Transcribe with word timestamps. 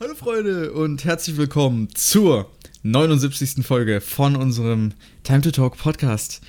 Hallo 0.00 0.14
Freunde 0.14 0.72
und 0.74 1.04
herzlich 1.04 1.38
willkommen 1.38 1.88
zur 1.92 2.48
79. 2.84 3.66
Folge 3.66 4.00
von 4.00 4.36
unserem 4.36 4.92
Time 5.24 5.40
to 5.40 5.50
Talk 5.50 5.76
Podcast. 5.76 6.40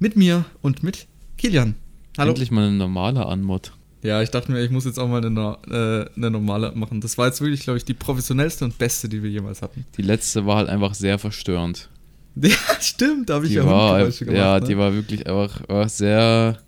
Mit 0.00 0.16
mir 0.16 0.44
und 0.62 0.82
mit 0.82 1.06
Kilian. 1.36 1.76
Hallo. 2.18 2.30
Endlich 2.30 2.50
mal 2.50 2.66
eine 2.66 2.76
normale 2.76 3.24
Anmod. 3.24 3.70
Ja, 4.02 4.20
ich 4.20 4.30
dachte 4.30 4.50
mir, 4.50 4.64
ich 4.64 4.72
muss 4.72 4.84
jetzt 4.84 4.98
auch 4.98 5.06
mal 5.06 5.24
eine, 5.24 5.58
äh, 5.68 6.16
eine 6.16 6.32
normale 6.32 6.72
machen. 6.72 7.00
Das 7.00 7.16
war 7.16 7.26
jetzt 7.28 7.40
wirklich, 7.40 7.62
glaube 7.62 7.76
ich, 7.76 7.84
die 7.84 7.94
professionellste 7.94 8.64
und 8.64 8.78
beste, 8.78 9.08
die 9.08 9.22
wir 9.22 9.30
jemals 9.30 9.62
hatten. 9.62 9.86
Die 9.96 10.02
letzte 10.02 10.44
war 10.44 10.56
halt 10.56 10.68
einfach 10.68 10.94
sehr 10.94 11.20
verstörend. 11.20 11.88
Ja, 12.40 12.56
stimmt, 12.80 13.30
da 13.30 13.34
habe 13.34 13.46
ich 13.46 13.52
die 13.52 13.58
ja 13.58 13.64
war, 13.64 13.98
gemacht. 13.98 14.20
Ja, 14.22 14.58
ne? 14.58 14.66
die 14.66 14.76
war 14.76 14.92
wirklich 14.92 15.24
einfach, 15.28 15.60
einfach 15.68 15.88
sehr. 15.88 16.58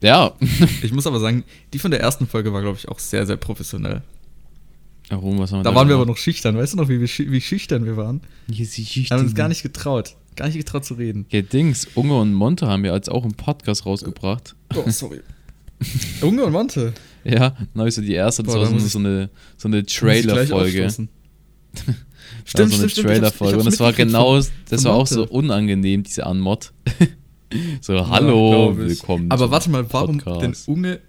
Ja. 0.00 0.32
ich 0.82 0.92
muss 0.92 1.06
aber 1.06 1.20
sagen, 1.20 1.44
die 1.74 1.78
von 1.78 1.90
der 1.90 2.00
ersten 2.00 2.26
Folge 2.26 2.54
war, 2.54 2.62
glaube 2.62 2.78
ich, 2.78 2.88
auch 2.88 2.98
sehr, 2.98 3.26
sehr 3.26 3.36
professionell. 3.36 4.02
Warum? 5.08 5.38
Was 5.38 5.52
haben 5.52 5.60
wir 5.60 5.64
da, 5.64 5.70
da 5.70 5.76
waren 5.76 5.88
wir 5.88 5.94
aber 5.94 6.06
noch 6.06 6.16
schüchtern. 6.16 6.56
Weißt 6.56 6.72
du 6.72 6.78
noch, 6.78 6.88
wie, 6.88 7.00
wir, 7.00 7.08
wie 7.08 7.40
schüchtern 7.40 7.84
wir 7.84 7.96
waren? 7.96 8.20
Ja, 8.48 8.64
sie 8.64 8.84
schüchtern. 8.84 9.18
Haben 9.18 9.26
uns 9.26 9.34
gar 9.34 9.48
nicht 9.48 9.62
getraut. 9.62 10.16
Gar 10.34 10.46
nicht 10.48 10.58
getraut 10.58 10.84
zu 10.84 10.94
reden. 10.94 11.26
Ja, 11.30 11.42
Dings, 11.42 11.88
Unge 11.94 12.18
und 12.18 12.34
Monte 12.34 12.66
haben 12.66 12.82
wir 12.82 12.92
jetzt 12.92 13.10
auch 13.10 13.24
im 13.24 13.34
Podcast 13.34 13.86
rausgebracht. 13.86 14.54
Oh, 14.74 14.88
sorry. 14.90 15.20
Unge 16.20 16.44
und 16.44 16.52
Monte? 16.52 16.92
Ja, 17.24 17.56
neu 17.74 17.90
so 17.90 18.02
die 18.02 18.12
erste, 18.12 18.42
das 18.42 18.54
Boah, 18.54 18.60
war 18.60 18.78
so, 18.78 18.86
so 18.86 18.98
eine, 18.98 19.30
so 19.56 19.68
eine 19.68 19.84
Trailer-Folge. 19.84 20.88
Stimmt, 22.44 22.72
so 22.72 22.82
eine 22.82 22.92
Trailer-Folge. 22.92 23.58
Und 23.58 23.66
das 23.66 23.80
war 23.80 23.92
genau, 23.92 24.40
das 24.68 24.84
war 24.84 24.94
auch 24.94 25.06
so 25.06 25.26
unangenehm, 25.26 26.02
diese 26.02 26.26
Anmod. 26.26 26.72
so, 27.80 28.08
hallo, 28.08 28.70
ja, 28.70 28.76
willkommen. 28.76 29.30
Aber 29.30 29.50
warte 29.50 29.70
mal, 29.70 29.86
warum 29.92 30.18
Podcast. 30.18 30.68
denn 30.68 30.74
Unge, 30.74 31.00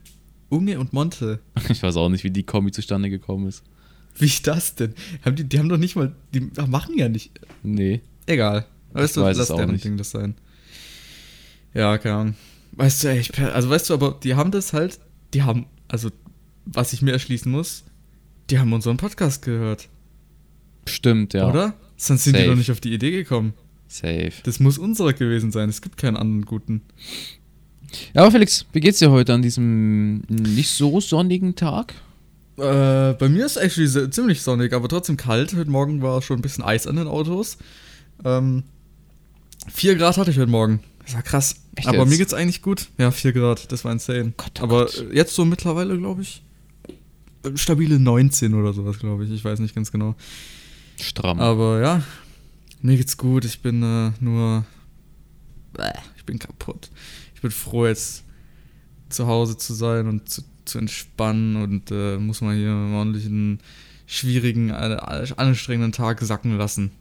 Unge 0.50 0.80
und 0.80 0.94
Monte? 0.94 1.40
Ich 1.70 1.84
weiß 1.84 1.98
auch 1.98 2.10
nicht, 2.10 2.24
wie 2.24 2.32
die 2.32 2.44
Kombi 2.44 2.72
zustande 2.72 3.10
gekommen 3.10 3.48
ist. 3.48 3.64
Wie 4.20 4.32
das 4.44 4.76
denn? 4.76 4.94
Haben 5.24 5.36
die, 5.36 5.44
die 5.44 5.60
haben 5.60 5.70
doch 5.70 5.78
nicht 5.78 5.96
mal, 5.96 6.14
die 6.34 6.50
machen 6.68 6.98
ja 6.98 7.08
nicht. 7.10 7.32
Nee. 7.64 8.02
Egal. 8.26 8.66
Weißt 8.94 9.18
ich 9.18 9.24
du, 9.24 9.30
lass 9.30 9.48
deren 9.48 9.78
Ding 9.80 9.98
das 9.98 10.12
sein. 10.12 10.36
Ja, 11.74 11.98
keine 11.98 12.16
Ahnung. 12.16 12.36
Weißt 12.72 13.04
du, 13.04 13.10
ey, 13.10 13.20
ich, 13.20 13.38
also 13.40 13.70
weißt 13.70 13.90
du, 13.90 13.94
aber 13.94 14.18
die 14.24 14.36
haben 14.36 14.52
das 14.52 14.74
halt, 14.74 15.00
die 15.34 15.44
haben, 15.44 15.68
also, 15.88 16.10
was 16.66 16.94
ich 16.94 17.02
mir 17.02 17.12
erschließen 17.12 17.52
muss, 17.52 17.84
die 18.50 18.60
haben 18.60 18.74
unseren 18.74 18.98
Podcast 18.98 19.42
gehört. 19.42 19.88
Stimmt, 20.88 21.34
ja. 21.34 21.50
Oder? 21.50 21.74
Sonst 21.98 22.24
sind 22.24 22.34
Safe. 22.34 22.44
die 22.44 22.50
doch 22.50 22.58
nicht 22.58 22.72
auf 22.72 22.80
die 22.80 22.94
Idee 22.94 23.12
gekommen. 23.12 23.54
Safe. 23.88 24.34
Das 24.44 24.60
muss 24.60 24.78
unserer 24.78 25.14
gewesen 25.14 25.52
sein. 25.52 25.70
Es 25.70 25.82
gibt 25.82 25.98
keinen 25.98 26.18
anderen 26.18 26.46
guten. 26.46 26.82
Ja, 28.14 28.22
aber 28.22 28.32
Felix, 28.32 28.66
wie 28.74 28.80
geht's 28.80 29.00
dir 29.00 29.12
heute 29.12 29.34
an 29.34 29.42
diesem 29.42 30.20
nicht 30.28 30.70
so 30.70 31.00
sonnigen 31.00 31.56
Tag? 31.56 31.94
Äh, 32.58 33.14
bei 33.14 33.30
mir 33.30 33.46
ist 33.46 33.56
es 33.56 33.62
actually 33.62 34.10
ziemlich 34.10 34.42
sonnig, 34.42 34.74
aber 34.74 34.88
trotzdem 34.90 35.16
kalt. 35.16 35.56
Heute 35.56 35.70
Morgen 35.70 36.02
war 36.02 36.22
schon 36.24 36.40
ein 36.40 36.42
bisschen 36.42 36.64
Eis 36.64 36.88
an 36.88 36.96
den 36.96 37.08
Autos. 37.08 37.58
Ähm, 38.26 38.64
4 39.72 39.96
Grad 39.96 40.18
hatte 40.18 40.32
ich 40.32 40.40
heute 40.40 40.50
Morgen. 40.50 40.80
Das 41.06 41.14
war 41.14 41.22
krass. 41.22 41.56
Echt 41.76 41.88
aber 41.88 42.00
jetzt? 42.00 42.10
mir 42.10 42.18
geht's 42.18 42.34
eigentlich 42.34 42.64
gut. 42.64 42.88
Ja, 42.98 43.12
4 43.12 43.34
Grad, 43.34 43.72
das 43.72 43.86
war 43.86 43.92
insane. 43.92 44.34
Gott, 44.38 44.60
oh 44.60 44.64
aber 44.64 44.86
Gott. 44.86 45.06
jetzt 45.14 45.36
so 45.36 45.46
mittlerweile, 45.46 45.96
glaube 46.00 46.24
ich, 46.24 46.42
stabile 47.54 48.00
19 48.00 48.56
oder 48.56 48.74
sowas, 48.74 48.98
glaube 48.98 49.26
ich. 49.26 49.32
Ich 49.32 49.46
weiß 49.46 49.60
nicht 49.60 49.76
ganz 49.76 49.92
genau. 49.92 50.16
Stramm. 51.00 51.40
Aber 51.40 51.80
ja, 51.80 52.02
mir 52.82 52.98
geht's 52.98 53.18
gut. 53.18 53.46
Ich 53.46 53.62
bin 53.62 53.84
äh, 53.84 54.12
nur. 54.20 54.66
Bäh, 55.74 55.94
ich 56.18 56.26
bin 56.26 56.40
kaputt. 56.40 56.90
Ich 57.36 57.42
bin 57.42 57.52
froh, 57.52 57.86
jetzt 57.86 58.24
zu 59.10 59.28
Hause 59.28 59.58
zu 59.58 59.76
sein 59.76 60.08
und 60.08 60.28
zu 60.28 60.42
zu 60.68 60.78
entspannen 60.78 61.56
und 61.56 61.92
äh, 61.92 62.18
muss 62.18 62.42
man 62.42 62.56
hier 62.56 62.70
einen 62.70 62.94
ordentlichen, 62.94 63.60
schwierigen, 64.06 64.72
anstrengenden 64.72 65.92
Tag 65.92 66.22
sacken 66.22 66.58
lassen. 66.58 66.92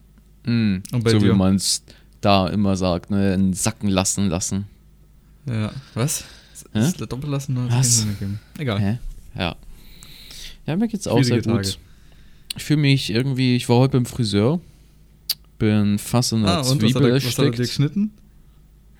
Mm, 0.44 0.76
so 0.90 0.98
dir? 0.98 1.22
wie 1.22 1.32
man 1.32 1.56
es 1.56 1.82
da 2.20 2.48
immer 2.48 2.76
sagt, 2.76 3.10
ne? 3.10 3.32
Einen 3.32 3.52
Sacken 3.52 3.88
lassen 3.88 4.28
lassen. 4.28 4.66
Ja, 5.46 5.70
was? 5.94 6.24
Hä? 6.72 6.80
Ist 6.80 7.00
das 7.00 7.08
Doppellassen 7.08 7.56
oder 7.56 7.76
was? 7.76 8.06
Egal. 8.58 8.80
Hä? 8.80 8.98
Ja. 9.38 9.56
Ja, 10.66 10.76
mir 10.76 10.88
geht's 10.88 11.06
auch 11.06 11.22
Schwierige 11.22 11.44
sehr 11.44 11.54
gut. 11.54 11.64
Tage. 11.64 11.76
Ich 12.56 12.64
fühle 12.64 12.80
mich 12.80 13.10
irgendwie, 13.10 13.56
ich 13.56 13.68
war 13.68 13.76
heute 13.76 13.92
beim 13.92 14.06
Friseur, 14.06 14.60
bin 15.58 15.98
fast 15.98 16.32
in 16.32 16.42
der 16.42 16.58
ah, 16.58 16.62
Zwiebel 16.62 16.94
was 16.94 16.94
hat, 16.94 17.02
er, 17.02 17.14
was 17.14 17.38
hat 17.38 17.44
er 17.44 17.50
dir 17.50 17.56
geschnitten? 17.58 18.10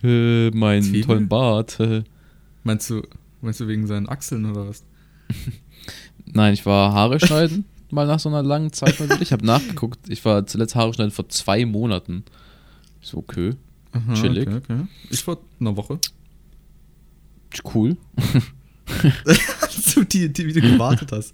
Äh, 0.03 0.51
meinen 0.51 1.03
tollen 1.03 1.29
Bart. 1.29 1.79
Meinst 2.65 2.91
du 2.91 3.03
Meinst 3.47 3.61
du 3.61 3.69
wegen 3.69 3.87
seinen 3.87 4.09
Achseln 4.09 4.45
oder 4.45 4.69
was? 4.69 4.83
Nein, 6.27 6.53
ich 6.53 6.67
war 6.67 6.93
Haare 6.93 7.25
schneiden, 7.25 7.65
mal 7.93 8.05
nach 8.05 8.19
so 8.19 8.29
einer 8.29 8.43
langen 8.43 8.73
Zeit 8.73 8.99
mal 8.99 9.09
wieder. 9.09 9.23
Ich 9.23 9.31
habe 9.31 9.47
nachgeguckt, 9.47 10.01
ich 10.09 10.25
war 10.25 10.45
zuletzt 10.49 10.75
Haare 10.75 10.93
schneiden 10.93 11.13
vor 11.13 11.29
zwei 11.29 11.65
Monaten. 11.65 12.25
So, 13.01 13.19
okay. 13.19 13.53
Aha, 13.93 14.15
Chillig. 14.15 14.49
Okay, 14.49 14.57
okay. 14.57 14.81
Ich 15.11 15.23
vor 15.23 15.39
einer 15.61 15.77
Woche. 15.77 16.01
Cool. 17.73 17.97
so 19.71 20.03
die, 20.03 20.33
die, 20.33 20.47
wie 20.49 20.53
du 20.53 20.61
gewartet 20.61 21.13
hast. 21.13 21.33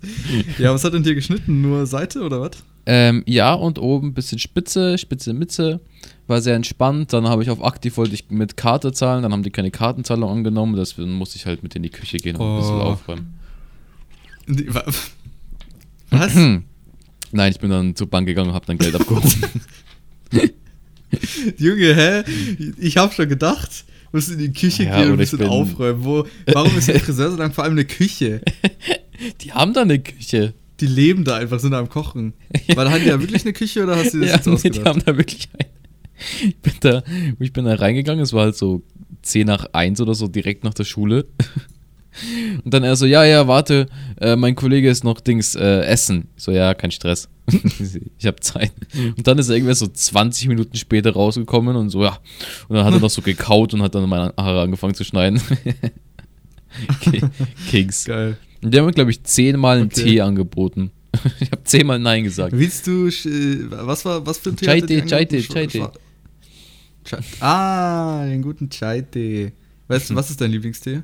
Ja, 0.59 0.75
was 0.75 0.85
hat 0.85 0.93
denn 0.93 1.05
dir 1.05 1.15
geschnitten? 1.15 1.63
Nur 1.63 1.87
Seite 1.87 2.21
oder 2.21 2.43
was? 2.43 2.63
Ähm, 2.85 3.23
ja, 3.27 3.55
und 3.55 3.79
oben 3.79 4.09
ein 4.09 4.15
bisschen 4.15 4.39
Spitze, 4.39 4.99
Spitze, 4.99 5.33
Mitte. 5.33 5.81
War 6.27 6.41
sehr 6.41 6.57
entspannt. 6.57 7.13
Dann 7.13 7.29
habe 7.29 7.43
ich 7.43 7.51
auf 7.51 7.63
aktiv 7.63 7.97
wollte 7.97 8.15
ich 8.15 8.31
mit 8.31 8.57
Karte 8.57 8.93
zahlen. 8.93 9.23
Dann 9.23 9.33
haben 9.33 9.43
die 9.43 9.51
keine 9.51 9.71
Kartenzahlung 9.71 10.31
angenommen. 10.31 10.77
Deswegen 10.77 11.13
musste 11.13 11.37
ich 11.37 11.47
halt 11.47 11.63
mit 11.63 11.75
in 11.77 11.83
die 11.83 11.91
Küche 11.91 12.17
gehen 12.19 12.37
und 12.37 12.43
oh. 12.43 12.55
ein 12.55 12.59
bisschen 12.59 12.77
oh. 12.77 12.81
aufräumen. 12.81 13.35
Was? 14.69 15.13
Nein, 17.33 17.53
ich 17.53 17.59
bin 17.61 17.71
dann 17.71 17.97
zur 17.97 18.09
Bank 18.09 18.27
gegangen 18.27 18.51
und 18.51 18.55
habe 18.55 18.67
dann 18.67 18.79
Geld 18.79 18.95
abgehoben. 18.95 19.33
Junge, 21.59 21.95
hä? 21.95 22.23
Ich 22.79 22.97
habe 22.97 23.13
schon 23.13 23.29
gedacht, 23.29 23.85
musst 24.13 24.31
in 24.31 24.39
die 24.39 24.53
Küche 24.53 24.85
ja, 24.85 24.97
gehen 24.97 25.07
und 25.07 25.13
ein 25.13 25.19
bisschen 25.19 25.47
aufräumen. 25.47 26.05
Wo, 26.05 26.27
warum 26.53 26.77
ist 26.77 26.89
der 26.89 27.01
Friseur 27.01 27.31
so 27.31 27.37
lang 27.37 27.53
vor 27.53 27.65
allem 27.65 27.75
eine 27.75 27.85
Küche? 27.85 28.43
Die 29.41 29.53
haben 29.53 29.73
da 29.73 29.83
eine 29.83 30.01
Küche 30.01 30.55
die 30.83 30.89
leben 30.89 31.25
da 31.25 31.37
einfach, 31.37 31.61
sind 31.61 31.71
da 31.71 31.79
am 31.79 31.89
Kochen. 31.89 32.35
Ja. 32.67 32.77
Weil 32.77 32.91
haben 32.91 33.03
die 33.03 33.09
ja 33.09 33.21
wirklich 33.21 33.45
eine 33.45 33.53
Küche 33.53 33.85
oder 33.85 33.97
hast 33.97 34.13
du 34.15 34.21
das 34.21 34.29
ja, 34.29 34.35
jetzt 34.35 34.47
nee, 34.47 34.53
ausgedacht? 34.53 34.85
die 34.85 34.89
haben 34.89 35.03
da 35.05 35.17
wirklich 35.17 35.49
eine. 35.57 35.71
Ich 36.43 36.57
bin 36.59 36.75
da, 36.81 37.03
ich 37.39 37.53
bin 37.53 37.65
da 37.65 37.75
reingegangen, 37.75 38.23
es 38.23 38.33
war 38.33 38.45
halt 38.45 38.57
so 38.57 38.83
10 39.23 39.47
nach 39.47 39.67
1 39.73 40.01
oder 40.01 40.15
so, 40.15 40.29
direkt 40.29 40.65
nach 40.65 40.75
der 40.75 40.85
Schule. 40.85 41.27
Und 42.65 42.75
dann 42.75 42.85
er 42.85 42.95
so, 42.97 43.07
ja, 43.07 43.25
ja, 43.25 43.49
warte, 43.49 43.87
äh, 44.21 44.37
mein 44.37 44.55
Kollege 44.55 44.91
ist 44.91 45.03
noch 45.03 45.21
Dings 45.21 45.55
äh, 45.55 45.81
essen. 45.83 46.29
Ich 46.37 46.43
so, 46.43 46.53
ja, 46.53 46.75
kein 46.75 46.91
Stress. 46.91 47.29
ich 48.19 48.27
habe 48.27 48.39
Zeit. 48.41 48.73
Und 49.17 49.27
dann 49.27 49.39
ist 49.39 49.49
er 49.49 49.55
irgendwer 49.55 49.75
so 49.75 49.87
20 49.87 50.49
Minuten 50.49 50.77
später 50.77 51.13
rausgekommen 51.13 51.77
und 51.77 51.91
so, 51.91 52.05
ja. 52.05 52.19
Und 52.69 52.77
dann 52.77 52.85
hat 52.85 52.93
er 52.93 53.01
noch 53.01 53.11
so 53.11 53.23
gekaut 53.23 53.73
und 53.73 53.83
hat 53.83 53.95
dann 53.95 54.09
meine 54.09 54.35
Haare 54.37 54.61
angefangen 54.61 54.95
zu 54.95 55.05
schneiden. 55.05 55.41
Kings. 57.71 58.05
Geil. 58.05 58.37
Die 58.63 58.79
haben 58.79 58.87
mir, 58.87 58.93
glaube 58.93 59.11
ich, 59.11 59.23
zehnmal 59.25 59.79
einen 59.79 59.87
okay. 59.87 60.05
Tee 60.05 60.21
angeboten. 60.21 60.93
ich 61.41 61.51
habe 61.51 61.65
zehnmal 61.65 61.99
Nein 61.99 62.25
gesagt. 62.25 62.53
Willst 62.57 62.87
du, 62.87 63.09
äh, 63.09 63.67
was 63.71 64.05
war, 64.05 64.25
was 64.25 64.39
für 64.39 64.51
ein 64.51 64.57
Tee? 64.57 64.67
Chai 64.67 64.81
Tee, 64.81 65.03
Chai 65.05 65.25
Tee, 65.25 65.43
Chai 65.43 65.67
Tee. 65.67 65.87
Ah, 67.41 68.25
den 68.25 68.43
guten 68.43 68.71
Chai 68.71 69.03
Tee. 69.03 69.53
Weißt 69.89 70.11
du, 70.11 70.15
was 70.15 70.31
ist 70.31 70.41
dein 70.41 70.53
Lieblingstee? 70.53 71.03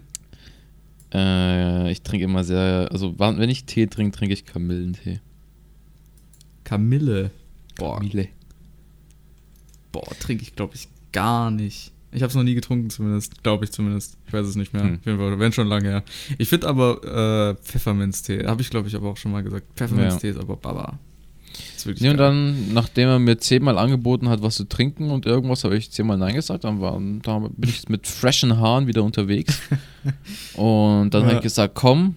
Äh, 1.12 1.90
ich 1.90 2.02
trinke 2.02 2.24
immer 2.24 2.44
sehr, 2.44 2.88
also 2.90 3.18
wenn 3.18 3.50
ich 3.50 3.64
Tee 3.64 3.86
trinke, 3.86 4.16
trinke 4.16 4.34
ich 4.34 4.44
Kamillentee. 4.44 5.20
Kamille? 6.64 7.30
Boah. 7.76 7.98
Kamille. 7.98 8.28
Boah, 9.90 10.06
trinke 10.20 10.42
ich, 10.42 10.54
glaube 10.54 10.74
ich, 10.74 10.88
gar 11.12 11.50
nicht. 11.50 11.92
Ich 12.10 12.22
habe 12.22 12.30
es 12.30 12.34
noch 12.34 12.42
nie 12.42 12.54
getrunken, 12.54 12.90
zumindest. 12.90 13.42
Glaube 13.42 13.64
ich 13.64 13.72
zumindest. 13.72 14.16
Ich 14.26 14.32
weiß 14.32 14.46
es 14.46 14.56
nicht 14.56 14.72
mehr. 14.72 14.82
Hm. 14.82 14.94
Auf 14.94 15.06
jeden 15.06 15.18
Fall, 15.18 15.38
wenn 15.38 15.52
schon 15.52 15.68
lange 15.68 15.88
her. 15.88 16.04
Ich 16.38 16.48
finde 16.48 16.68
aber 16.68 17.56
äh, 17.58 17.62
Pfefferminztee, 17.62 18.46
habe 18.46 18.62
ich 18.62 18.70
glaube 18.70 18.88
ich 18.88 18.96
aber 18.96 19.10
auch 19.10 19.16
schon 19.16 19.32
mal 19.32 19.42
gesagt. 19.42 19.66
Pfefferminztee 19.76 20.28
ja. 20.28 20.34
ist 20.34 20.40
aber 20.40 20.56
Baba. 20.56 20.98
Ist 21.76 22.00
ja, 22.00 22.10
und 22.10 22.16
dann, 22.16 22.72
nachdem 22.72 23.08
er 23.08 23.18
mir 23.18 23.38
zehnmal 23.38 23.78
angeboten 23.78 24.28
hat, 24.28 24.42
was 24.42 24.56
zu 24.56 24.64
trinken 24.64 25.10
und 25.10 25.26
irgendwas, 25.26 25.64
habe 25.64 25.76
ich 25.76 25.90
zehnmal 25.90 26.18
Nein 26.18 26.34
gesagt. 26.34 26.64
Dann, 26.64 26.80
war, 26.80 26.92
dann 26.92 27.22
bin 27.56 27.70
ich 27.70 27.88
mit 27.88 28.06
freshen 28.06 28.58
Haaren 28.58 28.86
wieder 28.86 29.02
unterwegs. 29.02 29.60
und 30.54 31.10
dann 31.10 31.22
ja. 31.22 31.28
habe 31.28 31.36
ich 31.36 31.42
gesagt, 31.42 31.74
komm, 31.74 32.16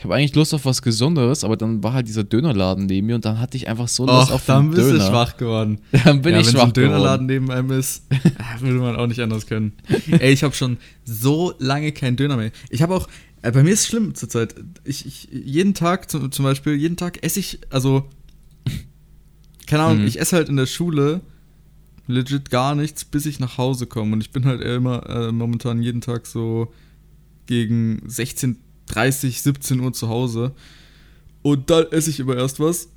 ich 0.00 0.04
habe 0.04 0.14
eigentlich 0.14 0.34
Lust 0.34 0.54
auf 0.54 0.64
was 0.64 0.80
Gesunderes, 0.80 1.44
aber 1.44 1.58
dann 1.58 1.82
war 1.82 1.92
halt 1.92 2.08
dieser 2.08 2.24
Dönerladen 2.24 2.86
neben 2.86 3.06
mir 3.06 3.16
und 3.16 3.26
dann 3.26 3.38
hatte 3.38 3.58
ich 3.58 3.68
einfach 3.68 3.86
so 3.86 4.06
Lust 4.06 4.30
Och, 4.30 4.36
auf 4.36 4.46
Döner. 4.46 4.58
dann 4.60 4.70
bist 4.70 4.90
du 4.92 4.98
schwach 4.98 5.36
geworden. 5.36 5.78
Dann 6.04 6.22
bin 6.22 6.32
ja, 6.32 6.40
ich 6.40 6.48
schwach 6.48 6.72
geworden. 6.72 6.76
Wenn 6.76 6.84
ein 6.84 6.92
Dönerladen 6.92 7.26
neben 7.26 7.50
einem 7.50 7.70
ist, 7.72 8.04
würde 8.60 8.78
man 8.78 8.96
auch 8.96 9.06
nicht 9.08 9.20
anders 9.20 9.46
können. 9.46 9.74
Ey, 10.10 10.32
ich 10.32 10.42
habe 10.42 10.54
schon 10.54 10.78
so 11.04 11.52
lange 11.58 11.92
keinen 11.92 12.16
Döner 12.16 12.38
mehr. 12.38 12.50
Ich 12.70 12.80
habe 12.80 12.94
auch, 12.94 13.08
äh, 13.42 13.52
bei 13.52 13.62
mir 13.62 13.72
ist 13.72 13.80
es 13.80 13.88
schlimm 13.88 14.14
zurzeit. 14.14 14.54
Ich, 14.84 15.04
ich, 15.04 15.28
jeden 15.32 15.74
Tag 15.74 16.10
zum, 16.10 16.32
zum 16.32 16.46
Beispiel, 16.46 16.76
jeden 16.76 16.96
Tag 16.96 17.22
esse 17.22 17.38
ich, 17.38 17.58
also, 17.68 18.08
keine 19.66 19.82
Ahnung, 19.82 20.00
mhm. 20.00 20.06
ich 20.06 20.18
esse 20.18 20.34
halt 20.34 20.48
in 20.48 20.56
der 20.56 20.64
Schule 20.64 21.20
legit 22.06 22.48
gar 22.48 22.74
nichts, 22.74 23.04
bis 23.04 23.26
ich 23.26 23.38
nach 23.38 23.58
Hause 23.58 23.86
komme. 23.86 24.14
Und 24.14 24.22
ich 24.22 24.30
bin 24.30 24.46
halt 24.46 24.62
immer 24.62 25.06
äh, 25.10 25.30
momentan 25.30 25.82
jeden 25.82 26.00
Tag 26.00 26.26
so 26.26 26.72
gegen 27.44 28.00
16 28.06 28.56
30, 28.94 29.42
17 29.42 29.80
Uhr 29.80 29.92
zu 29.92 30.08
Hause. 30.08 30.52
Und 31.42 31.70
dann 31.70 31.86
esse 31.90 32.10
ich 32.10 32.20
immer 32.20 32.36
erst 32.36 32.60
was. 32.60 32.88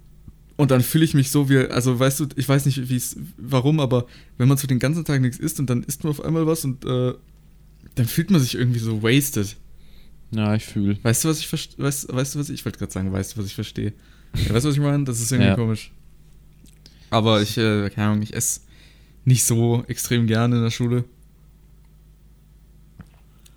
Und 0.55 0.69
dann 0.71 0.81
fühle 0.81 1.03
ich 1.05 1.13
mich 1.13 1.31
so 1.31 1.49
wie, 1.49 1.57
also 1.57 1.99
weißt 1.99 2.19
du, 2.19 2.27
ich 2.35 2.47
weiß 2.47 2.65
nicht, 2.67 2.89
wie 2.89 2.95
es, 2.95 3.15
warum, 3.37 3.79
aber 3.79 4.05
wenn 4.37 4.47
man 4.47 4.57
so 4.57 4.67
den 4.67 4.77
ganzen 4.79 5.03
Tag 5.03 5.19
nichts 5.21 5.39
isst 5.39 5.59
und 5.59 5.67
dann 5.69 5.81
isst 5.83 6.03
man 6.03 6.11
auf 6.11 6.23
einmal 6.23 6.45
was 6.45 6.63
und 6.63 6.85
äh, 6.85 7.13
dann 7.95 8.05
fühlt 8.05 8.29
man 8.29 8.39
sich 8.39 8.55
irgendwie 8.55 8.79
so 8.79 9.01
wasted. 9.01 9.55
Ja, 10.31 10.53
ich 10.55 10.63
fühle. 10.65 10.97
Weißt 11.03 11.23
du, 11.23 11.29
was 11.29 11.39
ich 11.39 11.47
verstehe? 11.47 11.83
Weißt, 11.83 12.13
weißt 12.13 12.35
du, 12.35 12.39
was 12.39 12.49
ich, 12.49 12.55
ich 12.59 12.65
wollte 12.65 12.77
gerade 12.79 12.91
sagen, 12.91 13.11
weißt 13.11 13.33
du, 13.33 13.39
was 13.39 13.47
ich 13.47 13.55
verstehe? 13.55 13.93
Ja, 14.47 14.53
weißt 14.53 14.65
du, 14.65 14.69
was 14.69 14.75
ich 14.75 14.81
meine? 14.81 15.03
Das 15.05 15.19
ist 15.21 15.31
irgendwie 15.31 15.49
Ja. 15.49 15.55
komisch. 15.55 15.91
Aber 17.09 17.41
ich, 17.41 17.57
äh, 17.57 17.89
keine 17.89 18.09
Ahnung, 18.09 18.21
ich 18.23 18.33
esse 18.35 18.61
nicht 19.25 19.43
so 19.43 19.83
extrem 19.87 20.27
gerne 20.27 20.57
in 20.57 20.63
der 20.63 20.71
Schule. 20.71 21.03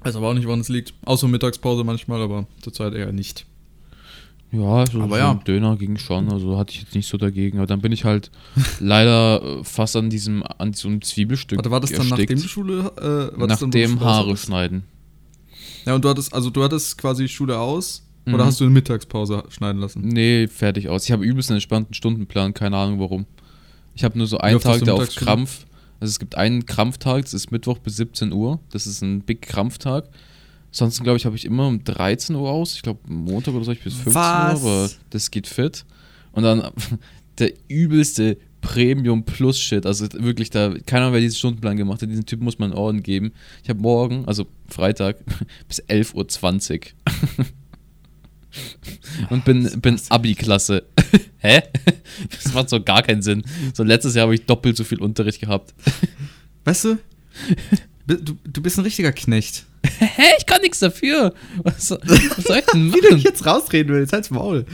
Weiß 0.07 0.17
aber 0.17 0.29
auch 0.29 0.35
nicht, 0.35 0.47
woran 0.47 0.61
es 0.61 0.69
liegt. 0.69 0.95
Außer 1.05 1.29
Mittagspause 1.29 1.85
manchmal, 1.85 2.21
aber 2.23 2.47
zurzeit 2.63 2.95
eher 2.95 3.13
nicht. 3.13 3.47
Ja, 4.53 4.87
so, 4.87 5.01
Aber 5.03 5.17
so 5.17 5.23
ja. 5.23 5.35
Döner 5.47 5.77
ging 5.77 5.97
schon, 5.99 6.31
also 6.33 6.57
hatte 6.57 6.73
ich 6.73 6.83
jetzt 6.83 6.95
nicht 6.95 7.09
so 7.09 7.19
dagegen. 7.19 7.59
Aber 7.59 7.67
dann 7.67 7.81
bin 7.81 7.93
ich 7.93 8.05
halt 8.05 8.31
leider 8.81 9.43
äh, 9.43 9.65
fast 9.65 9.97
an 9.97 10.09
diesem, 10.09 10.43
an 10.45 10.73
einem 10.85 11.03
Zwiebelstück 11.03 11.59
Warte, 11.59 11.71
war 11.71 11.81
das 11.81 11.91
dann 11.91 12.09
erstickt. 12.09 12.31
nachdem 12.31 12.43
die 12.43 12.49
Schule, 12.49 12.93
äh, 12.97 13.39
war 13.39 13.49
das 13.49 13.61
Nach 13.61 13.69
dann, 13.69 13.69
wo 13.69 13.71
du 13.73 13.79
dem 13.79 13.91
Schule 13.99 14.05
Haare 14.05 14.37
schneiden. 14.37 14.85
Ja, 15.85 15.95
und 15.95 16.05
du 16.05 16.09
hattest, 16.09 16.33
also 16.33 16.51
du 16.51 16.63
hattest 16.63 16.97
quasi 16.99 17.29
Schule 17.29 17.59
aus 17.59 18.03
Mhm. 18.27 18.35
oder 18.35 18.47
hast 18.47 18.61
du 18.61 18.65
eine 18.65 18.73
Mittagspause 18.73 19.45
schneiden 19.51 19.81
lassen? 19.81 20.03
Nee, 20.03 20.49
fertig 20.49 20.89
aus. 20.89 21.05
Ich 21.05 21.13
habe 21.13 21.25
übelst 21.25 21.49
einen 21.51 21.57
entspannten 21.57 21.95
Stundenplan, 21.95 22.55
keine 22.55 22.77
Ahnung 22.77 22.99
warum. 23.01 23.25
Ich 23.95 24.05
habe 24.05 24.19
nur 24.19 24.27
so 24.27 24.39
einen 24.39 24.61
Tag, 24.61 24.83
der 24.85 24.95
auf? 24.95 25.15
Krampf. 25.15 25.66
Also 26.01 26.11
es 26.11 26.19
gibt 26.19 26.37
einen 26.37 26.67
Krampftag, 26.67 27.23
das 27.23 27.35
ist 27.35 27.51
Mittwoch 27.51 27.79
bis 27.79 27.97
17 27.97 28.33
Uhr. 28.33 28.61
Das 28.71 28.87
ist 28.87 29.03
ein 29.03 29.21
Big 29.21 29.43
Krampftag. 29.43 30.09
Sonst, 30.71 31.03
glaube 31.03 31.17
ich, 31.17 31.25
habe 31.25 31.37
ich 31.37 31.45
immer 31.45 31.67
um 31.69 31.83
13 31.83 32.37
Uhr 32.37 32.51
aus. 32.51 32.75
Ich 32.75 32.83
glaube, 32.83 33.01
Montag 33.09 33.55
oder 33.55 33.65
so 33.65 33.73
ich 33.73 33.83
bis 33.83 33.95
15 33.95 34.15
Was? 34.15 34.63
Uhr, 34.63 34.71
aber 34.71 34.91
das 35.11 35.31
geht 35.31 35.47
fit. 35.47 35.85
Und 36.33 36.43
dann 36.43 36.71
der 37.39 37.53
übelste 37.69 38.37
Premium 38.61 39.25
Plus 39.25 39.59
Shit. 39.59 39.87
Also 39.87 40.07
wirklich, 40.13 40.51
da, 40.51 40.75
keine 40.87 41.03
Ahnung, 41.05 41.15
wer 41.15 41.21
diesen 41.21 41.37
Stundenplan 41.37 41.77
gemacht 41.77 42.03
hat. 42.03 42.11
Diesen 42.11 42.27
Typ 42.27 42.41
muss 42.41 42.59
man 42.59 42.73
einen 42.73 42.79
Orden 42.79 43.03
geben. 43.03 43.33
Ich 43.63 43.71
habe 43.71 43.81
morgen, 43.81 44.25
also 44.27 44.47
Freitag, 44.69 45.17
bis 45.69 45.83
11.20 45.85 46.75
Uhr. 46.75 47.47
Und 49.31 49.45
bin, 49.45 49.81
bin 49.81 50.01
Abi-Klasse. 50.09 50.85
Hä? 51.39 51.63
Das 52.31 52.53
macht 52.55 52.69
so 52.71 52.83
gar 52.83 53.03
keinen 53.03 53.23
Sinn. 53.23 53.45
So 53.75 53.83
letztes 53.83 54.15
Jahr 54.15 54.25
habe 54.25 54.35
ich 54.35 54.45
doppelt 54.47 54.77
so 54.77 54.85
viel 54.85 55.01
Unterricht 55.01 55.41
gehabt. 55.41 55.75
Weißt 56.65 56.85
du? 56.85 56.99
Du, 58.09 58.37
du 58.45 58.63
bist 58.63 58.79
ein 58.79 58.85
richtiger 58.85 59.11
Knecht. 59.11 59.67
Hä? 59.99 60.23
Ich 60.39 60.47
kann 60.47 60.61
nichts 60.63 60.79
dafür. 60.79 61.35
Was, 61.65 61.89
soll- 61.89 61.99
was 62.05 62.45
soll 62.45 62.59
ich 62.59 62.67
denn 62.67 62.93
Wie 62.95 63.01
du 63.01 63.09
machen? 63.09 63.19
jetzt 63.19 63.45
rausreden 63.45 63.93
willst, 63.97 64.13
halt's 64.13 64.31
Maul. 64.31 64.65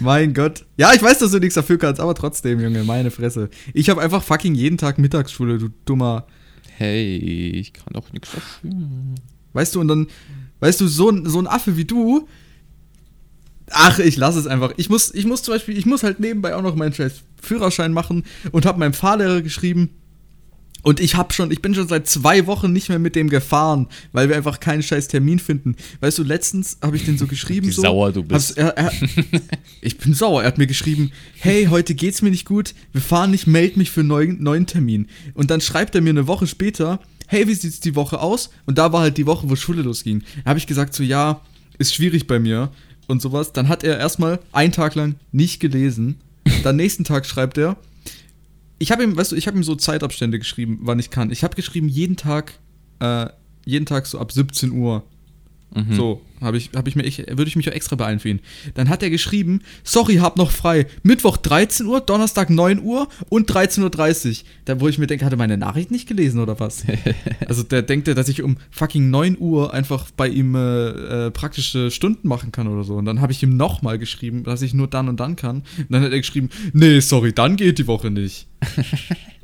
mein 0.00 0.34
Gott. 0.34 0.66
Ja, 0.76 0.92
ich 0.92 1.00
weiß, 1.02 1.16
dass 1.20 1.30
du 1.30 1.38
nichts 1.38 1.54
dafür 1.54 1.78
kannst, 1.78 1.98
aber 1.98 2.14
trotzdem, 2.14 2.60
Junge, 2.60 2.84
meine 2.84 3.10
Fresse. 3.10 3.48
Ich 3.72 3.88
habe 3.88 4.02
einfach 4.02 4.22
fucking 4.22 4.54
jeden 4.54 4.76
Tag 4.76 4.98
Mittagsschule, 4.98 5.56
du 5.56 5.70
dummer. 5.86 6.26
Hey, 6.76 7.16
ich 7.16 7.72
kann 7.72 7.94
doch 7.94 8.12
nichts 8.12 8.32
dafür. 8.32 8.70
Weißt 9.54 9.74
du, 9.74 9.80
und 9.80 9.88
dann, 9.88 10.06
weißt 10.60 10.82
du, 10.82 10.88
so 10.88 11.24
so 11.24 11.38
ein 11.40 11.46
Affe 11.46 11.78
wie 11.78 11.86
du. 11.86 12.28
Ach, 13.70 13.98
ich 13.98 14.16
lass 14.16 14.36
es 14.36 14.46
einfach. 14.46 14.72
Ich 14.76 14.88
muss, 14.88 15.12
ich 15.14 15.26
muss 15.26 15.42
zum 15.42 15.54
Beispiel, 15.54 15.76
ich 15.76 15.86
muss 15.86 16.02
halt 16.02 16.20
nebenbei 16.20 16.54
auch 16.54 16.62
noch 16.62 16.74
meinen 16.74 16.92
scheiß 16.92 17.12
Führerschein 17.40 17.92
machen 17.92 18.24
und 18.52 18.66
habe 18.66 18.78
meinem 18.78 18.94
Fahrlehrer 18.94 19.42
geschrieben. 19.42 19.90
Und 20.82 21.00
ich 21.00 21.16
hab 21.16 21.34
schon, 21.34 21.50
ich 21.50 21.60
bin 21.60 21.74
schon 21.74 21.88
seit 21.88 22.06
zwei 22.06 22.46
Wochen 22.46 22.72
nicht 22.72 22.88
mehr 22.88 23.00
mit 23.00 23.16
dem 23.16 23.28
gefahren, 23.28 23.88
weil 24.12 24.28
wir 24.28 24.36
einfach 24.36 24.60
keinen 24.60 24.82
scheiß 24.82 25.08
Termin 25.08 25.38
finden. 25.38 25.74
Weißt 26.00 26.18
du, 26.18 26.22
letztens 26.22 26.78
habe 26.82 26.96
ich 26.96 27.04
den 27.04 27.18
so 27.18 27.26
geschrieben. 27.26 27.66
Wie 27.66 27.72
so, 27.72 27.82
sauer 27.82 28.12
du 28.12 28.22
bist. 28.22 28.56
Er, 28.56 28.76
er, 28.76 28.92
ich 29.80 29.98
bin 29.98 30.14
sauer. 30.14 30.42
Er 30.42 30.46
hat 30.46 30.58
mir 30.58 30.68
geschrieben, 30.68 31.10
hey, 31.34 31.66
heute 31.66 31.94
geht's 31.94 32.22
mir 32.22 32.30
nicht 32.30 32.46
gut, 32.46 32.74
wir 32.92 33.02
fahren 33.02 33.32
nicht, 33.32 33.46
meld 33.46 33.76
mich 33.76 33.90
für 33.90 34.00
einen 34.00 34.08
neuen, 34.08 34.42
neuen 34.42 34.66
Termin. 34.66 35.08
Und 35.34 35.50
dann 35.50 35.60
schreibt 35.60 35.94
er 35.94 36.00
mir 36.00 36.10
eine 36.10 36.28
Woche 36.28 36.46
später, 36.46 37.00
hey, 37.26 37.48
wie 37.48 37.54
sieht's 37.54 37.80
die 37.80 37.96
Woche 37.96 38.20
aus? 38.20 38.50
Und 38.64 38.78
da 38.78 38.92
war 38.92 39.00
halt 39.00 39.18
die 39.18 39.26
Woche, 39.26 39.50
wo 39.50 39.56
Schule 39.56 39.82
losging. 39.82 40.22
Da 40.44 40.50
habe 40.50 40.58
ich 40.58 40.66
gesagt, 40.66 40.94
so, 40.94 41.02
ja, 41.02 41.42
ist 41.78 41.94
schwierig 41.94 42.26
bei 42.26 42.38
mir 42.38 42.70
und 43.08 43.20
sowas. 43.20 43.52
Dann 43.52 43.68
hat 43.68 43.82
er 43.82 43.98
erstmal 43.98 44.38
einen 44.52 44.72
Tag 44.72 44.94
lang 44.94 45.16
nicht 45.32 45.58
gelesen. 45.58 46.20
Dann 46.62 46.76
nächsten 46.76 47.04
Tag 47.04 47.26
schreibt 47.26 47.58
er, 47.58 47.76
ich 48.78 48.92
habe 48.92 49.02
ihm, 49.02 49.16
weißt 49.16 49.32
du, 49.32 49.36
ich 49.36 49.48
habe 49.48 49.56
ihm 49.56 49.64
so 49.64 49.74
Zeitabstände 49.74 50.38
geschrieben, 50.38 50.78
wann 50.82 51.00
ich 51.00 51.10
kann. 51.10 51.32
Ich 51.32 51.42
habe 51.42 51.56
geschrieben, 51.56 51.88
jeden 51.88 52.16
Tag, 52.16 52.54
äh, 53.00 53.26
jeden 53.64 53.86
Tag 53.86 54.06
so 54.06 54.18
ab 54.20 54.30
17 54.30 54.70
Uhr. 54.70 55.02
Mhm. 55.74 55.94
So, 55.94 56.22
habe 56.40 56.56
ich, 56.56 56.70
hab 56.74 56.88
ich 56.88 56.96
mir, 56.96 57.02
ich, 57.02 57.18
würde 57.18 57.44
ich 57.44 57.56
mich 57.56 57.68
auch 57.68 57.74
extra 57.74 57.96
beeilen 57.96 58.20
für 58.20 58.30
ihn. 58.30 58.40
Dann 58.74 58.88
hat 58.88 59.02
er 59.02 59.10
geschrieben, 59.10 59.60
sorry, 59.84 60.16
hab 60.16 60.36
noch 60.36 60.50
frei. 60.50 60.86
Mittwoch 61.02 61.36
13 61.36 61.86
Uhr, 61.86 62.00
Donnerstag 62.00 62.48
9 62.48 62.80
Uhr 62.80 63.08
und 63.28 63.50
13.30 63.50 64.28
Uhr. 64.28 64.36
Da, 64.64 64.80
wo 64.80 64.88
ich 64.88 64.98
mir 64.98 65.06
denke, 65.06 65.24
hat 65.24 65.32
er 65.32 65.38
meine 65.38 65.58
Nachricht 65.58 65.90
nicht 65.90 66.08
gelesen 66.08 66.40
oder 66.40 66.58
was? 66.58 66.84
also 67.48 67.62
der 67.62 67.82
denkt, 67.82 68.08
ja, 68.08 68.14
dass 68.14 68.28
ich 68.28 68.42
um 68.42 68.56
fucking 68.70 69.10
9 69.10 69.36
Uhr 69.38 69.74
einfach 69.74 70.10
bei 70.16 70.28
ihm 70.28 70.54
äh, 70.54 71.26
äh, 71.26 71.30
praktische 71.30 71.90
Stunden 71.90 72.28
machen 72.28 72.50
kann 72.50 72.66
oder 72.68 72.84
so. 72.84 72.94
Und 72.96 73.04
dann 73.04 73.20
habe 73.20 73.32
ich 73.32 73.42
ihm 73.42 73.56
nochmal 73.56 73.98
geschrieben, 73.98 74.44
dass 74.44 74.62
ich 74.62 74.74
nur 74.74 74.88
dann 74.88 75.08
und 75.08 75.20
dann 75.20 75.36
kann. 75.36 75.58
Und 75.76 75.86
dann 75.90 76.02
hat 76.02 76.12
er 76.12 76.18
geschrieben, 76.18 76.48
nee, 76.72 77.00
sorry, 77.00 77.32
dann 77.32 77.56
geht 77.56 77.78
die 77.78 77.86
Woche 77.86 78.10
nicht. 78.10 78.46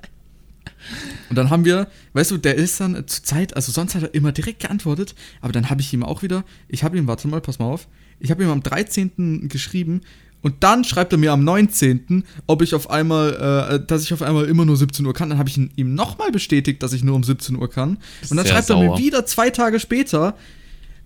Und 1.30 1.36
dann 1.36 1.50
haben 1.50 1.64
wir, 1.64 1.88
weißt 2.12 2.30
du, 2.30 2.36
der 2.36 2.54
ist 2.56 2.80
dann 2.80 3.06
zur 3.06 3.24
Zeit, 3.24 3.56
also 3.56 3.72
sonst 3.72 3.94
hat 3.94 4.02
er 4.02 4.14
immer 4.14 4.32
direkt 4.32 4.60
geantwortet, 4.60 5.14
aber 5.40 5.52
dann 5.52 5.70
habe 5.70 5.80
ich 5.80 5.92
ihm 5.92 6.02
auch 6.02 6.22
wieder, 6.22 6.44
ich 6.68 6.84
habe 6.84 6.96
ihm, 6.98 7.06
warte 7.06 7.28
mal, 7.28 7.40
pass 7.40 7.58
mal 7.58 7.66
auf, 7.66 7.88
ich 8.20 8.30
habe 8.30 8.42
ihm 8.42 8.50
am 8.50 8.62
13. 8.62 9.48
geschrieben 9.48 10.02
und 10.44 10.62
dann 10.62 10.84
schreibt 10.84 11.10
er 11.10 11.18
mir 11.18 11.32
am 11.32 11.42
19., 11.42 12.22
ob 12.46 12.60
ich 12.60 12.74
auf 12.74 12.90
einmal, 12.90 13.80
äh, 13.80 13.86
dass 13.86 14.02
ich 14.02 14.12
auf 14.12 14.20
einmal 14.20 14.44
immer 14.44 14.66
nur 14.66 14.76
17 14.76 15.06
Uhr 15.06 15.14
kann. 15.14 15.30
Dann 15.30 15.38
habe 15.38 15.48
ich 15.48 15.56
ihn, 15.56 15.70
ihm 15.74 15.94
nochmal 15.94 16.30
bestätigt, 16.32 16.82
dass 16.82 16.92
ich 16.92 17.02
nur 17.02 17.16
um 17.16 17.24
17 17.24 17.56
Uhr 17.56 17.70
kann. 17.70 17.96
Und 18.28 18.36
dann 18.36 18.44
Sehr 18.44 18.54
schreibt 18.54 18.68
er 18.68 18.76
mir 18.76 18.88
sauer. 18.88 18.98
wieder 18.98 19.24
zwei 19.24 19.48
Tage 19.48 19.80
später, 19.80 20.36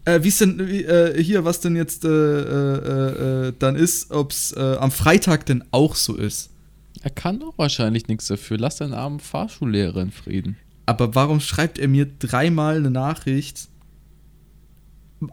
äh, 0.04 0.24
wie 0.24 0.28
es 0.28 0.38
denn, 0.38 0.58
äh, 0.58 1.22
hier, 1.22 1.44
was 1.44 1.60
denn 1.60 1.76
jetzt 1.76 2.04
äh, 2.04 2.08
äh, 2.08 3.46
äh, 3.48 3.52
dann 3.56 3.76
ist, 3.76 4.10
ob 4.10 4.32
es 4.32 4.52
am 4.54 4.90
Freitag 4.90 5.46
denn 5.46 5.62
auch 5.70 5.94
so 5.94 6.16
ist. 6.16 6.50
Er 7.02 7.10
kann 7.10 7.40
doch 7.40 7.56
wahrscheinlich 7.56 8.08
nichts 8.08 8.26
dafür. 8.26 8.58
Lass 8.58 8.76
deinen 8.76 8.94
armen 8.94 9.20
Fahrschullehrer 9.20 10.02
in 10.02 10.10
Frieden. 10.10 10.56
Aber 10.86 11.14
warum 11.14 11.40
schreibt 11.40 11.78
er 11.78 11.88
mir 11.88 12.06
dreimal 12.06 12.76
eine 12.76 12.90
Nachricht, 12.90 13.68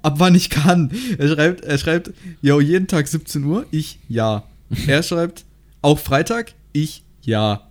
ab 0.02 0.16
wann 0.18 0.36
ich 0.36 0.50
kann? 0.50 0.92
Er 1.18 1.30
schreibt, 1.30 1.64
er 1.64 1.78
schreibt, 1.78 2.14
yo, 2.42 2.60
jeden 2.60 2.88
Tag 2.88 3.08
17 3.08 3.44
Uhr, 3.44 3.66
ich 3.72 4.00
ja. 4.10 4.44
Er 4.88 5.02
schreibt, 5.04 5.46
auch 5.82 6.00
Freitag, 6.00 6.54
ich 6.74 7.04
ja. 7.22 7.70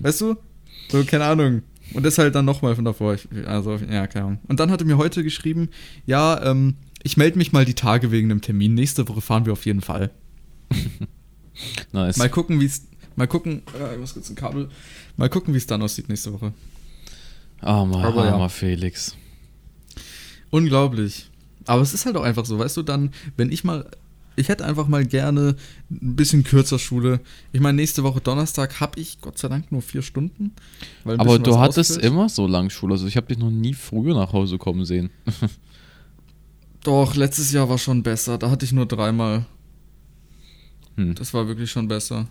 Weißt 0.00 0.20
du? 0.20 0.36
So, 0.88 1.04
keine 1.04 1.24
Ahnung. 1.24 1.62
Und 1.94 2.04
das 2.04 2.18
halt 2.18 2.34
dann 2.34 2.44
nochmal 2.44 2.76
von 2.76 2.84
davor. 2.84 3.14
Ich, 3.14 3.26
also, 3.46 3.76
ja, 3.76 4.06
keine 4.06 4.26
Ahnung. 4.26 4.38
Und 4.46 4.60
dann 4.60 4.70
hat 4.70 4.80
er 4.80 4.86
mir 4.86 4.98
heute 4.98 5.24
geschrieben, 5.24 5.70
ja, 6.06 6.40
ähm, 6.44 6.76
ich 7.02 7.16
melde 7.16 7.38
mich 7.38 7.52
mal 7.52 7.64
die 7.64 7.74
Tage 7.74 8.10
wegen 8.12 8.30
einem 8.30 8.42
Termin. 8.42 8.74
Nächste 8.74 9.08
Woche 9.08 9.20
fahren 9.20 9.46
wir 9.46 9.52
auf 9.54 9.66
jeden 9.66 9.80
Fall. 9.80 10.10
Nice. 11.92 12.16
Mal 12.16 12.28
gucken, 12.28 12.60
wie 12.60 12.66
es. 12.66 12.82
Mal 13.16 13.26
gucken, 13.26 13.62
äh, 13.78 13.94
ich 13.94 14.00
muss 14.00 14.14
kurz 14.14 14.30
ein 14.30 14.36
Kabel. 14.36 14.68
Mal 15.16 15.28
gucken, 15.28 15.52
wie 15.52 15.58
es 15.58 15.66
dann 15.66 15.82
aussieht 15.82 16.08
nächste 16.08 16.32
Woche. 16.32 16.52
armer, 17.60 18.04
Aber 18.04 18.24
ja. 18.24 18.32
armer 18.32 18.48
Felix. 18.48 19.14
Unglaublich. 20.50 21.28
Aber 21.66 21.82
es 21.82 21.92
ist 21.92 22.06
halt 22.06 22.16
auch 22.16 22.22
einfach 22.22 22.46
so, 22.46 22.58
weißt 22.58 22.76
du, 22.78 22.82
dann, 22.82 23.10
wenn 23.36 23.52
ich 23.52 23.62
mal, 23.64 23.90
ich 24.36 24.48
hätte 24.48 24.64
einfach 24.64 24.88
mal 24.88 25.04
gerne 25.04 25.56
ein 25.90 26.16
bisschen 26.16 26.44
kürzer 26.44 26.78
Schule. 26.78 27.20
Ich 27.52 27.60
meine, 27.60 27.76
nächste 27.76 28.02
Woche 28.02 28.20
Donnerstag 28.20 28.80
habe 28.80 28.98
ich 28.98 29.20
Gott 29.20 29.38
sei 29.38 29.48
Dank 29.48 29.70
nur 29.70 29.82
vier 29.82 30.02
Stunden. 30.02 30.52
Aber 31.04 31.38
du 31.38 31.58
hattest 31.58 31.92
ausfällt. 31.92 32.06
immer 32.06 32.28
so 32.28 32.46
lang 32.46 32.70
Schule. 32.70 32.94
Also 32.94 33.06
ich 33.06 33.16
habe 33.16 33.26
dich 33.26 33.38
noch 33.38 33.50
nie 33.50 33.74
früher 33.74 34.14
nach 34.14 34.32
Hause 34.32 34.56
kommen 34.56 34.84
sehen. 34.84 35.10
Doch, 36.82 37.14
letztes 37.14 37.52
Jahr 37.52 37.68
war 37.68 37.76
schon 37.78 38.02
besser. 38.02 38.38
Da 38.38 38.50
hatte 38.50 38.64
ich 38.64 38.72
nur 38.72 38.86
dreimal. 38.86 39.44
Hm. 41.00 41.14
Das 41.14 41.32
war 41.32 41.48
wirklich 41.48 41.70
schon 41.70 41.88
besser. 41.88 42.26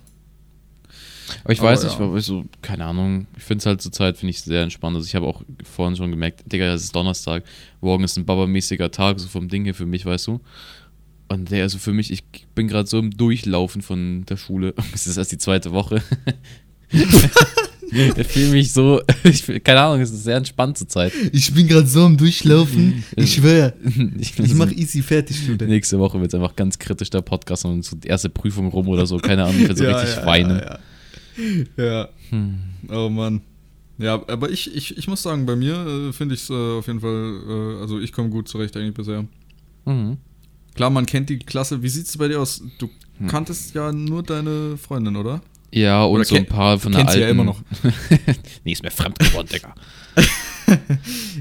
Aber 1.44 1.54
ich 1.54 1.62
weiß 1.62 1.84
nicht, 1.84 2.00
ja. 2.00 2.12
weil 2.12 2.22
so, 2.22 2.46
keine 2.62 2.86
Ahnung. 2.86 3.28
Ich 3.38 3.44
finde 3.44 3.62
es 3.62 3.66
halt 3.66 3.82
zur 3.82 3.92
Zeit, 3.92 4.18
finde 4.18 4.32
ich 4.32 4.42
sehr 4.42 4.64
entspannt. 4.64 4.96
Also 4.96 5.08
ich 5.08 5.16
habe 5.16 5.28
auch 5.28 5.44
vorhin 5.64 5.96
schon 5.96 6.10
gemerkt, 6.12 6.52
Digga, 6.52 6.74
es 6.74 6.84
ist 6.84 6.96
Donnerstag. 6.96 7.44
Morgen 7.82 8.04
ist 8.04 8.18
ein 8.18 8.26
babamäßiger 8.26 8.92
Tag, 8.92 9.20
so 9.20 9.28
vom 9.28 9.48
Ding 9.48 9.66
her 9.66 9.76
für 9.76 9.86
mich, 9.86 10.06
weißt 10.06 10.28
du. 10.28 10.40
Und 11.28 11.52
der, 11.52 11.64
also 11.64 11.78
für 11.78 11.94
mich, 11.94 12.12
ich 12.12 12.24
bin 12.56 12.68
gerade 12.68 12.88
so 12.88 12.98
im 12.98 13.12
Durchlaufen 13.12 13.82
von 13.82 14.26
der 14.26 14.38
Schule. 14.38 14.74
Es 14.94 15.06
ist 15.06 15.18
erst 15.18 15.32
die 15.32 15.38
zweite 15.38 15.72
Woche. 15.72 16.02
ich 18.18 18.28
fühle 18.28 18.50
mich 18.52 18.72
so, 18.72 19.02
ich, 19.24 19.46
keine 19.64 19.82
Ahnung, 19.82 20.02
es 20.02 20.12
ist 20.12 20.24
sehr 20.24 20.38
entspannt 20.38 20.78
zur 20.78 20.88
Zeit. 20.88 21.12
Ich 21.32 21.54
bin 21.54 21.68
gerade 21.68 21.88
so 21.88 22.06
am 22.06 22.18
Durchlaufen. 22.18 23.04
Ich 23.16 23.34
schwöre. 23.36 23.74
Ich, 24.18 24.38
Ich 24.40 24.54
mache 24.54 24.74
easy 24.74 25.02
fertig, 25.02 25.38
Schule. 25.46 25.68
Nächste 25.68 26.00
Woche 26.00 26.20
wird 26.20 26.34
es 26.34 26.36
einfach 26.40 26.56
ganz 26.56 26.78
kritisch, 26.80 27.10
der 27.10 27.22
Podcast 27.22 27.66
und 27.66 27.84
so 27.84 27.96
die 27.96 28.08
erste 28.08 28.30
Prüfung 28.30 28.68
rum 28.70 28.88
oder 28.88 29.06
so, 29.06 29.18
keine 29.18 29.44
Ahnung, 29.44 29.62
ich 29.62 29.68
werde 29.68 29.76
so 29.76 29.86
richtig 29.86 30.26
weinen. 30.26 30.58
Ja, 30.60 30.80
ja. 31.78 31.84
ja. 31.86 32.10
Hm. 32.30 32.60
Oh 32.90 33.10
Mann. 33.10 33.42
Ja, 33.98 34.14
aber 34.28 34.50
ich, 34.50 34.74
ich, 34.76 34.98
ich 34.98 35.08
muss 35.08 35.22
sagen, 35.22 35.46
bei 35.46 35.56
mir 35.58 35.76
äh, 36.10 36.14
finde 36.14 36.36
ich 36.36 36.44
es 36.44 36.50
äh, 36.50 36.54
auf 36.54 36.88
jeden 36.88 37.02
Fall, 37.02 37.42
äh, 37.48 37.82
also 37.82 38.00
ich 38.00 38.14
komme 38.14 38.30
gut 38.30 38.48
zurecht 38.48 38.78
eigentlich 38.78 38.94
bisher. 38.94 39.26
Mhm. 39.86 40.18
Klar, 40.76 40.90
man 40.90 41.06
kennt 41.06 41.30
die 41.30 41.40
Klasse. 41.40 41.82
Wie 41.84 41.90
sieht's 41.90 42.16
bei 42.18 42.28
dir 42.30 42.40
aus? 42.40 42.64
Du 42.78 42.90
Hm. 43.18 43.28
kanntest 43.28 43.76
ja 43.76 43.92
nur 43.92 44.24
deine 44.24 44.78
Freundin, 44.78 45.18
oder? 45.18 45.42
Ja, 45.72 46.04
und 46.04 46.16
Oder 46.16 46.26
so 46.26 46.36
ein 46.36 46.46
paar 46.46 46.80
von 46.80 46.92
der 46.92 47.08
alten. 47.08 47.22
ja 47.22 47.30
immer 47.30 47.44
noch. 47.44 47.62
nee, 48.64 48.72
ist 48.72 48.84
mir 48.84 48.92
fremd 48.92 49.20
geworden, 49.20 49.48
Digga. 49.52 49.74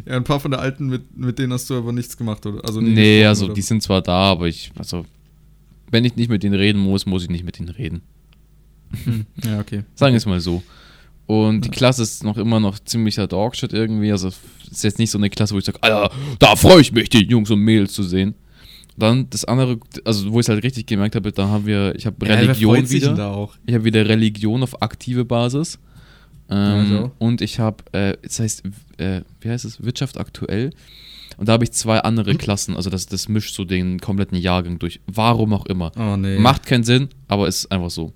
Ja, 0.06 0.16
ein 0.16 0.24
paar 0.24 0.40
von 0.40 0.50
der 0.50 0.60
alten, 0.60 0.86
mit, 0.86 1.14
mit 1.14 1.38
denen 1.38 1.52
hast 1.52 1.68
du 1.68 1.76
aber 1.76 1.92
nichts 1.92 2.16
gemacht, 2.16 2.46
oder? 2.46 2.64
Also 2.64 2.80
Nee, 2.80 3.18
gesprochen, 3.18 3.28
also 3.28 3.44
oder? 3.46 3.54
die 3.54 3.60
sind 3.60 3.82
zwar 3.82 4.00
da, 4.00 4.30
aber 4.30 4.46
ich, 4.48 4.70
also, 4.78 5.04
wenn 5.90 6.04
ich 6.06 6.16
nicht 6.16 6.30
mit 6.30 6.42
denen 6.42 6.54
reden 6.54 6.80
muss, 6.80 7.04
muss 7.04 7.24
ich 7.24 7.28
nicht 7.28 7.44
mit 7.44 7.58
denen 7.58 7.68
reden. 7.68 8.00
Ja, 9.44 9.60
okay. 9.60 9.84
Sagen 9.94 10.14
wir 10.14 10.16
es 10.18 10.24
mal 10.24 10.40
so. 10.40 10.62
Und 11.26 11.66
die. 11.66 11.68
Klasse 11.68 12.04
ist 12.04 12.24
noch 12.24 12.38
immer 12.38 12.58
noch 12.58 12.78
ziemlicher 12.78 13.26
Dogshit 13.26 13.74
irgendwie. 13.74 14.10
Also 14.12 14.28
ist 14.70 14.82
jetzt 14.82 14.98
nicht 14.98 15.10
so 15.10 15.18
eine 15.18 15.28
Klasse, 15.28 15.54
wo 15.54 15.58
ich 15.58 15.64
sage, 15.66 15.82
Alter, 15.82 16.10
da 16.38 16.56
freue 16.56 16.80
ich 16.80 16.90
mich, 16.92 17.10
die 17.10 17.24
Jungs 17.26 17.50
und 17.50 17.60
Mädels 17.60 17.92
zu 17.92 18.02
sehen. 18.02 18.34
Dann 18.98 19.30
das 19.30 19.44
andere, 19.44 19.78
also 20.04 20.32
wo 20.32 20.40
ich 20.40 20.44
es 20.44 20.48
halt 20.48 20.64
richtig 20.64 20.86
gemerkt 20.86 21.14
habe, 21.14 21.30
da 21.32 21.48
haben 21.48 21.66
wir, 21.66 21.94
ich 21.94 22.04
habe 22.06 22.26
Ja, 22.26 22.34
Religion 22.34 22.74
denn 22.74 22.90
wieder. 22.90 23.14
da 23.14 23.30
auch? 23.30 23.54
Ich 23.66 23.74
habe 23.74 23.84
wieder 23.84 24.08
Religion 24.08 24.62
auf 24.62 24.82
aktive 24.82 25.24
Basis. 25.24 25.78
Ja, 26.50 26.80
Ähm, 26.80 26.98
auch. 27.04 27.10
und 27.18 27.40
ich 27.40 27.58
habe, 27.60 27.84
äh, 27.92 28.16
das 28.22 28.40
heißt, 28.40 28.62
äh, 28.96 29.20
wie 29.40 29.48
heißt 29.50 29.64
es, 29.64 29.82
Wirtschaft 29.84 30.18
aktuell. 30.18 30.70
Und 31.36 31.48
da 31.48 31.52
habe 31.52 31.62
ich 31.64 31.70
zwei 31.72 32.00
andere 32.00 32.30
Hm. 32.32 32.38
Klassen, 32.38 32.74
also 32.74 32.90
das, 32.90 33.06
das 33.06 33.28
mischt 33.28 33.54
so 33.54 33.64
den 33.64 34.00
kompletten 34.00 34.36
Jahrgang 34.38 34.78
durch. 34.80 34.98
Warum 35.06 35.52
auch 35.52 35.66
immer. 35.66 35.92
Oh, 35.96 36.16
nee. 36.16 36.38
Macht 36.38 36.66
keinen 36.66 36.82
Sinn, 36.84 37.08
aber 37.28 37.46
es 37.46 37.60
ist 37.60 37.72
einfach 37.72 37.90
so. 37.90 38.12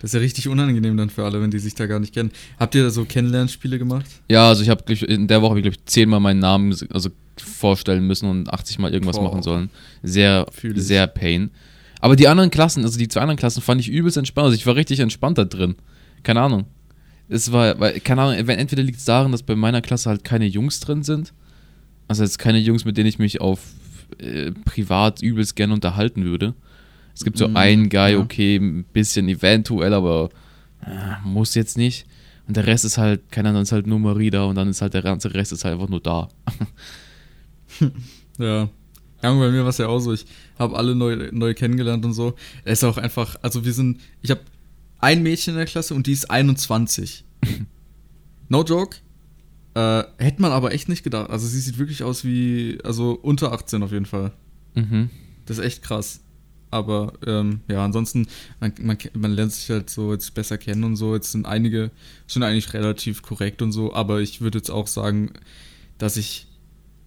Das 0.00 0.10
ist 0.10 0.14
ja 0.14 0.20
richtig 0.20 0.48
unangenehm 0.48 0.96
dann 0.96 1.10
für 1.10 1.24
alle, 1.24 1.40
wenn 1.40 1.50
die 1.50 1.58
sich 1.58 1.74
da 1.74 1.86
gar 1.86 1.98
nicht 1.98 2.14
kennen. 2.14 2.30
Habt 2.58 2.74
ihr 2.74 2.84
da 2.84 2.90
so 2.90 3.04
Kennenlernspiele 3.04 3.78
gemacht? 3.78 4.06
Ja, 4.28 4.48
also 4.48 4.62
ich 4.62 4.68
habe 4.68 4.92
in 4.92 5.26
der 5.26 5.42
Woche, 5.42 5.60
glaube 5.60 5.76
ich, 5.76 5.84
zehnmal 5.86 6.20
meinen 6.20 6.38
Namen 6.38 6.76
also 6.90 7.10
vorstellen 7.36 8.06
müssen 8.06 8.28
und 8.28 8.52
80 8.52 8.78
Mal 8.78 8.92
irgendwas 8.92 9.16
Boah. 9.16 9.24
machen 9.24 9.42
sollen. 9.42 9.70
Sehr, 10.02 10.46
sehr 10.74 11.06
pain. 11.06 11.50
Aber 12.00 12.16
die 12.16 12.28
anderen 12.28 12.50
Klassen, 12.50 12.84
also 12.84 12.98
die 12.98 13.08
zwei 13.08 13.20
anderen 13.20 13.38
Klassen, 13.38 13.60
fand 13.60 13.80
ich 13.80 13.88
übelst 13.88 14.16
entspannt. 14.16 14.46
Also 14.46 14.56
ich 14.56 14.66
war 14.66 14.76
richtig 14.76 15.00
entspannt 15.00 15.38
da 15.38 15.44
drin. 15.44 15.76
Keine 16.22 16.40
Ahnung. 16.40 16.66
Es 17.28 17.52
war, 17.52 17.78
weil, 17.80 18.00
keine 18.00 18.22
Ahnung, 18.22 18.46
wenn, 18.46 18.58
entweder 18.58 18.82
liegt 18.82 18.98
es 18.98 19.04
daran, 19.04 19.32
dass 19.32 19.42
bei 19.42 19.56
meiner 19.56 19.82
Klasse 19.82 20.08
halt 20.08 20.24
keine 20.24 20.46
Jungs 20.46 20.80
drin 20.80 21.02
sind. 21.02 21.32
Also 22.06 22.22
jetzt 22.22 22.38
keine 22.38 22.58
Jungs, 22.58 22.84
mit 22.84 22.96
denen 22.96 23.08
ich 23.08 23.18
mich 23.18 23.40
auf 23.40 23.60
äh, 24.18 24.52
privat 24.64 25.20
übelst 25.20 25.56
gerne 25.56 25.74
unterhalten 25.74 26.24
würde. 26.24 26.54
Es 27.18 27.24
gibt 27.24 27.36
so 27.36 27.48
Mm, 27.48 27.56
einen 27.56 27.88
Guy, 27.88 28.12
ja. 28.12 28.18
okay, 28.20 28.56
ein 28.56 28.84
bisschen 28.84 29.28
eventuell, 29.28 29.92
aber 29.92 30.30
äh, 30.86 31.16
muss 31.24 31.56
jetzt 31.56 31.76
nicht. 31.76 32.06
Und 32.46 32.56
der 32.56 32.64
Rest 32.68 32.84
ist 32.84 32.96
halt, 32.96 33.32
keine 33.32 33.48
Ahnung, 33.48 33.62
ist 33.62 33.72
halt 33.72 33.88
nur 33.88 33.98
Marie 33.98 34.30
da 34.30 34.44
und 34.44 34.54
dann 34.54 34.68
ist 34.68 34.82
halt 34.82 34.94
der 34.94 35.02
ganze 35.02 35.34
Rest 35.34 35.50
ist 35.52 35.64
halt 35.64 35.74
einfach 35.74 35.88
nur 35.88 36.00
da. 36.00 36.28
Ja. 38.38 38.68
Ja, 39.20 39.34
bei 39.34 39.50
mir 39.50 39.62
war 39.62 39.70
es 39.70 39.78
ja 39.78 39.88
auch 39.88 39.98
so. 39.98 40.12
Ich 40.12 40.24
habe 40.60 40.76
alle 40.76 40.94
neu, 40.94 41.28
neu 41.32 41.52
kennengelernt 41.52 42.04
und 42.04 42.12
so. 42.12 42.34
Er 42.64 42.74
ist 42.74 42.84
auch 42.84 42.98
einfach, 42.98 43.34
also 43.42 43.64
wir 43.64 43.72
sind, 43.72 44.00
ich 44.22 44.30
habe 44.30 44.42
ein 45.00 45.24
Mädchen 45.24 45.54
in 45.54 45.58
der 45.58 45.66
Klasse 45.66 45.92
und 45.92 46.06
die 46.06 46.12
ist 46.12 46.30
21. 46.30 47.24
no 48.48 48.62
joke. 48.62 48.98
Äh, 49.74 50.04
hätte 50.18 50.40
man 50.40 50.52
aber 50.52 50.72
echt 50.72 50.88
nicht 50.88 51.02
gedacht. 51.02 51.30
Also 51.30 51.48
sie 51.48 51.58
sieht 51.58 51.78
wirklich 51.78 52.04
aus 52.04 52.24
wie, 52.24 52.78
also 52.84 53.18
unter 53.20 53.52
18 53.52 53.82
auf 53.82 53.90
jeden 53.90 54.06
Fall. 54.06 54.30
Mhm. 54.76 55.10
Das 55.46 55.58
ist 55.58 55.64
echt 55.64 55.82
krass. 55.82 56.20
Aber 56.70 57.14
ähm, 57.26 57.60
ja, 57.68 57.84
ansonsten, 57.84 58.26
man, 58.60 58.72
man, 58.82 58.98
man 59.14 59.32
lernt 59.32 59.52
sich 59.52 59.70
halt 59.70 59.88
so 59.88 60.12
jetzt 60.12 60.34
besser 60.34 60.58
kennen 60.58 60.84
und 60.84 60.96
so. 60.96 61.14
Jetzt 61.14 61.32
sind 61.32 61.46
einige 61.46 61.90
schon 62.26 62.42
eigentlich 62.42 62.72
relativ 62.74 63.22
korrekt 63.22 63.62
und 63.62 63.72
so, 63.72 63.94
aber 63.94 64.20
ich 64.20 64.40
würde 64.40 64.58
jetzt 64.58 64.70
auch 64.70 64.86
sagen, 64.86 65.30
dass 65.96 66.16
ich, 66.18 66.46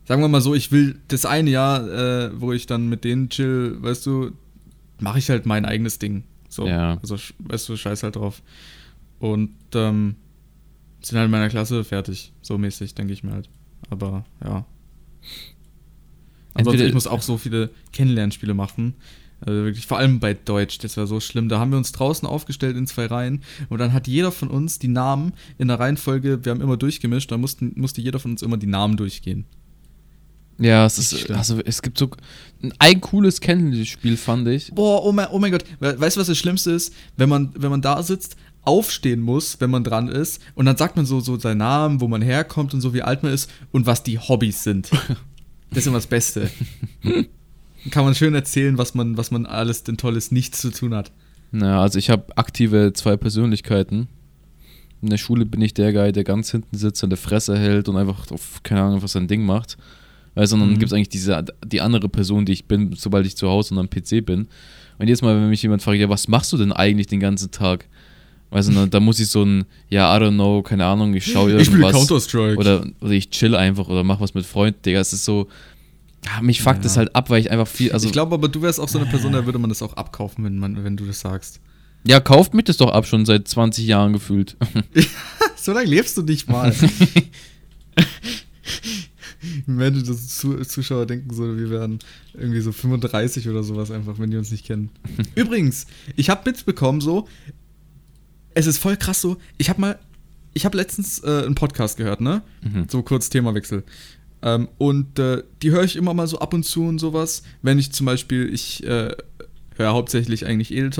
sagen 0.08 0.22
wir 0.22 0.27
mal 0.30 0.41
so, 0.41 0.56
ich 0.56 0.72
will 0.72 1.00
das 1.10 1.25
eine 1.25 1.50
Jahr, 1.51 1.88
äh, 1.89 2.32
wo 2.41 2.53
ich 2.53 2.65
dann 2.65 2.89
mit 2.89 3.03
denen 3.03 3.30
chill, 3.30 3.77
weißt 3.82 4.06
du, 4.08 4.32
mache 5.00 5.20
ich 5.20 5.30
halt 5.30 5.46
mein 5.46 5.65
eigenes 5.65 6.00
Ding. 6.00 6.24
So, 6.50 6.68
Ja. 6.68 6.98
also 7.01 7.18
weißt 7.39 7.70
du, 7.70 7.77
scheiß 7.77 8.03
halt 8.03 8.15
drauf. 8.15 8.41
Und 9.20 9.51
ähm, 9.75 10.15
sind 11.01 11.18
halt 11.20 11.25
in 11.25 11.32
meiner 11.32 11.50
Klasse 11.50 11.84
fertig, 11.84 12.34
so 12.41 12.58
mäßig, 12.58 12.96
denke 12.96 13.13
ich 13.13 13.24
mir 13.24 13.32
halt. 13.34 13.48
Aber 13.91 14.25
ja. 14.44 14.65
Ansonsten, 16.53 16.72
Entweder- 16.74 16.88
ich 16.88 16.94
muss 16.94 17.08
auch 17.08 17.22
so 17.22 17.38
viele 17.38 17.70
Kennenlernspiele 17.94 18.53
machen. 18.53 18.96
Also 19.43 19.63
wirklich, 19.63 19.88
vor 19.88 19.98
allem 19.98 20.19
bei 20.19 20.33
Deutsch, 20.36 20.77
das 20.77 20.98
war 20.98 21.07
so 21.07 21.19
schlimm. 21.19 21.50
Da 21.50 21.60
haben 21.60 21.71
wir 21.71 21.77
uns 21.77 21.91
draußen 21.91 22.27
aufgestellt 22.27 22.77
in 22.77 22.86
zwei 22.88 23.07
Reihen 23.07 23.41
und 23.69 23.79
dann 23.79 23.91
hat 23.91 24.07
jeder 24.07 24.31
von 24.31 24.50
uns 24.50 24.77
die 24.79 24.88
Namen 24.88 25.33
in 25.57 25.67
der 25.67 25.79
Reihenfolge, 25.79 26.45
wir 26.45 26.51
haben 26.51 26.62
immer 26.62 26.77
durchgemischt, 26.77 27.31
da 27.31 27.38
mussten, 27.38 27.74
musste 27.75 28.01
jeder 28.01 28.19
von 28.19 28.31
uns 28.31 28.41
immer 28.43 28.57
die 28.57 28.67
Namen 28.67 28.98
durchgehen. 28.98 29.45
Ja, 30.60 30.86
es 30.86 31.00
ist, 31.00 31.17
schlimm. 31.19 31.38
also 31.38 31.60
es 31.65 31.81
gibt 31.81 31.98
so 31.98 32.12
ein 32.77 33.01
cooles 33.01 33.41
Kennenspiel, 33.41 34.15
fand 34.15 34.48
ich. 34.48 34.71
Boah, 34.74 35.03
oh 35.03 35.12
mein, 35.12 35.27
oh 35.31 35.39
mein 35.39 35.51
Gott. 35.51 35.63
We- 35.79 36.00
Weißt 36.00 36.17
du, 36.17 36.19
was 36.19 36.27
das 36.27 36.38
Schlimmste 36.38 36.69
ist? 36.71 36.93
Wenn 37.17 37.29
man, 37.29 37.51
wenn 37.57 37.71
man 37.71 37.81
da 37.81 38.03
sitzt, 38.03 38.36
aufstehen 38.62 39.21
muss, 39.21 39.60
wenn 39.60 39.71
man 39.71 39.83
dran 39.83 40.07
ist, 40.07 40.39
und 40.53 40.67
dann 40.67 40.77
sagt 40.77 40.98
man 40.98 41.07
so, 41.07 41.19
so 41.19 41.39
seinen 41.39 41.57
Namen, 41.57 42.00
wo 42.00 42.07
man 42.07 42.21
herkommt 42.21 42.75
und 42.75 42.81
so, 42.81 42.93
wie 42.93 43.01
alt 43.01 43.24
man 43.24 43.33
ist 43.33 43.50
und 43.71 43.88
was 43.88 44.03
die 44.03 44.19
Hobbys 44.19 44.62
sind. 44.63 44.91
Das 45.74 45.79
ist 45.83 45.88
immer 45.88 45.98
das 46.00 46.07
Beste. 46.07 46.51
Kann 47.89 48.05
man 48.05 48.13
schön 48.15 48.35
erzählen, 48.35 48.77
was 48.77 48.93
man, 48.93 49.17
was 49.17 49.31
man 49.31 49.45
alles 49.45 49.83
denn 49.83 49.97
Tolles 49.97 50.31
nichts 50.31 50.61
zu 50.61 50.69
tun 50.71 50.93
hat. 50.93 51.11
Na, 51.51 51.81
also 51.81 51.97
ich 51.97 52.09
habe 52.09 52.25
aktive 52.38 52.93
zwei 52.93 53.17
Persönlichkeiten. 53.17 54.07
In 55.01 55.09
der 55.09 55.17
Schule 55.17 55.45
bin 55.45 55.61
ich 55.61 55.73
der 55.73 55.91
Guy, 55.91 56.11
der 56.11 56.23
ganz 56.23 56.51
hinten 56.51 56.77
sitzt 56.77 57.03
und 57.03 57.09
der 57.09 57.17
Fresse 57.17 57.57
hält 57.57 57.89
und 57.89 57.97
einfach 57.97 58.29
auf, 58.31 58.61
keine 58.63 58.83
Ahnung, 58.83 59.01
was 59.01 59.13
sein 59.13 59.27
Ding 59.27 59.43
macht. 59.45 59.77
Weißt 60.35 60.51
du, 60.51 60.55
und 60.55 60.59
dann 60.61 60.69
Mhm. 60.69 60.79
gibt 60.79 60.91
es 60.91 60.93
eigentlich 60.93 61.09
diese, 61.09 61.43
die 61.65 61.81
andere 61.81 62.07
Person, 62.07 62.45
die 62.45 62.53
ich 62.53 62.65
bin, 62.65 62.93
sobald 62.95 63.25
ich 63.25 63.35
zu 63.35 63.50
Hause 63.50 63.73
und 63.73 63.79
am 63.79 63.89
PC 63.89 64.23
bin. 64.23 64.41
Und 65.00 65.07
jedes 65.07 65.21
Mal, 65.23 65.35
wenn 65.35 65.50
mich 65.50 65.63
jemand 65.63 65.81
fragt, 65.81 65.97
ja, 66.00 66.07
was 66.07 66.27
machst 66.27 66.53
du 66.53 66.57
denn 66.57 66.71
eigentlich 66.71 67.07
den 67.07 67.19
ganzen 67.19 67.50
Tag? 67.51 67.88
Weißt 68.51 68.69
du, 68.69 68.73
dann, 68.73 68.89
dann 68.91 69.03
muss 69.03 69.19
ich 69.19 69.27
so 69.27 69.43
ein, 69.43 69.65
ja, 69.89 70.15
I 70.15 70.21
don't 70.21 70.35
know, 70.35 70.61
keine 70.61 70.85
Ahnung, 70.85 71.13
ich 71.15 71.25
schaue 71.25 71.51
Ich 71.57 71.65
spiele 71.65 71.79
irgendwas. 71.85 72.07
Counter-Strike. 72.07 72.57
oder, 72.57 72.85
oder 73.01 73.11
ich 73.11 73.29
chill 73.31 73.55
einfach 73.55 73.88
oder 73.89 74.03
mach 74.03 74.19
was 74.21 74.33
mit 74.35 74.45
Freunden, 74.45 74.81
Digga. 74.83 75.00
Es 75.00 75.11
ist 75.13 75.25
so, 75.25 75.47
ja, 76.25 76.41
mich 76.41 76.61
fuckt 76.61 76.77
Ja. 76.77 76.83
das 76.83 76.97
halt 76.97 77.15
ab, 77.15 77.29
weil 77.29 77.41
ich 77.41 77.51
einfach 77.51 77.67
viel, 77.67 77.91
also, 77.91 78.05
ich 78.07 78.13
glaube 78.13 78.35
aber, 78.35 78.47
du 78.47 78.61
wärst 78.61 78.79
auch 78.79 78.89
so 78.89 78.99
eine 78.99 79.09
Person, 79.09 79.31
da 79.33 79.45
würde 79.45 79.59
man 79.59 79.69
das 79.69 79.81
auch 79.81 79.93
abkaufen, 79.93 80.43
wenn, 80.43 80.57
man, 80.59 80.83
wenn 80.83 80.95
du 80.97 81.05
das 81.05 81.19
sagst. 81.21 81.59
ja, 82.03 82.19
kauft 82.19 82.53
mich 82.53 82.65
das 82.65 82.77
doch 82.77 82.91
ab, 82.91 83.05
schon 83.07 83.25
seit 83.25 83.47
20 83.47 83.85
Jahren 83.85 84.13
gefühlt. 84.13 84.57
So 85.63 85.73
lange 85.73 85.85
lebst 85.87 86.17
du 86.17 86.23
nicht 86.23 86.49
mal. 86.49 86.73
Wenn 89.65 90.03
das 90.03 90.37
Zu 90.37 90.55
Zuschauer 90.65 91.05
denken 91.07 91.33
so, 91.33 91.57
wir 91.57 91.69
wären 91.69 91.99
irgendwie 92.33 92.61
so 92.61 92.71
35 92.71 93.49
oder 93.49 93.63
sowas 93.63 93.89
einfach, 93.91 94.19
wenn 94.19 94.29
die 94.29 94.37
uns 94.37 94.51
nicht 94.51 94.65
kennen. 94.65 94.89
Übrigens, 95.35 95.87
ich 96.15 96.29
habe 96.29 96.49
mitbekommen 96.49 97.01
so, 97.01 97.27
es 98.53 98.67
ist 98.67 98.77
voll 98.77 98.97
krass 98.97 99.21
so, 99.21 99.37
ich 99.57 99.69
habe 99.69 99.81
mal, 99.81 99.99
ich 100.53 100.65
habe 100.65 100.77
letztens 100.77 101.19
äh, 101.23 101.43
einen 101.45 101.55
Podcast 101.55 101.97
gehört, 101.97 102.21
ne? 102.21 102.41
Mhm. 102.61 102.85
So 102.89 103.01
kurz 103.01 103.29
Themawechsel. 103.29 103.83
Ähm, 104.43 104.67
und 104.77 105.19
äh, 105.19 105.43
die 105.62 105.71
höre 105.71 105.83
ich 105.83 105.95
immer 105.95 106.13
mal 106.13 106.27
so 106.27 106.39
ab 106.39 106.53
und 106.53 106.63
zu 106.63 106.86
und 106.86 107.00
sowas, 107.00 107.43
wenn 107.62 107.79
ich 107.79 107.91
zum 107.91 108.05
Beispiel, 108.05 108.51
ich 108.53 108.83
äh, 108.83 109.15
höre 109.75 109.93
hauptsächlich 109.93 110.45
eigentlich 110.45 110.71
Edel 110.71 110.91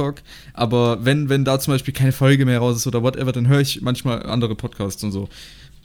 aber 0.54 1.06
wenn, 1.06 1.30
wenn 1.30 1.46
da 1.46 1.60
zum 1.60 1.74
Beispiel 1.74 1.94
keine 1.94 2.12
Folge 2.12 2.46
mehr 2.46 2.60
raus 2.60 2.78
ist 2.78 2.88
oder 2.88 3.04
whatever, 3.04 3.32
dann 3.32 3.48
höre 3.48 3.62
ich 3.62 3.82
manchmal 3.82 4.24
andere 4.24 4.56
Podcasts 4.56 5.04
und 5.04 5.12
so. 5.12 5.30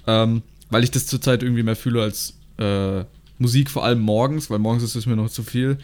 Ähm, 0.07 0.43
weil 0.71 0.85
ich 0.85 0.91
das 0.91 1.07
zurzeit 1.07 1.43
irgendwie 1.43 1.63
mehr 1.63 1.77
fühle 1.77 2.03
als 2.03 2.35
äh, 2.59 3.05
Musik, 3.39 3.71
vor 3.71 3.85
allem 3.85 4.01
morgens, 4.01 4.51
weil 4.51 4.59
morgens 4.59 4.83
ist 4.83 4.95
es 4.95 5.07
mir 5.07 5.17
noch 5.17 5.31
zu 5.31 5.43
viel. 5.43 5.79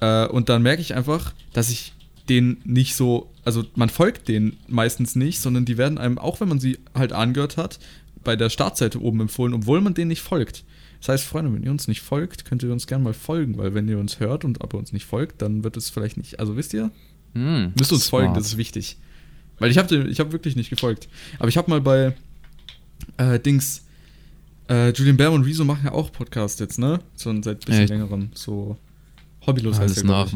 Äh, 0.00 0.26
und 0.26 0.48
dann 0.48 0.62
merke 0.62 0.82
ich 0.82 0.94
einfach, 0.94 1.32
dass 1.52 1.70
ich 1.70 1.92
den 2.28 2.58
nicht 2.64 2.96
so, 2.96 3.30
also 3.44 3.64
man 3.74 3.88
folgt 3.88 4.28
denen 4.28 4.56
meistens 4.68 5.14
nicht, 5.14 5.40
sondern 5.40 5.64
die 5.64 5.78
werden 5.78 5.98
einem, 5.98 6.18
auch 6.18 6.40
wenn 6.40 6.48
man 6.48 6.58
sie 6.58 6.78
halt 6.94 7.12
angehört 7.12 7.56
hat, 7.56 7.78
bei 8.24 8.34
der 8.34 8.50
Startseite 8.50 9.00
oben 9.00 9.20
empfohlen, 9.20 9.54
obwohl 9.54 9.80
man 9.80 9.94
denen 9.94 10.08
nicht 10.08 10.22
folgt. 10.22 10.64
Das 11.06 11.20
heißt, 11.20 11.24
Freunde, 11.28 11.54
wenn 11.54 11.62
ihr 11.62 11.70
uns 11.70 11.86
nicht 11.86 12.00
folgt, 12.00 12.44
könnt 12.44 12.64
ihr 12.64 12.72
uns 12.72 12.88
gerne 12.88 13.04
mal 13.04 13.14
folgen, 13.14 13.56
weil 13.58 13.74
wenn 13.74 13.86
ihr 13.86 13.96
uns 13.96 14.18
hört 14.18 14.44
und 14.44 14.60
aber 14.60 14.76
uns 14.76 14.92
nicht 14.92 15.04
folgt, 15.04 15.40
dann 15.40 15.62
wird 15.62 15.76
es 15.76 15.88
vielleicht 15.88 16.16
nicht, 16.16 16.40
also 16.40 16.56
wisst 16.56 16.74
ihr, 16.74 16.90
Hm, 17.34 17.72
müsst 17.78 17.92
uns 17.92 18.08
folgen, 18.08 18.28
smart. 18.30 18.38
das 18.38 18.46
ist 18.48 18.56
wichtig. 18.56 18.96
Weil 19.60 19.70
ich 19.70 19.78
habe 19.78 19.94
ich 20.08 20.18
hab 20.18 20.32
wirklich 20.32 20.56
nicht 20.56 20.68
gefolgt. 20.68 21.08
Aber 21.38 21.48
ich 21.48 21.56
habe 21.56 21.70
mal 21.70 21.80
bei 21.80 22.16
äh, 23.18 23.38
Dings, 23.38 23.84
äh, 24.68 24.90
Julian 24.90 25.16
Bam 25.16 25.34
und 25.34 25.44
Rezo 25.44 25.64
machen 25.64 25.82
ja 25.84 25.92
auch 25.92 26.10
Podcast 26.10 26.58
jetzt, 26.58 26.78
ne? 26.78 26.98
So 27.14 27.30
seit 27.40 27.58
ein 27.58 27.60
bisschen 27.60 27.82
Echt? 27.82 27.90
längerem. 27.90 28.30
So 28.34 28.76
hobbylos 29.46 29.74
heißt 29.78 29.82
Alles 29.82 29.94
der, 29.94 30.04
glaub 30.04 30.26
ich. 30.26 30.32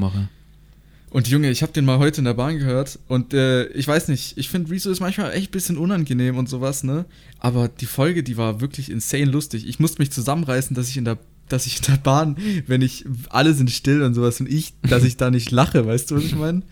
Und 1.11 1.27
Junge, 1.27 1.51
ich 1.51 1.63
habe 1.63 1.73
den 1.73 1.85
mal 1.85 1.99
heute 1.99 2.21
in 2.21 2.25
der 2.25 2.35
Bahn 2.35 2.59
gehört 2.59 3.01
und 3.09 3.35
äh, 3.35 3.67
ich 3.69 3.87
weiß 3.87 4.07
nicht, 4.09 4.39
ich 4.39 4.49
finde 4.49 4.71
Rezo 4.71 4.91
ist 4.91 5.01
manchmal 5.01 5.33
echt 5.33 5.49
ein 5.49 5.53
bisschen 5.53 5.77
unangenehm 5.77 6.39
und 6.39 6.49
sowas, 6.49 6.85
ne? 6.85 7.05
Aber 7.41 7.67
die 7.69 7.87
Folge, 7.87 8.23
die 8.23 8.37
war 8.37 8.61
wirklich 8.61 8.91
insane 8.91 9.25
lustig. 9.25 9.67
Ich 9.67 9.81
musste 9.81 10.01
mich 10.01 10.13
zusammenreißen, 10.13 10.77
dass 10.77 10.89
ich 10.89 10.97
in 10.97 11.05
der 11.05 11.19
dass 11.49 11.67
ich 11.67 11.79
in 11.79 11.87
der 11.87 11.97
Bahn, 11.97 12.37
wenn 12.69 12.81
ich 12.81 13.05
alle 13.29 13.55
sind 13.55 13.73
still 13.73 14.03
und 14.03 14.15
sowas 14.15 14.39
und 14.39 14.49
ich, 14.49 14.73
dass 14.83 15.03
ich 15.03 15.17
da 15.17 15.33
nicht 15.33 15.51
lache, 15.51 15.85
weißt 15.85 16.11
du, 16.11 16.17
was 16.17 16.25
ich 16.25 16.37
meine? 16.37 16.63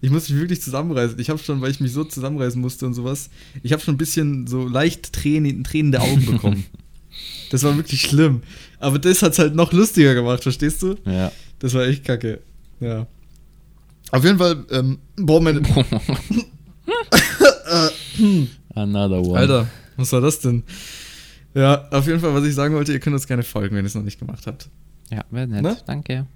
Ich 0.00 0.10
muss 0.10 0.28
mich 0.28 0.40
wirklich 0.40 0.60
zusammenreißen. 0.60 1.18
Ich 1.20 1.30
habe 1.30 1.38
schon, 1.38 1.60
weil 1.60 1.70
ich 1.70 1.78
mich 1.78 1.92
so 1.92 2.02
zusammenreißen 2.02 2.60
musste 2.60 2.84
und 2.84 2.94
sowas, 2.94 3.30
ich 3.62 3.72
habe 3.72 3.80
schon 3.80 3.94
ein 3.94 3.98
bisschen 3.98 4.48
so 4.48 4.66
leicht 4.66 5.12
Tränen, 5.12 5.62
tränende 5.62 6.00
Augen 6.00 6.26
bekommen. 6.26 6.64
das 7.50 7.62
war 7.62 7.76
wirklich 7.76 8.02
schlimm. 8.02 8.42
Aber 8.80 8.98
das 8.98 9.22
hat's 9.22 9.38
halt 9.38 9.54
noch 9.54 9.72
lustiger 9.72 10.14
gemacht, 10.14 10.42
verstehst 10.42 10.82
du? 10.82 10.96
Ja. 11.06 11.30
Das 11.60 11.72
war 11.74 11.86
echt 11.86 12.04
kacke. 12.04 12.40
Ja. 12.80 13.06
Auf 14.10 14.24
jeden 14.24 14.38
Fall, 14.38 14.64
ähm, 14.70 14.98
boah, 15.16 15.40
meine. 15.40 15.60
Another 18.74 19.20
one. 19.22 19.38
Alter, 19.38 19.66
was 19.96 20.12
war 20.12 20.20
das 20.20 20.40
denn? 20.40 20.62
Ja, 21.54 21.88
auf 21.90 22.06
jeden 22.06 22.20
Fall, 22.20 22.34
was 22.34 22.44
ich 22.44 22.54
sagen 22.54 22.74
wollte, 22.74 22.92
ihr 22.92 23.00
könnt 23.00 23.14
uns 23.14 23.26
gerne 23.26 23.42
folgen, 23.42 23.76
wenn 23.76 23.84
ihr 23.84 23.88
es 23.88 23.94
noch 23.94 24.02
nicht 24.02 24.18
gemacht 24.18 24.46
habt. 24.46 24.68
Ja, 25.10 25.24
wäre 25.30 25.46
nett. 25.46 25.62
Ne? 25.62 25.76
Danke. 25.86 26.26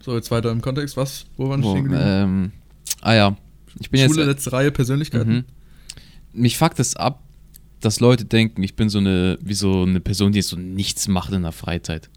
So, 0.00 0.16
jetzt 0.16 0.30
weiter 0.30 0.50
im 0.50 0.62
Kontext. 0.62 0.96
Was? 0.96 1.26
Wo 1.36 1.48
waren 1.48 1.62
wir 1.62 1.70
stehen 1.70 1.84
geblieben? 1.84 2.04
ähm, 2.04 2.52
ah 3.02 3.14
ja. 3.14 3.36
Ich 3.78 3.90
bin 3.90 4.00
Schule, 4.00 4.20
jetzt. 4.22 4.28
letzte 4.28 4.52
Reihe, 4.52 4.70
Persönlichkeiten. 4.72 5.32
Mhm. 5.32 5.44
Mich 6.32 6.58
fuckt 6.58 6.80
es 6.80 6.96
ab, 6.96 7.22
dass 7.80 8.00
Leute 8.00 8.24
denken, 8.24 8.62
ich 8.62 8.74
bin 8.74 8.88
so 8.88 8.98
eine, 8.98 9.38
wie 9.40 9.54
so 9.54 9.82
eine 9.82 10.00
Person, 10.00 10.32
die 10.32 10.42
so 10.42 10.56
nichts 10.56 11.08
macht 11.08 11.32
in 11.32 11.42
der 11.42 11.52
Freizeit. 11.52 12.08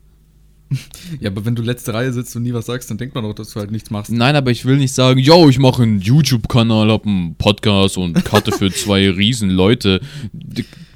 Ja, 1.20 1.30
aber 1.30 1.44
wenn 1.46 1.56
du 1.56 1.62
letzte 1.62 1.94
Reihe 1.94 2.14
sitzt 2.14 2.36
und 2.36 2.44
nie 2.44 2.54
was 2.54 2.66
sagst, 2.66 2.90
dann 2.90 2.98
denkt 2.98 3.14
man 3.16 3.24
doch, 3.24 3.34
dass 3.34 3.52
du 3.52 3.60
halt 3.60 3.72
nichts 3.72 3.90
machst. 3.90 4.12
Nein, 4.12 4.36
aber 4.36 4.52
ich 4.52 4.64
will 4.66 4.78
nicht 4.78 4.94
sagen, 4.94 5.20
yo, 5.20 5.50
ich 5.50 5.60
mache 5.60 5.84
einen 5.84 6.00
YouTube-Kanal, 6.00 6.90
hab 6.92 7.06
einen 7.06 7.36
Podcast 7.36 7.98
und 7.98 8.24
cutte 8.26 8.52
für 8.52 8.72
zwei 8.72 9.10
riesen 9.10 9.50
Leute. 9.50 10.00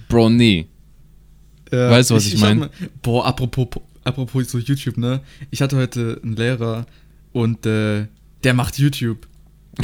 Bro, 0.08 0.29
nee. 0.29 0.67
Ja, 1.72 1.89
Weißt 1.89 2.10
du, 2.12 2.15
was 2.15 2.25
ich 2.27 2.36
hab 2.36 2.41
mein? 2.41 2.60
mal- 2.60 2.70
Boah, 3.01 3.25
apropos, 3.25 3.67
apropos 4.03 4.50
so 4.50 4.60
YouTube, 4.60 4.98
ne? 4.98 5.22
Ich 5.51 5.62
hatte 5.62 5.75
heute 5.77 6.20
einen 6.24 6.36
Lehrer 6.36 6.86
und 7.34 7.65
äh, 7.65 8.08
der 8.44 8.53
macht 8.53 8.77
YouTube. 8.77 9.27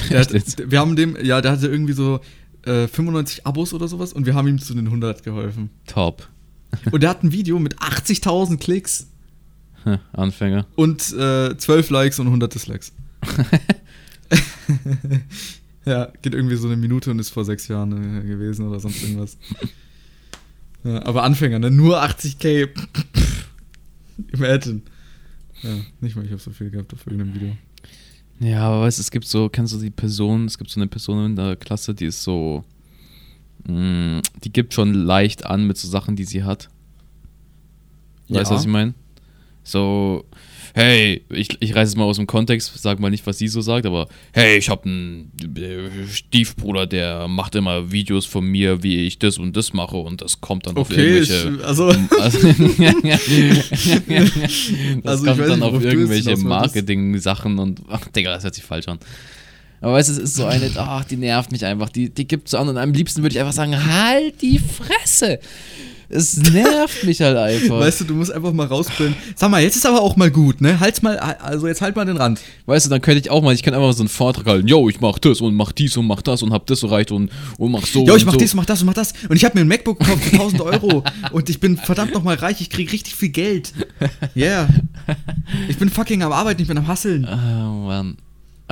Der 0.09 0.19
Echt 0.21 0.31
jetzt? 0.33 0.59
hat, 0.61 0.71
wir 0.71 0.79
haben 0.79 0.95
dem, 0.95 1.17
ja, 1.21 1.41
der 1.41 1.51
hatte 1.51 1.67
irgendwie 1.67 1.93
so 1.93 2.21
äh, 2.65 2.87
95 2.87 3.45
Abos 3.45 3.73
oder 3.73 3.87
sowas 3.87 4.13
und 4.13 4.25
wir 4.25 4.35
haben 4.35 4.47
ihm 4.47 4.59
zu 4.59 4.73
den 4.73 4.85
100 4.85 5.23
geholfen. 5.23 5.69
Top. 5.87 6.27
Und 6.91 7.03
der 7.03 7.09
hat 7.09 7.23
ein 7.23 7.33
Video 7.33 7.59
mit 7.59 7.79
80.000 7.79 8.57
Klicks 8.57 9.07
Hm, 9.83 9.97
Anfänger. 10.13 10.65
und 10.75 11.01
äh, 11.13 11.55
12 11.57 11.89
Likes 11.89 12.19
und 12.19 12.27
100 12.27 12.53
Dislikes. 12.53 12.93
ja, 15.85 16.05
geht 16.21 16.33
irgendwie 16.33 16.55
so 16.55 16.67
eine 16.67 16.77
Minute 16.77 17.11
und 17.11 17.19
ist 17.19 17.29
vor 17.29 17.45
sechs 17.45 17.67
Jahren 17.67 18.21
äh, 18.21 18.27
gewesen 18.27 18.67
oder 18.67 18.79
sonst 18.79 19.01
irgendwas. 19.03 19.37
ja, 20.83 21.03
aber 21.05 21.23
Anfänger, 21.23 21.59
ne? 21.59 21.71
Nur 21.71 22.01
80k. 22.01 22.69
Imagine. 24.33 24.81
Ja, 25.63 25.69
nicht 25.99 26.15
mal, 26.15 26.25
ich 26.25 26.31
habe 26.31 26.41
so 26.41 26.51
viel 26.51 26.69
gehabt 26.69 26.93
auf 26.93 27.05
irgendeinem 27.05 27.33
Video. 27.35 27.57
Ja, 28.39 28.61
aber 28.69 28.81
weißt 28.81 28.97
du, 28.97 29.01
es 29.01 29.11
gibt 29.11 29.25
so, 29.25 29.49
kennst 29.49 29.73
du 29.73 29.77
die 29.79 29.91
Person, 29.91 30.45
es 30.45 30.57
gibt 30.57 30.69
so 30.71 30.79
eine 30.79 30.87
Person 30.87 31.25
in 31.25 31.35
der 31.35 31.55
Klasse, 31.55 31.93
die 31.93 32.05
ist 32.05 32.23
so, 32.23 32.63
mh, 33.67 34.21
die 34.43 34.51
gibt 34.51 34.73
schon 34.73 34.93
leicht 34.93 35.45
an 35.45 35.67
mit 35.67 35.77
so 35.77 35.87
Sachen, 35.87 36.15
die 36.15 36.23
sie 36.23 36.43
hat. 36.43 36.69
Weißt 38.29 38.49
du, 38.49 38.53
Ja. 38.53 38.57
was 38.57 38.61
ich 38.65 38.71
meine? 38.71 38.93
So, 39.63 40.25
hey, 40.73 41.23
ich, 41.29 41.49
ich 41.59 41.75
reiße 41.75 41.91
es 41.91 41.95
mal 41.95 42.05
aus 42.05 42.17
dem 42.17 42.27
Kontext, 42.27 42.71
sag 42.81 42.99
mal 42.99 43.09
nicht, 43.09 43.25
was 43.27 43.37
sie 43.37 43.47
so 43.47 43.61
sagt, 43.61 43.85
aber 43.85 44.07
hey, 44.33 44.57
ich 44.57 44.69
habe 44.69 44.85
einen 44.85 45.31
äh, 45.55 46.07
Stiefbruder, 46.07 46.87
der 46.87 47.27
macht 47.27 47.55
immer 47.55 47.91
Videos 47.91 48.25
von 48.25 48.45
mir, 48.45 48.81
wie 48.83 49.05
ich 49.05 49.19
das 49.19 49.37
und 49.37 49.55
das 49.57 49.73
mache 49.73 49.97
und 49.97 50.21
das 50.21 50.41
kommt 50.41 50.67
dann 50.67 50.77
auf 50.77 50.89
Okay, 50.89 51.19
irgendwelche... 51.19 51.57
ich, 51.59 51.65
also, 51.65 51.87
Also, 52.19 52.47
das 55.03 55.05
Also 55.05 55.25
kommt 55.25 55.39
dann 55.39 55.59
nicht, 55.59 55.63
auf 55.63 55.83
irgendwelche. 55.83 56.37
Marketing-Sachen 56.37 57.59
und 57.59 57.81
ach, 57.89 58.07
Digga, 58.07 58.31
das 58.33 58.43
hört 58.43 58.55
sich 58.55 58.63
falsch 58.63 58.87
an. 58.87 58.99
Aber 59.81 59.93
weißt 59.93 60.09
du, 60.09 60.13
es 60.13 60.19
ist 60.19 60.35
so 60.35 60.45
eine, 60.45 60.69
ach, 60.75 61.03
die 61.05 61.17
nervt 61.17 61.51
mich 61.51 61.65
einfach, 61.65 61.89
die, 61.89 62.09
die 62.11 62.27
gibt 62.27 62.47
so 62.47 62.57
an 62.57 62.69
und 62.69 62.77
am 62.77 62.93
liebsten 62.93 63.23
würde 63.23 63.33
ich 63.33 63.39
einfach 63.39 63.53
sagen, 63.53 63.75
halt 63.85 64.41
die 64.41 64.59
Fresse. 64.59 65.39
Es 66.13 66.35
nervt 66.37 67.03
mich 67.05 67.21
halt 67.21 67.37
einfach. 67.37 67.79
weißt 67.79 68.01
du, 68.01 68.03
du 68.05 68.13
musst 68.15 68.31
einfach 68.31 68.51
mal 68.51 68.67
rausbringen. 68.67 69.15
Sag 69.35 69.49
mal, 69.49 69.61
jetzt 69.61 69.75
ist 69.77 69.85
aber 69.85 70.01
auch 70.01 70.15
mal 70.17 70.29
gut, 70.29 70.59
ne? 70.61 70.79
Halt's 70.79 71.01
mal, 71.01 71.17
also 71.17 71.67
jetzt 71.67 71.81
halt 71.81 71.95
mal 71.95 72.05
den 72.05 72.17
Rand. 72.17 72.41
Weißt 72.65 72.85
du, 72.85 72.89
dann 72.89 73.01
könnte 73.01 73.21
ich 73.21 73.29
auch 73.29 73.41
mal, 73.41 73.53
ich 73.53 73.63
könnte 73.63 73.77
einfach 73.77 73.89
mal 73.89 73.93
so 73.93 74.01
einen 74.03 74.09
Vortrag 74.09 74.45
halten, 74.45 74.67
yo, 74.67 74.89
ich 74.89 74.99
mach 74.99 75.19
das 75.19 75.39
und 75.41 75.55
mach 75.55 75.71
dies 75.71 75.95
und 75.97 76.07
mach 76.07 76.21
das 76.21 76.43
und 76.43 76.51
hab 76.51 76.65
das 76.67 76.83
erreicht 76.83 77.11
und, 77.11 77.31
und 77.57 77.71
mach 77.71 77.85
so 77.85 78.05
Jo, 78.05 78.15
ich 78.15 78.25
mach 78.25 78.33
so. 78.33 78.39
dies, 78.39 78.53
mach 78.53 78.65
das 78.65 78.81
und 78.81 78.87
mach 78.87 78.93
das. 78.93 79.13
Und 79.29 79.35
ich 79.37 79.45
habe 79.45 79.57
mir 79.57 79.61
ein 79.61 79.67
MacBook 79.67 79.99
gekauft 79.99 80.23
für 80.23 80.33
1000 80.33 80.61
Euro. 80.61 81.03
und 81.31 81.49
ich 81.49 81.59
bin 81.59 81.77
verdammt 81.77 82.13
nochmal 82.13 82.35
reich. 82.35 82.59
Ich 82.61 82.69
krieg 82.69 82.91
richtig 82.91 83.15
viel 83.15 83.29
Geld. 83.29 83.73
Yeah. 84.35 84.67
Ich 85.69 85.77
bin 85.77 85.89
fucking 85.89 86.23
am 86.23 86.31
Arbeiten, 86.31 86.61
ich 86.61 86.67
bin 86.67 86.77
am 86.77 86.87
Hasseln. 86.87 87.25
Oh, 87.25 87.87
Mann. 87.87 88.17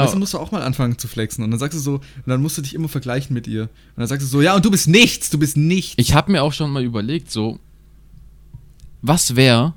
Weißt 0.03 0.13
du, 0.13 0.17
Oh, 0.17 0.19
musst 0.19 0.33
du 0.33 0.37
auch 0.37 0.51
mal 0.51 0.61
anfangen 0.61 0.97
zu 0.97 1.07
flexen. 1.07 1.43
Und 1.43 1.51
dann 1.51 1.59
sagst 1.59 1.77
du 1.77 1.81
so, 1.81 1.93
und 1.95 2.27
dann 2.27 2.41
musst 2.41 2.57
du 2.57 2.61
dich 2.61 2.73
immer 2.73 2.87
vergleichen 2.87 3.33
mit 3.33 3.47
ihr. 3.47 3.63
Und 3.63 3.69
dann 3.97 4.07
sagst 4.07 4.25
du 4.25 4.29
so, 4.29 4.41
ja, 4.41 4.55
und 4.55 4.65
du 4.65 4.71
bist 4.71 4.87
nichts, 4.87 5.29
du 5.29 5.37
bist 5.37 5.57
nichts. 5.57 5.95
ich 5.97 6.13
habe 6.13 6.31
mir 6.31 6.43
auch 6.43 6.53
schon 6.53 6.71
mal 6.71 6.83
überlegt, 6.83 7.31
so, 7.31 7.59
was 9.01 9.35
wäre, 9.35 9.73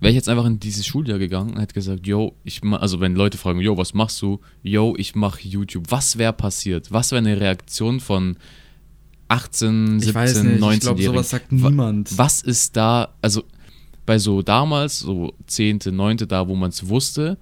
wäre 0.00 0.10
ich 0.10 0.16
jetzt 0.16 0.28
einfach 0.28 0.44
in 0.44 0.60
dieses 0.60 0.86
Schuljahr 0.86 1.18
gegangen 1.18 1.54
und 1.54 1.60
hätte 1.60 1.74
gesagt, 1.74 2.06
yo, 2.06 2.34
ich 2.44 2.62
ma 2.62 2.76
also 2.76 3.00
wenn 3.00 3.14
Leute 3.14 3.38
fragen, 3.38 3.60
yo, 3.60 3.76
was 3.76 3.94
machst 3.94 4.20
du? 4.22 4.40
Yo, 4.62 4.94
ich 4.96 5.14
mach 5.14 5.38
YouTube. 5.38 5.84
Was 5.88 6.18
wäre 6.18 6.32
passiert? 6.32 6.90
Was 6.90 7.10
wäre 7.10 7.18
eine 7.18 7.40
Reaktion 7.40 8.00
von 8.00 8.36
18, 9.28 10.00
17, 10.00 10.58
19 10.58 10.72
Ich 10.72 10.80
glaube, 10.80 11.02
sowas 11.02 11.30
sagt 11.30 11.52
niemand. 11.52 12.16
Was 12.16 12.42
ist 12.42 12.76
da, 12.76 13.14
also 13.20 13.44
bei 14.06 14.18
so 14.18 14.40
damals, 14.40 15.00
so 15.00 15.34
10., 15.46 15.80
9., 15.90 16.16
da 16.28 16.48
wo 16.48 16.54
man 16.54 16.70
es 16.70 16.88
wusste, 16.88 17.36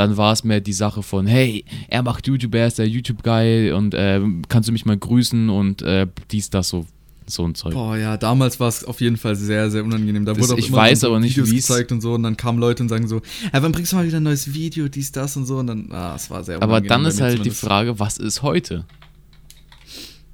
dann 0.00 0.16
war 0.16 0.32
es 0.32 0.44
mehr 0.44 0.60
die 0.62 0.72
Sache 0.72 1.02
von, 1.02 1.26
hey, 1.26 1.62
er 1.88 2.02
macht 2.02 2.26
YouTube, 2.26 2.54
er 2.54 2.66
ist 2.66 2.78
der 2.78 2.88
YouTube-Guy 2.88 3.72
und 3.72 3.92
äh, 3.92 4.20
kannst 4.48 4.68
du 4.68 4.72
mich 4.72 4.86
mal 4.86 4.96
grüßen 4.96 5.50
und 5.50 5.82
äh, 5.82 6.06
dies, 6.30 6.48
das, 6.48 6.70
so, 6.70 6.86
so 7.26 7.44
ein 7.44 7.54
Zeug. 7.54 7.74
Boah, 7.74 7.96
ja, 7.98 8.16
damals 8.16 8.58
war 8.58 8.68
es 8.68 8.82
auf 8.82 9.00
jeden 9.02 9.18
Fall 9.18 9.36
sehr, 9.36 9.70
sehr 9.70 9.84
unangenehm. 9.84 10.24
Da 10.24 10.32
Das- 10.32 10.42
wurde 10.42 10.54
auch 10.54 10.58
ich 10.58 10.68
immer 10.68 10.78
weiß 10.78 11.00
so 11.00 11.08
aber 11.08 11.20
nicht, 11.20 11.36
Videos 11.36 11.50
wie's- 11.50 11.66
gezeigt 11.68 11.92
und 11.92 12.00
so. 12.00 12.14
Und 12.14 12.22
dann 12.22 12.36
kamen 12.36 12.58
Leute 12.58 12.82
und 12.82 12.88
sagen 12.88 13.06
so, 13.08 13.16
ja, 13.52 13.62
wann 13.62 13.72
bringst 13.72 13.92
du 13.92 13.96
mal 13.96 14.06
wieder 14.06 14.16
ein 14.16 14.22
neues 14.22 14.52
Video, 14.54 14.88
dies, 14.88 15.12
das 15.12 15.36
und 15.36 15.44
so. 15.46 15.58
Und 15.58 15.66
dann, 15.66 15.88
ah, 15.92 16.14
es 16.16 16.30
war 16.30 16.42
sehr 16.44 16.56
Aber 16.56 16.66
unangenehm. 16.78 16.88
dann 16.88 17.02
bei 17.02 17.08
ist 17.10 17.20
halt 17.20 17.32
die 17.34 17.36
zumindest. 17.38 17.60
Frage, 17.60 17.98
was 18.00 18.16
ist 18.18 18.42
heute? 18.42 18.84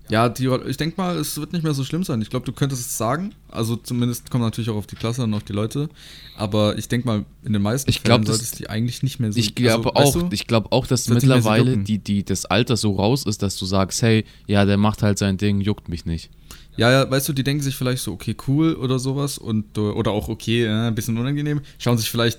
Ja, 0.09 0.29
die, 0.29 0.49
ich 0.69 0.77
denke 0.77 0.95
mal, 1.01 1.17
es 1.17 1.37
wird 1.39 1.53
nicht 1.53 1.63
mehr 1.63 1.75
so 1.75 1.83
schlimm 1.85 2.05
sein. 2.05 2.23
Ich 2.23 2.31
glaube, 2.31 2.47
du 2.47 2.53
könntest 2.53 2.81
es 2.83 2.97
sagen. 2.97 3.35
Also 3.49 3.75
zumindest 3.77 4.31
kommt 4.31 4.45
natürlich 4.45 4.71
auch 4.71 4.77
auf 4.77 4.87
die 4.87 4.97
Klasse 4.97 5.25
und 5.25 5.35
auf 5.35 5.43
die 5.43 5.53
Leute. 5.53 5.89
Aber 6.37 6.79
ich 6.79 6.87
denke 6.89 7.07
mal, 7.07 7.25
in 7.43 7.53
den 7.53 7.63
meisten 7.63 7.91
Ich 7.91 8.03
glaub, 8.03 8.17
Fällen 8.19 8.27
das- 8.27 8.37
solltest 8.37 8.55
du 8.55 8.59
die 8.59 8.71
eigentlich 8.71 9.03
nicht 9.03 9.19
mehr 9.19 9.33
so. 9.33 9.39
Ich 9.39 9.55
glaube 9.55 9.95
also, 9.97 10.07
weißt 10.15 10.25
auch, 10.25 10.29
du? 10.29 10.35
ich 10.35 10.47
glaube 10.47 10.73
auch, 10.73 10.87
dass 10.87 11.05
so 11.05 11.15
mittlerweile 11.15 11.79
die, 11.79 11.99
die, 11.99 12.25
das 12.25 12.45
Alter 12.47 12.77
so 12.77 12.93
raus 12.95 13.25
ist, 13.25 13.43
dass 13.43 13.57
du 13.57 13.67
sagst, 13.67 14.01
hey, 14.03 14.25
ja, 14.47 14.65
der 14.65 14.77
macht 14.77 15.03
halt 15.03 15.19
sein 15.19 15.39
Ding, 15.39 15.61
juckt 15.61 15.89
mich 15.89 16.05
nicht. 16.07 16.31
Ja, 16.77 16.91
ja, 16.93 17.11
weißt 17.11 17.29
du, 17.29 17.33
die 17.33 17.43
denken 17.43 17.63
sich 17.63 17.75
vielleicht 17.75 18.03
so, 18.03 18.13
okay, 18.13 18.37
cool 18.49 18.75
oder 18.75 18.99
sowas. 18.99 19.39
und 19.39 19.77
äh, 19.79 19.81
Oder 19.81 20.11
auch, 20.13 20.29
okay, 20.29 20.65
äh, 20.67 20.89
ein 20.89 20.95
bisschen 20.95 21.17
unangenehm. 21.19 21.63
Schauen 21.79 21.97
sich 21.99 22.11
vielleicht 22.11 22.39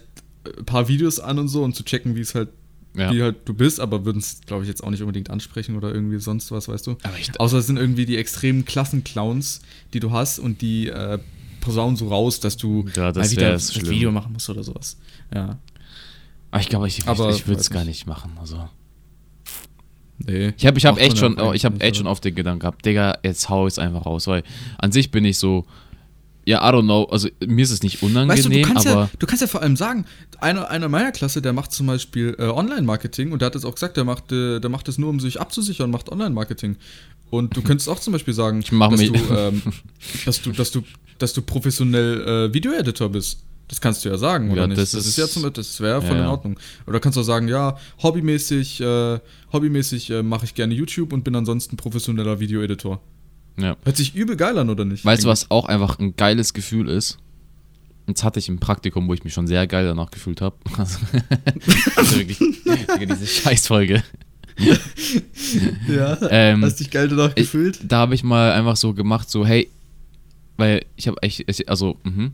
ein 0.57 0.63
paar 0.65 0.87
Videos 0.87 1.19
an 1.19 1.39
und 1.39 1.47
so, 1.47 1.63
um 1.63 1.73
zu 1.73 1.83
checken, 1.83 2.15
wie 2.15 2.21
es 2.21 2.35
halt, 2.35 2.49
Ja. 2.97 3.11
wie 3.11 3.21
halt 3.21 3.37
du 3.45 3.53
bist. 3.53 3.79
Aber 3.79 4.05
würden 4.05 4.19
es, 4.19 4.41
glaube 4.45 4.63
ich, 4.63 4.69
jetzt 4.69 4.83
auch 4.83 4.89
nicht 4.89 5.01
unbedingt 5.01 5.29
ansprechen 5.29 5.75
oder 5.75 5.93
irgendwie 5.93 6.19
sonst 6.19 6.51
was, 6.51 6.67
weißt 6.67 6.87
du. 6.87 6.97
Außer 7.39 7.57
es 7.59 7.67
sind 7.67 7.77
irgendwie 7.77 8.05
die 8.05 8.17
extremen 8.17 8.65
Klassenclowns, 8.65 9.61
die 9.93 9.99
du 9.99 10.11
hast 10.11 10.39
und 10.39 10.61
die 10.61 10.87
äh, 10.89 11.19
posaunen 11.61 11.95
so 11.95 12.07
raus, 12.09 12.39
dass 12.39 12.57
du 12.57 12.85
Ja, 12.95 13.11
das 13.11 13.27
mal 13.27 13.31
wieder 13.31 13.51
das 13.51 13.73
schlimm. 13.73 13.89
Video 13.89 14.11
machen 14.11 14.33
musst 14.33 14.49
oder 14.49 14.63
sowas. 14.63 14.97
Ja. 15.33 15.57
aber 16.51 16.61
ich 16.61 16.69
glaube, 16.69 16.87
ich, 16.87 17.07
Aber 17.07 17.29
ich, 17.29 17.37
ich 17.37 17.47
würde 17.47 17.61
es 17.61 17.69
gar 17.69 17.83
nicht. 17.83 18.07
machen. 18.07 18.31
Also. 18.39 18.69
Nee. 20.19 20.53
Ich 20.57 20.65
habe 20.65 20.77
ich 20.79 20.85
hab 20.85 20.97
echt 20.97 21.17
schon, 21.19 21.37
ich 21.53 21.63
hab 21.63 21.81
echt 21.81 21.97
schon 21.97 22.07
oft 22.07 22.23
den 22.25 22.33
Gedanken 22.33 22.59
gehabt, 22.61 22.83
Digga, 22.85 23.19
jetzt 23.23 23.49
hau 23.49 23.67
ich 23.67 23.73
es 23.75 23.79
einfach 23.79 24.05
raus, 24.07 24.25
weil 24.27 24.43
an 24.79 24.91
sich 24.91 25.11
bin 25.11 25.23
ich 25.25 25.37
so, 25.37 25.65
ja, 26.47 26.67
I 26.67 26.71
don't 26.73 26.83
know, 26.83 27.03
also 27.05 27.27
mir 27.45 27.61
ist 27.63 27.71
es 27.71 27.83
nicht 27.83 28.01
unangenehm, 28.01 28.29
Weißt 28.29 28.45
du, 28.45 28.49
du 28.49 28.61
kannst, 28.61 28.87
aber 28.87 29.01
ja, 29.01 29.09
du 29.19 29.27
kannst 29.27 29.41
ja 29.41 29.47
vor 29.47 29.61
allem 29.61 29.75
sagen, 29.75 30.05
einer, 30.39 30.69
einer 30.69 30.87
meiner 30.87 31.11
Klasse, 31.11 31.41
der 31.41 31.51
macht 31.51 31.71
zum 31.73 31.87
Beispiel 31.87 32.35
äh, 32.39 32.43
Online-Marketing 32.43 33.31
und 33.33 33.41
der 33.41 33.47
hat 33.47 33.55
es 33.55 33.65
auch 33.65 33.73
gesagt, 33.73 33.97
der 33.97 34.05
macht, 34.05 34.31
äh, 34.31 34.59
der 34.59 34.69
macht 34.69 34.87
es 34.87 34.97
nur, 34.97 35.09
um 35.09 35.19
sich 35.19 35.41
abzusichern, 35.41 35.91
macht 35.91 36.09
Online-Marketing. 36.09 36.77
Und 37.29 37.57
du 37.57 37.61
könntest 37.61 37.89
auch 37.89 37.99
zum 37.99 38.13
Beispiel 38.13 38.33
sagen, 38.33 38.61
dass, 38.61 38.91
mich- 38.97 39.11
du, 39.11 39.35
ähm, 39.35 39.61
dass 40.25 40.41
du, 40.41 40.51
dass 40.53 40.71
du, 40.71 40.83
dass 41.17 41.33
du 41.33 41.41
professionell 41.41 42.21
äh, 42.49 42.53
Video-Editor 42.53 43.09
bist. 43.09 43.43
Das 43.67 43.81
kannst 43.81 44.05
du 44.05 44.09
ja 44.09 44.17
sagen, 44.17 44.49
oder 44.49 44.61
Ja, 44.61 44.67
nicht? 44.67 44.79
das 44.79 44.91
Das, 44.91 45.01
ist, 45.01 45.07
ist- 45.09 45.17
ja 45.17 45.27
zum 45.27 45.51
das 45.51 45.81
wäre 45.81 45.99
voll 46.01 46.11
Ja, 46.11 46.15
in 46.19 46.23
ja. 46.23 46.29
Ordnung. 46.31 46.57
Oder 46.85 47.01
kannst 47.01 47.17
du 47.17 47.21
auch 47.21 47.25
sagen, 47.25 47.49
ja, 47.49 47.75
hobbymäßig, 48.01 48.79
äh, 48.79 49.19
hobbymäßig 49.51 50.09
äh, 50.11 50.23
mache 50.23 50.45
ich 50.45 50.55
gerne 50.55 50.73
YouTube 50.73 51.11
und 51.11 51.25
bin 51.25 51.35
ansonsten 51.35 51.75
professioneller 51.75 52.39
Video-Editor. 52.39 53.01
Ja. 53.59 53.75
Hört 53.83 53.97
sich 53.97 54.15
übel 54.15 54.35
geil 54.35 54.57
an, 54.57 54.69
oder 54.69 54.85
nicht? 54.85 55.03
Weißt 55.05 55.23
du, 55.23 55.27
was 55.27 55.49
auch 55.51 55.65
einfach 55.65 55.99
ein 55.99 56.15
geiles 56.15 56.53
Gefühl 56.53 56.89
ist? 56.89 57.17
Das 58.05 58.23
hatte 58.23 58.39
ich 58.39 58.47
im 58.47 58.59
Praktikum, 58.59 59.07
wo 59.07 59.13
ich 59.13 59.23
mich 59.25 59.33
schon 59.33 59.47
sehr 59.47 59.67
geil 59.67 59.85
danach 59.85 60.11
gefühlt 60.11 60.41
habe. 60.41 60.55
Also, 60.77 60.99
wirklich, 62.17 62.39
diese 62.39 63.27
Scheißfolge. 63.27 64.03
Ja, 65.87 66.17
Ähm, 66.29 66.63
hast 66.63 66.79
dich 66.79 66.89
geil 66.89 67.07
danach 67.07 67.29
ich- 67.31 67.35
gefühlt? 67.35 67.79
Da 67.83 67.97
habe 67.99 68.15
ich 68.15 68.23
mal 68.23 68.51
einfach 68.53 68.75
so 68.77 68.93
gemacht, 68.93 69.29
so, 69.29 69.45
hey, 69.45 69.69
weil 70.57 70.85
ich 70.95 71.07
habe 71.07 71.21
echt, 71.21 71.45
also, 71.69 71.97
mhm. 72.03 72.31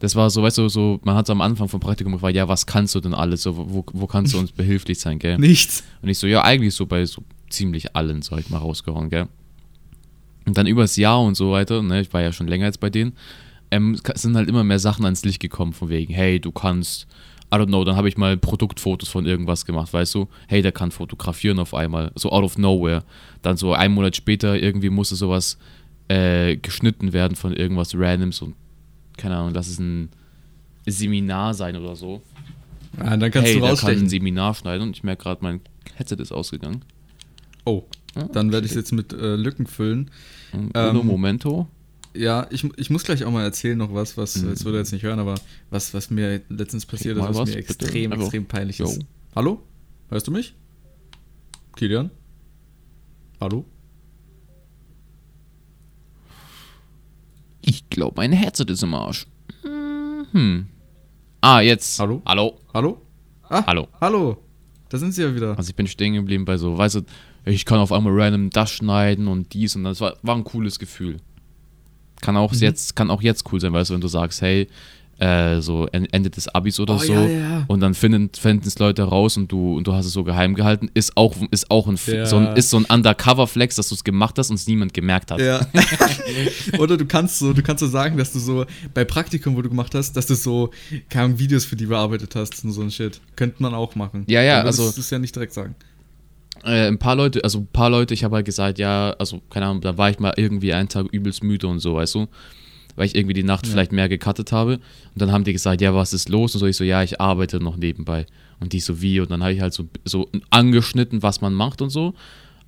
Das 0.00 0.14
war 0.14 0.30
so, 0.30 0.44
weißt 0.44 0.58
du, 0.58 0.68
so, 0.68 1.00
man 1.02 1.16
hat 1.16 1.26
so 1.26 1.32
am 1.32 1.40
Anfang 1.40 1.68
vom 1.68 1.80
Praktikum 1.80 2.12
gefragt, 2.12 2.36
ja, 2.36 2.46
was 2.46 2.66
kannst 2.66 2.94
du 2.94 3.00
denn 3.00 3.14
alles? 3.14 3.42
So, 3.42 3.56
wo, 3.56 3.84
wo 3.92 4.06
kannst 4.06 4.32
du 4.32 4.38
uns 4.38 4.52
behilflich 4.52 5.00
sein, 5.00 5.18
gell? 5.18 5.36
Nichts. 5.40 5.82
Und 6.02 6.08
ich 6.08 6.18
so, 6.18 6.28
ja, 6.28 6.44
eigentlich 6.44 6.72
so 6.76 6.86
bei 6.86 7.04
so 7.04 7.24
ziemlich 7.50 7.96
allen, 7.96 8.22
so 8.22 8.36
halt 8.36 8.48
mal 8.48 8.58
rausgehauen, 8.58 9.10
gell? 9.10 9.26
Und 10.48 10.56
dann 10.56 10.66
übers 10.66 10.96
Jahr 10.96 11.20
und 11.20 11.36
so 11.36 11.52
weiter, 11.52 11.82
ne, 11.82 12.00
ich 12.00 12.12
war 12.12 12.22
ja 12.22 12.32
schon 12.32 12.48
länger 12.48 12.66
jetzt 12.66 12.80
bei 12.80 12.90
denen, 12.90 13.12
ähm, 13.70 13.98
sind 14.14 14.34
halt 14.34 14.48
immer 14.48 14.64
mehr 14.64 14.78
Sachen 14.78 15.04
ans 15.04 15.24
Licht 15.24 15.40
gekommen, 15.40 15.74
von 15.74 15.90
wegen, 15.90 16.12
hey, 16.12 16.40
du 16.40 16.50
kannst 16.52 17.06
I 17.52 17.56
don't 17.56 17.66
know, 17.66 17.82
dann 17.82 17.96
habe 17.96 18.08
ich 18.08 18.18
mal 18.18 18.36
Produktfotos 18.36 19.08
von 19.08 19.24
irgendwas 19.24 19.64
gemacht, 19.64 19.92
weißt 19.92 20.14
du? 20.14 20.28
Hey, 20.48 20.60
der 20.60 20.72
kann 20.72 20.90
fotografieren 20.90 21.58
auf 21.58 21.72
einmal, 21.72 22.12
so 22.14 22.30
out 22.30 22.44
of 22.44 22.58
nowhere. 22.58 23.04
Dann 23.40 23.56
so 23.56 23.72
einen 23.72 23.94
Monat 23.94 24.16
später 24.16 24.60
irgendwie 24.60 24.90
musste 24.90 25.16
sowas 25.16 25.56
äh, 26.08 26.56
geschnitten 26.56 27.14
werden 27.14 27.36
von 27.36 27.54
irgendwas 27.54 27.94
Randoms 27.94 28.42
und 28.42 28.54
keine 29.16 29.36
Ahnung, 29.36 29.52
lass 29.54 29.68
es 29.68 29.78
ein 29.78 30.10
Seminar 30.86 31.54
sein 31.54 31.76
oder 31.76 31.96
so. 31.96 32.22
Ja, 32.98 33.16
dann 33.16 33.30
kannst 33.30 33.48
hey, 33.48 33.54
du 33.54 33.60
der 33.60 33.68
kann 33.68 33.68
ein 33.68 33.70
rausstechen. 33.70 34.08
Seminar 34.08 34.54
schneiden 34.54 34.82
und 34.88 34.96
ich 34.96 35.02
merke 35.02 35.22
gerade, 35.22 35.42
mein 35.42 35.60
Headset 35.96 36.16
ist 36.16 36.32
ausgegangen. 36.32 36.82
Oh, 37.64 37.84
Ah, 38.14 38.24
dann 38.32 38.52
werde 38.52 38.64
ich 38.66 38.72
es 38.72 38.76
jetzt 38.76 38.92
mit 38.92 39.12
äh, 39.12 39.36
Lücken 39.36 39.66
füllen. 39.66 40.10
Ähm, 40.54 40.70
Ähm, 40.74 40.90
Uno 40.90 41.02
Momento. 41.04 41.68
Ja, 42.14 42.46
ich, 42.50 42.64
ich 42.76 42.90
muss 42.90 43.04
gleich 43.04 43.22
auch 43.24 43.30
mal 43.30 43.44
erzählen 43.44 43.76
noch 43.78 43.92
was, 43.94 44.16
was, 44.16 44.36
Mhm. 44.36 44.50
das 44.50 44.64
würde 44.64 44.78
jetzt 44.78 44.92
nicht 44.92 45.02
hören, 45.04 45.18
aber 45.18 45.34
was, 45.70 45.92
was 45.94 46.10
mir 46.10 46.40
letztens 46.48 46.86
passiert 46.86 47.16
ist, 47.16 47.22
was, 47.22 47.36
was, 47.36 47.48
mir 47.50 47.56
bitte. 47.56 47.58
extrem, 47.58 48.10
Hallo. 48.12 48.22
extrem 48.22 48.46
peinlich 48.46 48.80
ist. 48.80 48.96
Jo. 48.96 49.04
Hallo? 49.36 49.62
Hörst 50.10 50.26
du 50.26 50.30
mich? 50.32 50.54
Kilian? 51.76 52.10
Hallo? 53.40 53.64
Ich 57.60 57.88
glaube, 57.90 58.14
mein 58.16 58.32
Headset 58.32 58.64
ist 58.68 58.82
im 58.82 58.94
Arsch. 58.94 59.26
Hm. 59.62 60.66
Ah, 61.40 61.60
jetzt. 61.60 61.98
Hallo? 62.00 62.22
Hallo. 62.24 62.58
Hallo? 62.72 63.02
Ah, 63.48 63.64
Hallo. 63.66 63.88
Hallo. 64.00 64.38
Da 64.88 64.98
sind 64.98 65.12
sie 65.12 65.22
ja 65.22 65.34
wieder. 65.34 65.56
Also 65.56 65.70
ich 65.70 65.76
bin 65.76 65.86
stehen 65.86 66.14
geblieben 66.14 66.44
bei 66.44 66.56
so, 66.56 66.76
weißt 66.76 66.96
du, 66.96 67.00
ich 67.44 67.64
kann 67.64 67.78
auf 67.78 67.92
einmal 67.92 68.12
random 68.20 68.50
das 68.50 68.70
schneiden 68.70 69.28
und 69.28 69.52
dies 69.54 69.76
und 69.76 69.84
das 69.84 70.00
war, 70.00 70.14
war 70.22 70.36
ein 70.36 70.44
cooles 70.44 70.78
Gefühl. 70.78 71.18
Kann 72.20 72.36
auch 72.36 72.52
Mhm. 72.52 72.58
jetzt, 72.58 72.96
kann 72.96 73.10
auch 73.10 73.22
jetzt 73.22 73.44
cool 73.52 73.60
sein, 73.60 73.72
weißt 73.72 73.90
du, 73.90 73.94
wenn 73.94 74.00
du 74.00 74.08
sagst, 74.08 74.42
hey, 74.42 74.68
äh, 75.20 75.60
so 75.60 75.88
en- 75.88 76.06
Ende 76.12 76.30
des 76.30 76.46
Abis 76.46 76.78
oder 76.78 76.94
Oh, 76.94 76.98
so 76.98 77.12
ja, 77.12 77.26
ja. 77.26 77.64
und 77.66 77.80
dann 77.80 77.94
finden 77.94 78.30
es 78.64 78.78
Leute 78.78 79.02
raus 79.02 79.36
und 79.36 79.50
du 79.50 79.76
und 79.76 79.84
du 79.84 79.92
hast 79.92 80.06
es 80.06 80.12
so 80.12 80.22
geheim 80.22 80.54
gehalten, 80.54 80.90
ist 80.94 81.16
auch 81.16 81.34
ist 81.50 81.72
auch 81.72 81.88
ein 81.88 81.98
Ja. 82.06 82.24
so 82.24 82.36
ein 82.36 82.56
ist 82.56 82.70
so 82.70 82.76
ein 82.76 82.84
Undercover 82.84 83.48
Flex, 83.48 83.74
dass 83.74 83.88
du 83.88 83.96
es 83.96 84.04
gemacht 84.04 84.38
hast 84.38 84.50
und 84.50 84.54
es 84.56 84.68
niemand 84.68 84.94
gemerkt 84.94 85.32
hat. 85.32 85.40
Ja. 85.40 85.60
Oder 86.78 86.96
du 86.96 87.04
kannst 87.06 87.40
so, 87.40 87.52
du 87.52 87.62
kannst 87.62 87.80
so 87.80 87.88
sagen, 87.88 88.16
dass 88.16 88.32
du 88.32 88.38
so 88.38 88.64
bei 88.94 89.04
Praktikum, 89.04 89.56
wo 89.56 89.62
du 89.62 89.68
gemacht 89.68 89.92
hast, 89.96 90.12
dass 90.16 90.26
du 90.26 90.36
so 90.36 90.70
keine 91.08 91.24
Ahnung, 91.26 91.38
Videos 91.40 91.64
für 91.64 91.74
die 91.74 91.86
bearbeitet 91.86 92.36
hast 92.36 92.64
und 92.64 92.70
so 92.70 92.82
ein 92.82 92.90
Shit. 92.92 93.20
Könnte 93.34 93.60
man 93.60 93.74
auch 93.74 93.96
machen. 93.96 94.22
Ja, 94.28 94.42
ja, 94.42 94.62
also- 94.62 94.86
Das 94.86 94.98
ist 94.98 95.10
ja 95.10 95.18
nicht 95.18 95.34
direkt 95.34 95.52
sagen. 95.52 95.74
Äh, 96.64 96.88
ein 96.88 96.98
paar 96.98 97.14
Leute, 97.16 97.42
also 97.44 97.58
ein 97.60 97.66
paar 97.66 97.90
Leute, 97.90 98.14
ich 98.14 98.24
habe 98.24 98.36
halt 98.36 98.46
gesagt, 98.46 98.78
ja, 98.78 99.10
also 99.18 99.40
keine 99.50 99.66
Ahnung, 99.66 99.80
da 99.80 99.96
war 99.98 100.10
ich 100.10 100.18
mal 100.18 100.34
irgendwie 100.36 100.72
einen 100.72 100.88
Tag 100.88 101.06
übelst 101.12 101.42
müde 101.42 101.66
und 101.66 101.80
so, 101.80 101.94
weißt 101.94 102.14
du, 102.16 102.26
weil 102.96 103.06
ich 103.06 103.14
irgendwie 103.14 103.34
die 103.34 103.42
Nacht 103.44 103.66
Ja. 103.66 103.72
vielleicht 103.72 103.92
mehr 103.92 104.08
gecuttet 104.08 104.50
habe. 104.52 104.74
Und 104.74 104.82
dann 105.16 105.30
haben 105.32 105.44
die 105.44 105.52
gesagt, 105.52 105.80
ja, 105.80 105.94
was 105.94 106.12
ist 106.12 106.28
los? 106.28 106.54
Und 106.54 106.60
so, 106.60 106.66
ich 106.66 106.76
so, 106.76 106.84
ja, 106.84 107.02
ich 107.02 107.20
arbeite 107.20 107.60
noch 107.60 107.76
nebenbei. 107.76 108.26
Und 108.60 108.72
die 108.72 108.80
so, 108.80 109.00
wie? 109.00 109.20
Und 109.20 109.30
dann 109.30 109.42
habe 109.42 109.52
ich 109.52 109.60
halt 109.60 109.72
so, 109.72 109.84
so 110.04 110.28
angeschnitten, 110.50 111.22
was 111.22 111.40
man 111.40 111.54
macht 111.54 111.80
und 111.80 111.90
so. 111.90 112.14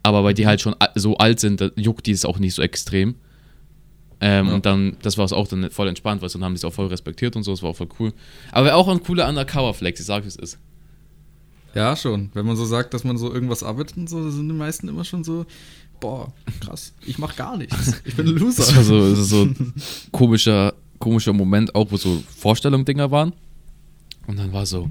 Aber 0.02 0.22
weil 0.24 0.34
die 0.34 0.46
halt 0.46 0.60
schon 0.60 0.74
so 0.94 1.16
alt 1.18 1.40
sind, 1.40 1.72
juckt 1.76 2.06
die 2.06 2.12
es 2.12 2.24
auch 2.24 2.38
nicht 2.38 2.54
so 2.54 2.62
extrem. 2.62 3.16
Ähm, 4.20 4.46
Ja. 4.48 4.54
Und 4.54 4.66
dann, 4.66 4.96
das 5.02 5.18
war 5.18 5.24
es 5.24 5.32
auch 5.32 5.48
dann 5.48 5.70
voll 5.70 5.88
entspannt, 5.88 6.22
weil 6.22 6.28
dann 6.28 6.44
haben 6.44 6.52
die 6.52 6.58
es 6.58 6.64
auch 6.64 6.72
voll 6.72 6.86
respektiert 6.86 7.36
und 7.36 7.42
so, 7.42 7.50
das 7.50 7.62
war 7.62 7.70
auch 7.70 7.76
voll 7.76 7.88
cool. 7.98 8.12
Aber 8.52 8.74
auch 8.76 8.86
ein 8.88 9.02
cooler 9.02 9.28
Undercover-Flex, 9.28 9.98
ich 10.00 10.06
sag, 10.06 10.24
wie 10.24 10.28
es 10.28 10.36
ist. 10.36 10.58
Ja, 11.74 11.94
schon. 11.96 12.30
Wenn 12.34 12.46
man 12.46 12.56
so 12.56 12.64
sagt, 12.64 12.94
dass 12.94 13.04
man 13.04 13.16
so 13.16 13.32
irgendwas 13.32 13.62
arbeitet 13.62 13.96
und 13.96 14.08
so, 14.08 14.30
sind 14.30 14.48
die 14.48 14.54
meisten 14.54 14.88
immer 14.88 15.04
schon 15.04 15.24
so, 15.24 15.46
boah, 16.00 16.32
krass, 16.60 16.92
ich 17.06 17.18
mach 17.18 17.36
gar 17.36 17.56
nichts. 17.56 18.00
Ich 18.04 18.16
bin 18.16 18.26
ein 18.26 18.36
Loser. 18.36 18.64
Das 18.64 18.76
war 18.76 18.82
so, 18.82 19.10
das 19.10 19.18
ist 19.18 19.30
so 19.30 19.42
ein 19.42 19.74
komischer, 20.10 20.74
komischer 20.98 21.32
Moment, 21.32 21.74
auch 21.74 21.90
wo 21.90 21.96
so 21.96 22.22
Vorstellung-Dinger 22.36 23.10
waren. 23.10 23.32
Und 24.26 24.38
dann 24.38 24.52
war 24.52 24.66
so, 24.66 24.90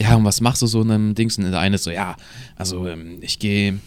ja, 0.00 0.16
und 0.16 0.24
was 0.24 0.40
machst 0.40 0.62
du 0.62 0.66
so 0.66 0.82
in 0.82 0.90
einem 0.90 1.14
Dings? 1.14 1.38
Und 1.38 1.44
der 1.50 1.60
eine 1.60 1.78
so, 1.78 1.90
ja, 1.90 2.16
also 2.56 2.86
ähm, 2.86 3.18
ich 3.20 3.38
gehe 3.38 3.78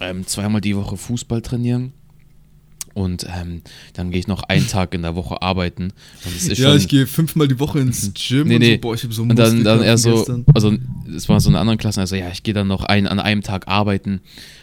ähm, 0.00 0.26
zweimal 0.26 0.60
die 0.60 0.76
Woche 0.76 0.96
Fußball 0.96 1.42
trainieren. 1.42 1.92
Und 2.98 3.24
ähm, 3.32 3.62
dann 3.92 4.10
gehe 4.10 4.18
ich 4.18 4.26
noch 4.26 4.42
einen 4.42 4.66
Tag 4.68 4.92
in 4.92 5.02
der 5.02 5.14
Woche 5.14 5.40
arbeiten. 5.40 5.92
Ja, 6.48 6.54
schon, 6.56 6.76
ich 6.78 6.88
gehe 6.88 7.06
fünfmal 7.06 7.46
die 7.46 7.60
Woche 7.60 7.78
ins 7.78 8.12
Gym 8.28 8.48
Nee, 8.48 8.54
und 8.56 8.60
nee. 8.60 8.72
so, 8.74 8.78
boah, 8.80 8.94
ich 8.94 9.04
hab 9.04 9.12
so 9.12 9.22
und 9.22 9.36
dann, 9.38 9.62
dann 9.62 9.82
er 9.82 9.96
so, 9.96 10.16
gestern. 10.16 10.44
also 10.52 10.74
es 11.14 11.28
war 11.28 11.38
so 11.40 11.48
eine 11.48 11.60
andere 11.60 11.76
Klasse, 11.76 12.00
also 12.00 12.16
ja, 12.16 12.28
ich 12.30 12.42
gehe 12.42 12.54
dann 12.54 12.66
noch 12.66 12.82
ein, 12.82 13.06
an 13.06 13.20
einem 13.20 13.42
Tag 13.42 13.68
arbeiten 13.68 14.20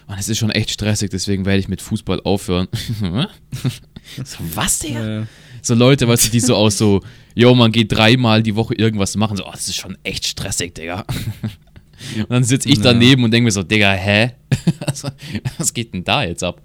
und 0.07 0.19
es 0.19 0.27
ist 0.27 0.37
schon 0.37 0.51
echt 0.51 0.69
stressig, 0.69 1.09
deswegen 1.11 1.45
werde 1.45 1.59
ich 1.59 1.69
mit 1.69 1.81
Fußball 1.81 2.19
aufhören. 2.25 2.67
so, 4.23 4.37
was, 4.53 4.79
Digga? 4.79 5.19
Ja. 5.21 5.27
So 5.61 5.73
Leute, 5.73 6.05
weißt 6.07 6.27
du, 6.27 6.31
die 6.31 6.41
so 6.41 6.55
aus 6.55 6.77
so, 6.77 7.01
yo, 7.35 7.55
man 7.55 7.71
geht 7.71 7.91
dreimal 7.91 8.43
die 8.43 8.55
Woche 8.55 8.75
irgendwas 8.75 9.15
machen, 9.15 9.37
so, 9.37 9.45
oh, 9.45 9.51
das 9.51 9.67
ist 9.69 9.77
schon 9.77 9.97
echt 10.03 10.25
stressig, 10.27 10.75
Digga. 10.75 11.05
Und 12.17 12.29
dann 12.29 12.43
sitze 12.43 12.67
ich 12.67 12.77
Ja. 12.77 12.83
daneben 12.83 13.23
und 13.23 13.31
denke 13.31 13.45
mir 13.45 13.51
so, 13.51 13.63
Digga, 13.63 13.93
hä? 13.93 14.33
Also, 14.85 15.07
was 15.57 15.73
geht 15.73 15.93
denn 15.93 16.03
da 16.03 16.23
jetzt 16.23 16.43
ab? 16.43 16.61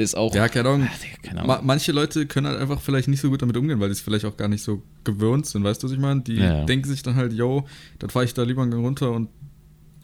Ist 0.00 0.16
auch. 0.16 0.34
Ja, 0.34 0.48
keine 0.48 0.68
Ahnung. 0.70 0.88
Ah, 0.90 1.16
keine 1.22 1.42
Ahnung. 1.42 1.66
manche 1.66 1.92
Leute 1.92 2.26
können 2.26 2.46
halt 2.46 2.58
einfach 2.58 2.80
vielleicht 2.80 3.08
nicht 3.08 3.20
so 3.20 3.28
gut 3.28 3.42
damit 3.42 3.56
umgehen, 3.56 3.80
weil 3.80 3.88
die 3.88 3.92
es 3.92 4.00
vielleicht 4.00 4.24
auch 4.24 4.36
gar 4.36 4.48
nicht 4.48 4.62
so 4.62 4.82
gewöhnt 5.04 5.44
sind, 5.46 5.62
weißt 5.62 5.82
du, 5.82 5.86
was 5.86 5.92
ich 5.92 5.98
meine? 5.98 6.22
Die 6.22 6.36
Ja. 6.36 6.64
denken 6.64 6.88
sich 6.88 7.02
dann 7.02 7.16
halt, 7.16 7.32
yo, 7.34 7.66
dann 7.98 8.08
fahre 8.08 8.24
ich 8.24 8.32
da 8.32 8.42
lieber 8.42 8.62
einen 8.62 8.70
Gang 8.70 8.82
runter 8.84 9.10
und 9.10 9.28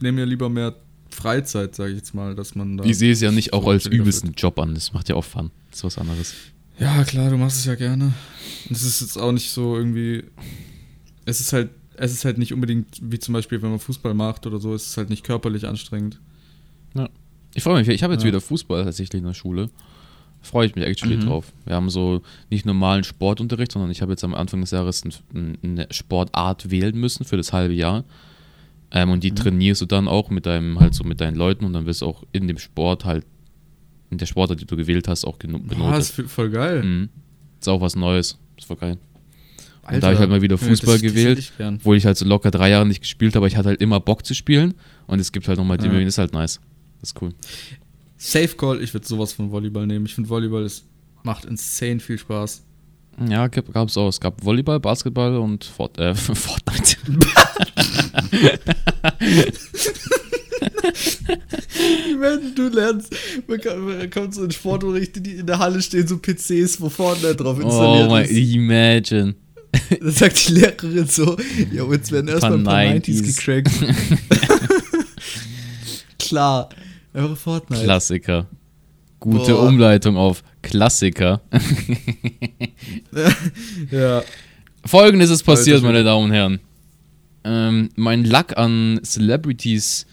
nehme 0.00 0.20
mir 0.20 0.26
lieber 0.26 0.50
mehr 0.50 0.74
Freizeit, 1.08 1.74
sage 1.74 1.92
ich 1.92 1.96
jetzt 1.96 2.14
mal, 2.14 2.34
dass 2.34 2.54
man 2.54 2.76
da. 2.76 2.84
Ich 2.84 2.98
sehe 2.98 3.12
es 3.12 3.20
ja 3.22 3.30
nicht 3.32 3.52
auch 3.54 3.62
so 3.64 3.70
als 3.70 3.84
chilliger 3.84 4.02
übelsten 4.02 4.32
Job 4.36 4.58
an. 4.58 4.74
Das 4.74 4.92
macht 4.92 5.08
ja 5.08 5.14
auch 5.14 5.24
Fun. 5.24 5.50
Das 5.70 5.78
ist 5.78 5.84
was 5.84 5.98
anderes. 5.98 6.34
wird. 6.78 6.80
Ja, 6.80 7.04
klar, 7.04 7.30
du 7.30 7.38
machst 7.38 7.56
es 7.58 7.64
ja 7.64 7.74
gerne. 7.74 8.12
Und 8.68 8.76
es 8.76 8.82
ist 8.82 9.00
jetzt 9.00 9.16
auch 9.16 9.32
nicht 9.32 9.50
so 9.50 9.76
irgendwie. 9.76 10.24
Es 11.24 11.40
ist 11.40 11.54
halt, 11.54 11.70
es 11.94 12.12
ist 12.12 12.26
halt 12.26 12.36
nicht 12.36 12.52
unbedingt 12.52 12.98
wie 13.00 13.18
zum 13.18 13.32
Beispiel, 13.32 13.62
wenn 13.62 13.70
man 13.70 13.78
Fußball 13.78 14.12
macht 14.12 14.46
oder 14.46 14.60
so, 14.60 14.74
es 14.74 14.88
ist 14.88 14.96
halt 14.98 15.08
nicht 15.08 15.24
körperlich 15.24 15.66
anstrengend. 15.66 16.20
Ich 17.56 17.62
freue 17.62 17.78
mich. 17.78 17.88
Ich 17.88 18.02
habe 18.02 18.12
jetzt 18.12 18.22
Ja. 18.22 18.28
wieder 18.28 18.40
Fußball 18.40 18.84
tatsächlich 18.84 19.20
in 19.20 19.26
der 19.26 19.34
Schule. 19.34 19.70
Freue 20.42 20.66
ich 20.66 20.74
mich 20.76 20.84
actually 20.84 21.16
Mhm. 21.16 21.22
drauf. 21.22 21.52
Wir 21.64 21.74
haben 21.74 21.90
so 21.90 22.20
nicht 22.50 22.66
normalen 22.66 23.02
Sportunterricht, 23.02 23.72
sondern 23.72 23.90
ich 23.90 24.02
habe 24.02 24.12
jetzt 24.12 24.22
am 24.24 24.34
Anfang 24.34 24.60
des 24.60 24.70
Jahres 24.70 25.02
ein, 25.34 25.58
eine 25.62 25.86
Sportart 25.90 26.70
wählen 26.70 26.96
müssen 26.96 27.24
für 27.24 27.36
das 27.36 27.52
halbe 27.52 27.74
Jahr. 27.74 28.04
Ähm, 28.92 29.10
und 29.10 29.24
die 29.24 29.32
Mhm. 29.32 29.36
trainierst 29.36 29.80
du 29.80 29.86
dann 29.86 30.06
auch 30.06 30.30
mit 30.30 30.46
deinem, 30.46 30.78
halt 30.78 30.94
so 30.94 31.02
mit 31.02 31.20
deinen 31.20 31.34
Leuten 31.36 31.64
und 31.64 31.72
dann 31.72 31.86
wirst 31.86 32.02
du 32.02 32.06
auch 32.06 32.22
in 32.32 32.46
dem 32.46 32.58
Sport 32.58 33.04
halt, 33.04 33.24
in 34.10 34.18
der 34.18 34.26
Sportart, 34.26 34.60
die 34.60 34.66
du 34.66 34.76
gewählt 34.76 35.08
hast, 35.08 35.24
auch 35.24 35.38
geno- 35.38 35.58
Boah, 35.58 35.68
benotet. 35.68 35.98
ist 36.00 36.10
voll- 36.12 36.28
voll 36.28 36.50
geil. 36.50 36.82
Mhm. 36.84 37.08
Ist 37.58 37.68
auch 37.68 37.80
was 37.80 37.96
Neues. 37.96 38.38
Das 38.56 38.68
war 38.68 38.76
geil. 38.76 38.98
Alter. 39.82 40.00
da 40.00 40.06
hab 40.08 40.14
ich 40.14 40.18
halt 40.20 40.30
mal 40.30 40.42
wieder 40.42 40.56
Ja, 40.56 40.66
Fußball 40.66 40.94
das- 40.94 41.02
das 41.02 41.12
gewählt. 41.12 41.38
hätte 41.38 41.40
ich. 41.40 41.52
Obwohl 41.80 41.96
ich 41.96 42.04
halt 42.06 42.16
so 42.16 42.24
locker 42.24 42.50
drei 42.50 42.70
Jahre 42.70 42.86
nicht 42.86 43.00
gespielt 43.00 43.32
habe, 43.34 43.38
aber 43.38 43.46
ich 43.46 43.56
hatte 43.56 43.68
halt 43.68 43.80
immer 43.80 44.00
Bock 44.00 44.26
zu 44.26 44.34
spielen. 44.34 44.74
Und 45.06 45.20
es 45.20 45.30
gibt 45.32 45.46
halt 45.48 45.58
nochmal 45.58 45.78
die 45.78 45.84
Ja. 45.86 45.90
Möglichkeit, 45.92 46.08
ist 46.08 46.18
halt 46.18 46.32
nice. 46.32 46.60
Das 47.00 47.10
ist 47.10 47.22
cool. 47.22 47.32
Safe 48.18 48.48
Call, 48.56 48.82
ich 48.82 48.92
würde 48.94 49.06
sowas 49.06 49.32
von 49.32 49.50
Volleyball 49.50 49.86
nehmen. 49.86 50.06
Ich 50.06 50.14
finde 50.14 50.28
Volleyball 50.30 50.64
ist, 50.64 50.84
macht 51.22 51.44
insane 51.44 52.00
viel 52.00 52.18
Spaß. 52.18 52.62
Ja, 53.28 53.46
gab 53.48 53.88
es 53.88 53.96
auch. 53.96 54.08
Es 54.08 54.20
gab 54.20 54.44
Volleyball, 54.44 54.80
Basketball 54.80 55.36
und 55.36 55.64
Fort, 55.64 55.98
äh, 55.98 56.14
Fortnite. 56.14 56.96
Wenn 62.18 62.54
du 62.54 62.68
lernst, 62.68 63.14
man, 63.46 63.60
kann, 63.60 63.80
man 63.84 64.10
kommt 64.10 64.34
so 64.34 64.44
in 64.44 64.50
Sportunterricht, 64.50 65.24
die 65.24 65.36
in 65.36 65.46
der 65.46 65.58
Halle 65.58 65.80
stehen 65.82 66.06
so 66.06 66.18
PCs, 66.18 66.80
wo 66.80 66.88
Fortnite 66.88 67.36
drauf 67.36 67.58
Oh 67.60 67.62
installiert 67.66 68.10
my, 68.10 68.22
ist. 68.22 68.54
imagine. 68.54 69.34
Da 70.00 70.10
sagt 70.10 70.48
die 70.48 70.52
Lehrerin 70.54 71.06
so, 71.06 71.36
ja, 71.72 71.84
jetzt 71.92 72.10
werden 72.10 72.28
erstmal 72.28 72.54
ein 72.54 72.64
paar 72.64 72.80
90s 72.80 73.22
90s. 73.22 73.36
gecrackt. 73.36 73.70
Klar, 76.18 76.70
einfach 77.16 77.36
Fortnite. 77.36 77.84
Klassiker. 77.84 78.46
Gute 79.18 79.52
Boah. 79.52 79.68
Umleitung 79.68 80.16
auf 80.16 80.42
Klassiker. 80.62 81.40
Ja. 83.90 84.22
Folgendes 84.84 85.30
ist 85.30 85.42
passiert, 85.42 85.82
meine 85.82 86.04
Damen 86.04 86.24
und 86.26 86.32
Herren. 86.32 86.60
Ähm, 87.44 87.88
mein 87.96 88.24
Lack 88.24 88.56
an 88.56 89.00
Celebrities 89.02 90.06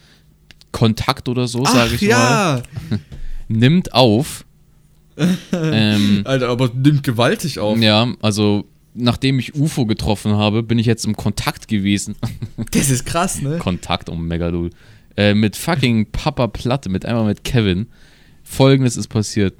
Kontakt 0.72 1.30
oder 1.30 1.48
so, 1.48 1.66
sage 1.66 1.96
ich 1.96 2.02
mal, 2.02 2.08
ja. 2.10 2.62
nimmt 3.48 3.94
auf. 3.94 4.46
ähm, 5.52 6.22
Alter, 6.24 6.50
aber 6.50 6.72
nimmt 6.74 7.04
gewaltig 7.04 7.60
auf. 7.60 7.78
ja, 7.78 8.14
also 8.22 8.66
nachdem 8.96 9.40
ich 9.40 9.56
UFO 9.56 9.86
getroffen 9.86 10.34
habe, 10.34 10.64
bin 10.64 10.80
ich 10.80 10.86
jetzt 10.86 11.06
im 11.06 11.16
Kontakt 11.16 11.68
gewesen. 11.68 12.16
Das 12.72 12.90
ist 12.90 13.06
krass, 13.06 13.42
ne? 13.42 13.58
Kontakt, 13.60 14.10
um 14.10 14.28
Megalul. 14.28 14.72
Äh, 15.16 15.34
mit 15.34 15.56
fucking 15.56 16.12
Papa 16.12 16.48
Platte, 16.48 16.90
mit 16.90 17.06
einmal 17.06 17.26
mit 17.26 17.44
Kevin. 17.44 17.88
Folgendes 18.44 18.98
ist 18.98 19.08
passiert. 19.08 19.56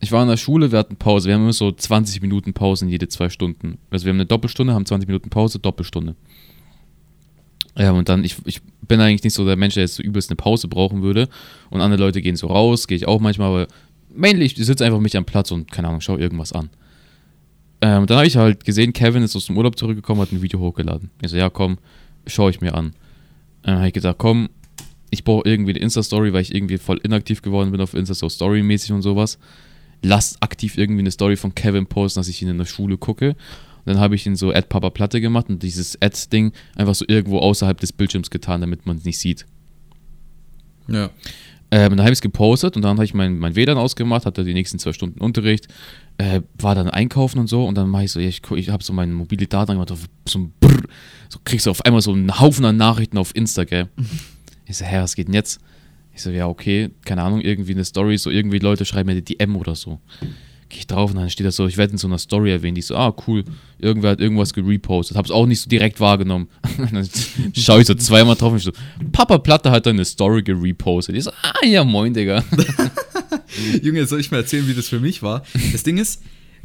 Ich 0.00 0.12
war 0.12 0.22
in 0.22 0.28
der 0.28 0.36
Schule, 0.36 0.72
wir 0.72 0.78
hatten 0.78 0.96
Pause. 0.96 1.28
Wir 1.28 1.34
haben 1.34 1.42
immer 1.42 1.52
so 1.52 1.70
20 1.70 2.20
Minuten 2.22 2.52
Pausen 2.52 2.88
jede 2.88 3.08
zwei 3.08 3.28
Stunden. 3.28 3.78
Also 3.90 4.04
wir 4.04 4.10
haben 4.10 4.16
eine 4.16 4.26
Doppelstunde, 4.26 4.74
haben 4.74 4.84
20 4.84 5.06
Minuten 5.06 5.30
Pause, 5.30 5.60
Doppelstunde. 5.60 6.16
Ja, 7.78 7.92
und 7.92 8.08
dann, 8.08 8.24
ich, 8.24 8.36
ich 8.44 8.60
bin 8.86 9.00
eigentlich 9.00 9.22
nicht 9.22 9.34
so 9.34 9.46
der 9.46 9.56
Mensch, 9.56 9.74
der 9.74 9.84
jetzt 9.84 9.94
so 9.94 10.02
übelst 10.02 10.28
eine 10.30 10.36
Pause 10.36 10.68
brauchen 10.68 11.02
würde. 11.02 11.28
Und 11.70 11.80
andere 11.80 12.00
Leute 12.00 12.20
gehen 12.20 12.36
so 12.36 12.48
raus, 12.48 12.86
gehe 12.86 12.96
ich 12.96 13.06
auch 13.06 13.20
manchmal, 13.20 13.48
aber 13.48 13.68
mainly, 14.14 14.44
ich 14.44 14.56
sitze 14.56 14.84
einfach 14.84 15.00
mich 15.00 15.16
am 15.16 15.24
Platz 15.24 15.50
und, 15.50 15.70
keine 15.70 15.88
Ahnung, 15.88 16.00
schau 16.00 16.18
irgendwas 16.18 16.52
an. 16.52 16.70
Ähm, 17.80 18.06
dann 18.06 18.18
habe 18.18 18.26
ich 18.26 18.36
halt 18.36 18.64
gesehen, 18.64 18.92
Kevin 18.92 19.22
ist 19.22 19.34
aus 19.34 19.46
dem 19.46 19.56
Urlaub 19.56 19.78
zurückgekommen, 19.78 20.20
hat 20.20 20.32
ein 20.32 20.42
Video 20.42 20.60
hochgeladen. 20.60 21.10
Ich 21.22 21.30
so, 21.30 21.36
ja, 21.36 21.48
komm, 21.48 21.78
schaue 22.26 22.50
ich 22.50 22.60
mir 22.60 22.74
an. 22.74 22.92
Dann 23.62 23.76
habe 23.76 23.88
ich 23.88 23.92
gesagt, 23.92 24.18
komm, 24.18 24.50
ich 25.12 25.24
brauche 25.24 25.46
irgendwie 25.46 25.72
eine 25.72 25.80
Insta-Story, 25.80 26.32
weil 26.32 26.40
ich 26.40 26.54
irgendwie 26.54 26.78
voll 26.78 26.98
inaktiv 27.02 27.42
geworden 27.42 27.70
bin 27.70 27.82
auf 27.82 27.92
Insta, 27.92 28.14
so 28.14 28.30
Story-mäßig 28.30 28.92
und 28.92 29.02
sowas. 29.02 29.38
Lass 30.02 30.40
aktiv 30.40 30.78
irgendwie 30.78 31.00
eine 31.00 31.10
Story 31.10 31.36
von 31.36 31.54
Kevin 31.54 31.86
posten, 31.86 32.18
dass 32.18 32.28
ich 32.28 32.40
ihn 32.40 32.48
in 32.48 32.56
der 32.56 32.64
Schule 32.64 32.96
gucke. 32.96 33.28
Und 33.28 33.36
dann 33.84 33.98
habe 33.98 34.14
ich 34.14 34.24
ihn 34.26 34.36
so 34.36 34.52
Ad 34.52 34.68
Papa 34.70 34.88
Platte 34.88 35.20
gemacht 35.20 35.50
und 35.50 35.62
dieses 35.62 36.00
Ad-Ding 36.00 36.52
einfach 36.76 36.94
so 36.94 37.04
irgendwo 37.06 37.40
außerhalb 37.40 37.78
des 37.78 37.92
Bildschirms 37.92 38.30
getan, 38.30 38.62
damit 38.62 38.86
man 38.86 38.96
es 38.96 39.04
nicht 39.04 39.18
sieht. 39.18 39.44
Ja. 40.88 41.10
Ähm, 41.70 41.90
dann 41.90 42.00
habe 42.00 42.10
ich 42.10 42.16
es 42.16 42.22
gepostet 42.22 42.76
und 42.76 42.82
dann 42.82 42.96
habe 42.96 43.04
ich 43.04 43.12
mein, 43.12 43.38
mein 43.38 43.54
WLAN 43.54 43.76
ausgemacht, 43.76 44.24
hatte 44.24 44.44
die 44.44 44.54
nächsten 44.54 44.78
zwei 44.78 44.94
Stunden 44.94 45.20
Unterricht, 45.20 45.68
äh, 46.16 46.40
war 46.58 46.74
dann 46.74 46.88
einkaufen 46.88 47.38
und 47.38 47.48
so 47.48 47.66
und 47.66 47.76
dann 47.76 47.90
mache 47.90 48.04
ich 48.04 48.12
so, 48.12 48.20
ich, 48.20 48.40
ich 48.50 48.70
habe 48.70 48.82
so 48.82 48.94
meine 48.94 49.12
mobile 49.12 49.46
Daten 49.46 49.72
gemacht, 49.72 49.92
so 50.26 50.38
ein 50.38 50.52
Brrr, 50.58 50.82
so 51.28 51.38
kriegst 51.44 51.66
du 51.66 51.70
auf 51.70 51.84
einmal 51.84 52.00
so 52.00 52.12
einen 52.12 52.40
Haufen 52.40 52.64
an 52.64 52.78
Nachrichten 52.78 53.18
auf 53.18 53.36
Insta, 53.36 53.64
gell? 53.64 53.88
Ich 54.66 54.76
so, 54.76 54.84
hä, 54.84 55.00
was 55.00 55.14
geht 55.14 55.28
denn 55.28 55.34
jetzt? 55.34 55.60
Ich 56.14 56.22
so, 56.22 56.30
ja, 56.30 56.46
okay, 56.46 56.90
keine 57.04 57.22
Ahnung, 57.22 57.40
irgendwie 57.40 57.72
eine 57.72 57.84
Story, 57.84 58.18
so 58.18 58.30
irgendwie 58.30 58.58
Leute 58.58 58.84
schreiben 58.84 59.06
mir 59.06 59.12
eine 59.12 59.22
DM 59.22 59.56
oder 59.56 59.74
so. 59.74 59.98
Geh 60.68 60.78
ich 60.78 60.86
drauf 60.86 61.10
und 61.10 61.16
dann 61.16 61.30
steht 61.30 61.46
da 61.46 61.50
so, 61.50 61.66
ich 61.66 61.76
werde 61.76 61.92
in 61.92 61.98
so 61.98 62.06
einer 62.06 62.18
Story 62.18 62.50
erwähnt. 62.50 62.78
Ich 62.78 62.86
so, 62.86 62.96
ah, 62.96 63.14
cool, 63.26 63.44
irgendwer 63.78 64.10
hat 64.10 64.20
irgendwas 64.20 64.52
gerepostet. 64.52 65.16
Hab's 65.16 65.30
auch 65.30 65.46
nicht 65.46 65.60
so 65.60 65.68
direkt 65.68 66.00
wahrgenommen. 66.00 66.48
dann 66.92 67.08
schaue 67.54 67.80
ich 67.80 67.86
so 67.86 67.94
zweimal 67.94 68.36
drauf 68.36 68.52
und 68.52 68.58
ich 68.58 68.64
so, 68.64 68.72
Papa 69.10 69.38
Platte 69.38 69.70
hat 69.70 69.86
deine 69.86 70.04
Story 70.04 70.42
gerepostet. 70.42 71.16
Ich 71.16 71.24
so, 71.24 71.30
ah, 71.30 71.66
ja, 71.66 71.84
moin, 71.84 72.14
Digga. 72.14 72.44
Junge, 73.82 74.06
soll 74.06 74.20
ich 74.20 74.30
mal 74.30 74.38
erzählen, 74.38 74.66
wie 74.66 74.74
das 74.74 74.88
für 74.88 75.00
mich 75.00 75.22
war? 75.22 75.44
Das 75.72 75.82
Ding 75.82 75.98
ist, 75.98 76.22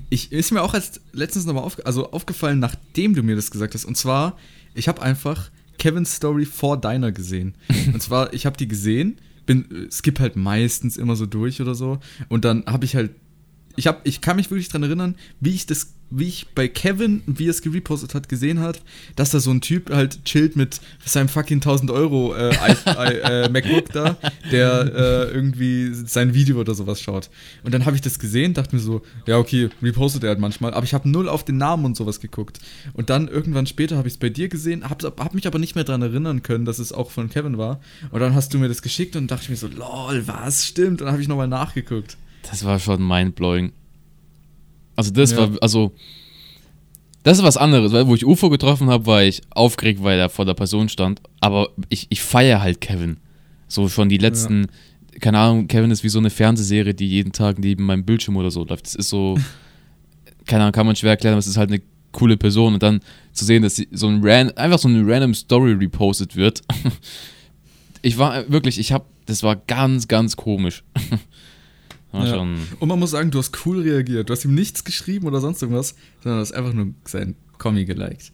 ich, 0.10 0.32
ist 0.32 0.52
mir 0.52 0.62
auch 0.62 0.74
als 0.74 1.02
letztens 1.12 1.46
nochmal 1.46 1.64
auf, 1.64 1.86
also 1.86 2.12
aufgefallen, 2.12 2.60
nachdem 2.60 3.14
du 3.14 3.24
mir 3.24 3.36
das 3.36 3.52
gesagt 3.52 3.74
hast. 3.74 3.86
Und 3.86 3.98
zwar, 3.98 4.38
ich 4.74 4.88
habe 4.88 5.02
einfach 5.02 5.50
Kevins 5.78 6.16
Story 6.16 6.46
vor 6.46 6.78
deiner 6.78 7.12
gesehen. 7.12 7.56
Und 7.94 8.02
zwar, 8.02 8.34
ich 8.34 8.46
habe 8.46 8.58
die 8.58 8.68
gesehen, 8.68 9.18
bin, 9.46 9.88
skip 9.92 10.20
halt 10.20 10.36
meistens 10.36 10.98
immer 10.98 11.16
so 11.16 11.26
durch 11.26 11.62
oder 11.62 11.76
so. 11.76 12.00
Und 12.30 12.46
dann 12.46 12.66
habe 12.66 12.86
ich 12.86 12.96
halt 12.96 13.12
ich, 13.78 13.86
hab, 13.88 14.06
ich 14.06 14.22
kann 14.22 14.36
mich 14.36 14.50
wirklich 14.50 14.68
daran 14.68 14.84
erinnern, 14.84 15.16
wie 15.40 15.54
ich 15.54 15.68
das, 15.68 15.94
wie 16.10 16.28
ich 16.28 16.48
bei 16.56 16.68
Kevin, 16.68 17.22
wie 17.28 17.46
er 17.46 17.52
es 17.52 17.62
gerepostet 17.62 18.16
hat, 18.16 18.28
gesehen 18.28 18.60
hat, 18.60 18.82
dass 19.16 19.30
da 19.30 19.40
so 19.40 19.52
ein 19.52 19.62
Typ 19.62 19.92
halt 19.92 20.26
chillt 20.26 20.56
mit 20.56 20.82
seinem 21.06 21.30
fucking 21.30 21.58
1000 21.58 21.92
Euro 21.92 22.34
äh, 22.34 22.50
äh, 22.50 23.50
MacBook 23.50 23.92
da, 23.94 24.18
der 24.52 24.92
äh, 24.96 25.32
irgendwie 25.32 25.94
sein 25.94 26.34
Video 26.34 26.60
oder 26.60 26.74
sowas 26.74 27.00
schaut. 27.00 27.30
Und 27.64 27.72
dann 27.74 27.86
habe 27.86 27.96
ich 27.96 28.02
das 28.02 28.18
gesehen, 28.18 28.56
dachte 28.56 28.76
mir 28.76 28.82
so, 28.82 29.04
ja 29.28 29.38
okay, 29.38 29.70
repostet 29.84 30.24
er 30.24 30.30
halt 30.30 30.40
manchmal, 30.40 30.74
aber 30.74 30.84
ich 30.84 30.96
habe 30.96 31.08
null 31.08 31.30
auf 31.30 31.46
den 31.46 31.58
Namen 31.58 31.86
und 31.86 31.96
sowas 31.96 32.20
geguckt. 32.20 32.58
Und 32.94 33.12
dann 33.12 33.28
irgendwann 33.28 33.68
später 33.68 33.96
habe 33.98 34.08
ich 34.08 34.16
es 34.16 34.20
bei 34.20 34.30
dir 34.30 34.50
gesehen, 34.50 34.90
habe 34.90 35.06
hab 35.06 35.36
mich 35.36 35.46
aber 35.46 35.60
nicht 35.60 35.76
mehr 35.76 35.84
daran 35.84 36.02
erinnern 36.02 36.42
können, 36.42 36.66
dass 36.66 36.80
es 36.80 36.94
auch 36.94 37.12
von 37.12 37.30
Kevin 37.30 37.60
war. 37.60 37.80
Und 38.10 38.22
dann 38.22 38.34
hast 38.34 38.56
du 38.56 38.58
mir 38.58 38.70
das 38.70 38.82
geschickt 38.82 39.16
und 39.16 39.30
dachte 39.30 39.44
ich 39.44 39.50
mir 39.50 39.56
so, 39.56 39.68
lol, 39.68 40.24
was 40.26 40.66
stimmt? 40.66 41.02
Und 41.02 41.06
dann 41.06 41.12
habe 41.12 41.22
ich 41.22 41.28
nochmal 41.28 41.48
nachgeguckt. 41.48 42.18
Das 42.50 42.64
war 42.64 42.80
schon 42.80 43.06
mindblowing. 43.06 43.72
Also 44.96 45.12
das 45.12 45.32
ja. 45.32 45.38
war, 45.38 45.50
also 45.62 45.94
das 47.24 47.40
ist 47.40 47.44
was 47.44 47.58
anderes, 47.58 47.92
weil 47.92 48.08
wo 48.08 48.16
ich 48.16 48.26
UFO 48.26 48.50
getroffen 48.50 48.90
habe, 48.90 49.06
war 49.06 49.24
ich 49.24 49.42
aufgeregt, 49.50 50.02
weil 50.02 50.18
er 50.18 50.30
vor 50.30 50.46
der 50.46 50.54
Person 50.54 50.88
stand. 50.88 51.22
Aber 51.42 51.70
ich, 51.90 52.08
ich 52.10 52.22
feiere 52.22 52.62
halt 52.62 52.80
Kevin. 52.80 53.18
So 53.68 53.90
schon 53.90 54.08
die 54.08 54.18
letzten, 54.18 54.68
ja. 55.14 55.20
keine 55.20 55.40
Ahnung, 55.40 55.68
Kevin 55.68 55.92
ist 55.92 56.06
wie 56.06 56.10
so 56.10 56.20
eine 56.20 56.30
Fernsehserie, 56.30 56.94
die 56.94 57.08
jeden 57.08 57.34
Tag 57.34 57.60
neben 57.60 57.84
meinem 57.86 58.06
Bildschirm 58.06 58.38
oder 58.38 58.50
so 58.50 58.64
läuft. 58.64 58.86
Das 58.86 58.96
ist 58.96 59.10
so, 59.10 59.38
keine 60.46 60.64
Ahnung, 60.64 60.72
kann 60.72 60.86
man 60.86 60.96
schwer 60.96 61.12
erklären, 61.12 61.34
aber 61.34 61.40
es 61.40 61.48
ist 61.48 61.58
halt 61.58 61.70
eine 61.70 61.82
coole 62.14 62.38
Person. 62.38 62.76
Und 62.76 62.82
dann 62.82 63.02
zu 63.34 63.44
sehen, 63.44 63.62
dass 63.62 63.82
so 63.92 64.08
ein 64.08 64.22
ran, 64.24 64.52
einfach 64.52 64.80
so 64.80 64.88
eine 64.88 65.06
random 65.06 65.34
Story 65.34 65.74
repostet 65.74 66.38
wird. 66.38 66.62
ich 68.02 68.18
war 68.18 68.50
wirklich, 68.50 68.80
ich 68.80 68.94
habe, 68.94 69.06
das 69.26 69.44
war 69.44 69.58
ganz, 69.58 70.08
ganz 70.08 70.38
komisch. 70.38 70.84
Ja. 72.26 72.40
Und 72.80 72.88
man 72.88 73.00
muss 73.00 73.12
sagen, 73.12 73.32
du 73.32 73.40
hast 73.40 73.66
cool 73.66 73.82
reagiert. 73.82 74.30
Du 74.30 74.34
hast 74.34 74.46
ihm 74.46 74.56
nichts 74.56 74.84
geschrieben 74.84 75.28
oder 75.28 75.42
sonst 75.42 75.62
irgendwas, 75.62 75.96
sondern 76.24 76.40
du 76.40 76.42
hast 76.42 76.52
einfach 76.54 76.74
nur 76.74 76.94
sein 77.06 77.36
Kommi 77.58 77.86
geliked. 77.86 78.32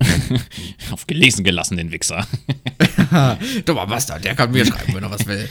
Auf 0.90 1.06
gelesen 1.06 1.44
gelassen, 1.44 1.76
den 1.76 1.90
Wichser. 1.90 2.26
Dummer 3.64 3.86
Bastard, 3.86 4.24
der 4.24 4.34
kann 4.34 4.50
mir 4.50 4.66
schreiben, 4.66 4.94
wenn 4.94 5.02
er 5.02 5.10
was 5.10 5.26
will. 5.26 5.48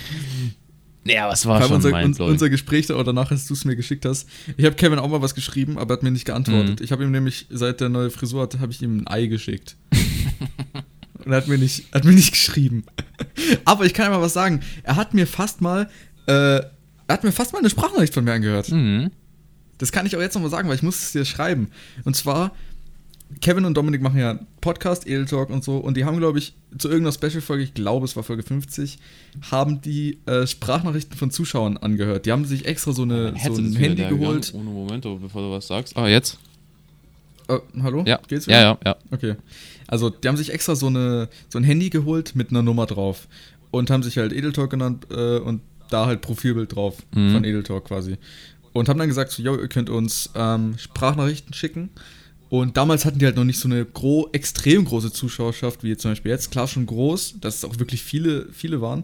Ja, 1.08 1.30
was 1.30 1.45
war 1.45 1.62
schon 1.62 1.74
unser, 1.74 1.91
mein 1.91 2.06
un, 2.06 2.21
unser 2.21 2.50
Gespräch 2.50 2.88
da, 2.88 2.95
oder 2.95 3.06
danach, 3.06 3.30
als 3.30 3.45
du 3.45 3.54
es 3.54 3.63
mir 3.63 3.76
geschickt 3.76 4.06
hast. 4.06 4.28
Ich 4.58 4.65
habe 4.65 4.76
Kevin 4.76 4.98
auch 4.98 5.08
mal 5.08 5.21
was 5.21 5.36
geschrieben, 5.36 5.78
aber 5.78 5.93
er 5.93 5.98
hat 5.98 6.04
mir 6.04 6.12
nicht 6.12 6.26
geantwortet. 6.26 6.80
Mhm. 6.80 6.84
Ich 6.84 6.91
habe 6.91 7.04
ihm 7.04 7.12
nämlich, 7.12 7.45
seit 7.50 7.80
der 7.80 7.89
neue 7.89 8.10
Frisur 8.10 8.41
hatte, 8.41 8.60
habe 8.60 8.71
ich 8.71 8.82
ihm 8.82 9.00
ein 9.00 9.08
Ei 9.08 9.28
geschickt. 9.28 9.78
Und 11.24 11.32
er 11.32 11.38
hat 11.38 11.48
mir 11.48 11.58
nicht, 11.58 11.93
hat 11.93 12.06
mir 12.06 12.12
nicht 12.12 12.32
geschrieben. 12.32 12.86
aber 13.65 13.86
ich 13.86 13.93
kann 13.93 14.06
ja 14.06 14.17
mal 14.17 14.21
was 14.21 14.34
sagen. 14.34 14.62
Er 14.84 14.95
hat 14.95 15.13
mir 15.13 15.28
fast 15.28 15.62
mal 15.62 15.89
äh, 16.28 16.62
hat 17.13 17.23
mir 17.23 17.31
fast 17.31 17.53
mal 17.53 17.59
eine 17.59 17.69
Sprachnachricht 17.69 18.13
von 18.13 18.23
mir 18.23 18.33
angehört. 18.33 18.71
Mhm. 18.71 19.11
Das 19.77 19.91
kann 19.91 20.05
ich 20.05 20.15
auch 20.15 20.21
jetzt 20.21 20.33
nochmal 20.35 20.51
sagen, 20.51 20.69
weil 20.69 20.75
ich 20.75 20.83
muss 20.83 21.01
es 21.01 21.11
dir 21.11 21.25
schreiben. 21.25 21.69
Und 22.05 22.15
zwar, 22.15 22.51
Kevin 23.41 23.65
und 23.65 23.75
Dominik 23.75 24.01
machen 24.01 24.19
ja 24.19 24.39
Podcast, 24.61 25.05
Edel 25.05 25.25
Talk 25.25 25.49
und 25.49 25.63
so. 25.63 25.77
Und 25.77 25.97
die 25.97 26.05
haben, 26.05 26.17
glaube 26.17 26.39
ich, 26.39 26.55
zu 26.77 26.87
irgendeiner 26.87 27.13
Special-Folge, 27.13 27.63
ich 27.63 27.73
glaube, 27.73 28.05
es 28.05 28.15
war 28.15 28.23
Folge 28.23 28.43
50, 28.43 28.97
haben 29.51 29.81
die 29.81 30.19
äh, 30.25 30.47
Sprachnachrichten 30.47 31.17
von 31.17 31.31
Zuschauern 31.31 31.77
angehört. 31.77 32.25
Die 32.25 32.31
haben 32.31 32.45
sich 32.45 32.65
extra 32.65 32.93
so, 32.93 33.03
eine, 33.03 33.33
so 33.43 33.55
ein 33.55 33.75
Handy 33.75 34.03
geholt. 34.05 34.53
Ohne 34.53 34.69
Moment, 34.69 35.03
bevor 35.03 35.41
du 35.41 35.51
was 35.51 35.67
sagst. 35.67 35.97
Ah, 35.97 36.07
jetzt? 36.07 36.39
Uh, 37.49 37.59
hallo? 37.83 38.03
Ja. 38.07 38.19
Geht's 38.27 38.47
wieder? 38.47 38.61
Ja, 38.61 38.63
ja, 38.71 38.77
ja. 38.85 38.95
Okay. 39.11 39.35
Also, 39.87 40.09
die 40.09 40.27
haben 40.27 40.37
sich 40.37 40.51
extra 40.51 40.75
so, 40.75 40.87
eine, 40.87 41.29
so 41.49 41.59
ein 41.59 41.63
Handy 41.63 41.89
geholt 41.89 42.35
mit 42.35 42.49
einer 42.49 42.63
Nummer 42.63 42.85
drauf. 42.85 43.27
Und 43.71 43.91
haben 43.91 44.03
sich 44.03 44.17
halt 44.17 44.31
Edel 44.31 44.53
Talk 44.53 44.69
genannt 44.69 45.07
äh, 45.11 45.37
und 45.37 45.61
da 45.89 46.06
halt 46.06 46.21
Profilbild 46.21 46.76
drauf 46.76 46.98
mhm. 47.13 47.34
von 47.34 47.43
Edeltalk 47.43 47.86
quasi. 47.86 48.17
Und 48.74 48.89
haben 48.89 49.00
dann 49.00 49.08
gesagt, 49.08 49.32
so, 49.32 49.41
yo, 49.41 49.56
ihr 49.56 49.69
könnt 49.69 49.89
uns 49.89 50.30
ähm, 50.36 50.78
Sprachnachrichten 50.78 51.54
schicken. 51.54 51.89
Und 52.50 52.78
damals 52.78 53.06
hatten 53.06 53.19
die 53.19 53.26
halt 53.26 53.36
noch 53.36 53.43
nicht 53.43 53.60
so 53.60 53.67
eine 53.67 53.86
gro 53.86 54.30
extrem 54.32 54.86
große 54.86 55.12
Zuschauerschaft 55.12 55.84
wie 55.84 55.89
jetzt 55.89 56.02
zum 56.02 56.12
Beispiel 56.12 56.32
jetzt. 56.32 56.52
Klar 56.52 56.67
schon 56.67 56.86
groß, 56.86 57.39
dass 57.39 57.56
es 57.56 57.65
auch 57.65 57.80
wirklich 57.80 58.04
viele, 58.04 58.48
viele 58.52 58.82
waren. 58.82 59.04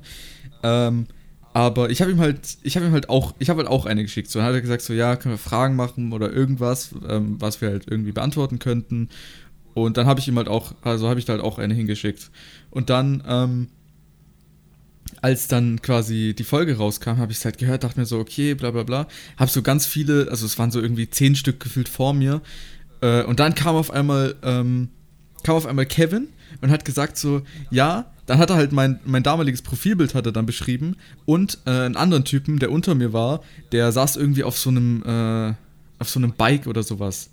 Ähm, 0.64 1.08
aber 1.54 1.90
ich 1.90 2.02
habe 2.02 2.12
ihm 2.12 2.20
halt, 2.20 2.58
ich 2.64 2.76
habe 2.78 2.86
ihm 2.86 2.94
halt 2.94 3.10
auch, 3.10 3.34
ich 3.40 3.50
habe 3.50 3.60
halt 3.60 3.70
auch 3.70 3.86
eine 3.86 4.04
geschickt. 4.04 4.30
So 4.30 4.40
dann 4.40 4.48
hat 4.48 4.54
er 4.54 4.62
gesagt, 4.62 4.84
so 4.84 4.94
ja, 4.94 5.16
können 5.16 5.34
wir 5.34 5.40
Fragen 5.40 5.76
machen 5.76 6.14
oder 6.14 6.32
irgendwas, 6.32 6.96
ähm, 7.08 7.36
was 7.40 7.62
wir 7.62 7.70
halt 7.70 7.90
irgendwie 7.90 8.12
beantworten 8.12 8.60
könnten. 8.60 9.10
Und 9.74 9.98
dann 9.98 10.06
habe 10.06 10.20
ich 10.20 10.28
ihm 10.28 10.38
halt 10.38 10.48
auch, 10.48 10.74
also 10.82 11.10
habe 11.10 11.20
ich 11.20 11.26
da 11.26 11.34
halt 11.34 11.44
auch 11.44 11.58
eine 11.58 11.74
hingeschickt. 11.74 12.30
Und 12.70 12.90
dann 12.90 13.24
ähm, 13.28 13.68
als 15.22 15.48
dann 15.48 15.82
quasi 15.82 16.34
die 16.38 16.44
Folge 16.44 16.78
rauskam, 16.78 17.18
habe 17.18 17.32
ich 17.32 17.38
es 17.38 17.46
halt 17.46 17.58
gehört, 17.58 17.84
dachte 17.84 18.00
mir 18.00 18.06
so, 18.06 18.20
okay, 18.20 18.56
bla 18.56 18.72
bla 18.72 18.84
bla. 18.84 19.08
Habe 19.38 19.52
so 19.52 19.62
ganz 19.62 19.86
viele, 19.86 20.28
also 20.30 20.46
es 20.46 20.58
waren 20.58 20.72
so 20.72 20.82
irgendwie 20.82 21.10
zehn 21.10 21.36
Stück 21.36 21.60
gefühlt 21.60 21.90
vor 21.90 22.14
mir. 22.14 22.42
Äh, 23.02 23.24
und 23.24 23.40
dann 23.40 23.54
kam 23.54 23.76
auf 23.76 23.92
einmal, 23.92 24.36
ähm, 24.44 24.90
kam 25.44 25.56
auf 25.56 25.66
einmal 25.66 25.86
Kevin 25.86 26.28
und 26.62 26.72
hat 26.72 26.86
gesagt 26.86 27.18
so, 27.18 27.44
ja, 27.70 28.12
dann 28.26 28.40
hat 28.40 28.50
er 28.50 28.56
halt 28.56 28.72
mein, 28.72 29.00
mein 29.06 29.24
damaliges 29.24 29.62
Profilbild 29.62 30.16
hat 30.16 30.26
er 30.26 30.32
dann 30.32 30.46
beschrieben 30.46 30.96
und 31.26 31.60
äh, 31.66 31.72
einen 31.72 31.98
anderen 31.98 32.24
Typen, 32.24 32.60
der 32.60 32.72
unter 32.72 32.96
mir 32.96 33.14
war, 33.14 33.42
der 33.72 33.92
saß 33.92 34.16
irgendwie 34.16 34.44
auf 34.44 34.58
so 34.58 34.70
einem, 34.70 35.04
äh, 35.04 35.54
auf 36.00 36.10
so 36.10 36.20
einem 36.20 36.34
Bike 36.34 36.68
oder 36.68 36.82
sowas. 36.82 37.30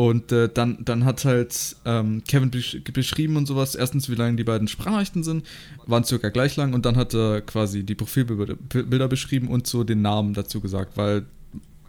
Und 0.00 0.32
äh, 0.32 0.48
dann, 0.48 0.78
dann 0.82 1.04
hat 1.04 1.26
halt 1.26 1.76
ähm, 1.84 2.22
Kevin 2.26 2.50
besch 2.50 2.80
beschrieben 2.84 3.36
und 3.36 3.44
sowas, 3.44 3.74
erstens, 3.74 4.08
wie 4.08 4.14
lang 4.14 4.38
die 4.38 4.44
beiden 4.44 4.66
Sprachnachrichten 4.66 5.22
sind, 5.22 5.44
waren 5.84 6.04
circa 6.04 6.30
gleich 6.30 6.56
lang 6.56 6.72
und 6.72 6.86
dann 6.86 6.96
hat 6.96 7.12
er 7.12 7.42
quasi 7.42 7.84
die 7.84 7.94
Profilbilder 7.94 9.08
beschrieben 9.08 9.48
und 9.48 9.66
so 9.66 9.84
den 9.84 10.00
Namen 10.00 10.32
dazu 10.32 10.62
gesagt, 10.62 10.96
weil 10.96 11.26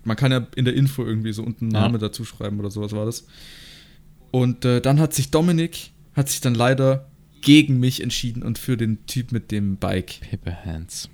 man 0.03 0.17
kann 0.17 0.33
ja 0.33 0.45
in 0.57 0.65
der 0.65 0.73
Info 0.73 1.05
irgendwie 1.05 1.31
so 1.31 1.41
unten 1.41 1.67
einen 1.67 1.71
Name 1.71 1.93
ja. 1.93 1.99
dazu 1.99 2.25
schreiben 2.25 2.59
oder 2.59 2.69
sowas 2.69 2.91
war 2.91 3.05
das. 3.05 3.27
Und 4.31 4.65
äh, 4.65 4.81
dann 4.81 4.99
hat 4.99 5.13
sich 5.13 5.31
Dominik, 5.31 5.91
hat 6.13 6.27
sich 6.27 6.41
dann 6.41 6.53
leider 6.53 7.07
gegen 7.39 7.79
mich 7.79 8.03
entschieden 8.03 8.43
und 8.43 8.57
für 8.57 8.75
den 8.75 9.05
Typ 9.05 9.31
mit 9.31 9.51
dem 9.51 9.77
Bike. 9.77 10.19
Paper 10.29 10.65
Hands. 10.65 11.09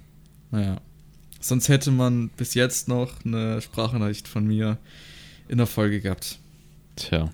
Naja. 0.49 0.81
Sonst 1.39 1.69
hätte 1.69 1.91
man 1.91 2.29
bis 2.29 2.55
jetzt 2.55 2.87
noch 2.87 3.23
eine 3.23 3.61
Sprachnachricht 3.61 4.27
von 4.27 4.47
mir 4.47 4.79
in 5.47 5.59
der 5.59 5.67
Folge 5.67 6.01
gehabt. 6.01 6.39
Tja. 6.97 7.31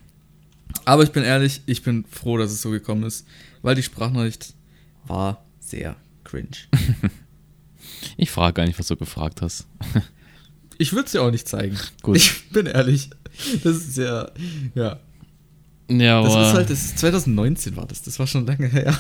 Aber 0.86 1.04
ich 1.04 1.12
bin 1.12 1.24
ehrlich, 1.24 1.62
ich 1.66 1.82
bin 1.82 2.06
froh, 2.06 2.38
dass 2.38 2.52
es 2.52 2.62
so 2.62 2.70
gekommen 2.70 3.04
ist, 3.04 3.26
weil 3.62 3.76
die 3.76 3.84
Sprachnachricht 3.84 4.54
war 5.08 5.44
sehr 5.60 5.96
cringe. 6.24 6.50
ich 8.18 8.30
frage 8.30 8.54
gar 8.54 8.66
nicht, 8.66 8.78
was 8.78 8.88
du 8.88 8.96
gefragt 8.96 9.42
hast. 9.42 9.68
ich 10.78 10.94
würde 10.94 11.06
es 11.06 11.12
dir 11.14 11.22
auch 11.22 11.32
nicht 11.32 11.48
zeigen. 11.48 11.78
Gut. 12.02 12.18
Ich 12.18 12.50
bin 12.50 12.66
ehrlich. 12.66 13.10
Das 13.64 13.78
ist 13.78 13.98
ja, 13.98 14.30
ja. 14.76 15.00
Ja, 15.90 16.20
aber. 16.20 16.28
Das 16.28 16.48
ist 16.48 16.54
halt, 16.54 16.70
das 16.70 16.86
ist 16.86 17.00
2019 17.00 17.76
war 17.76 17.86
das, 17.86 18.02
das 18.02 18.20
war 18.20 18.28
schon 18.28 18.46
lange 18.46 18.68
her. 18.68 18.98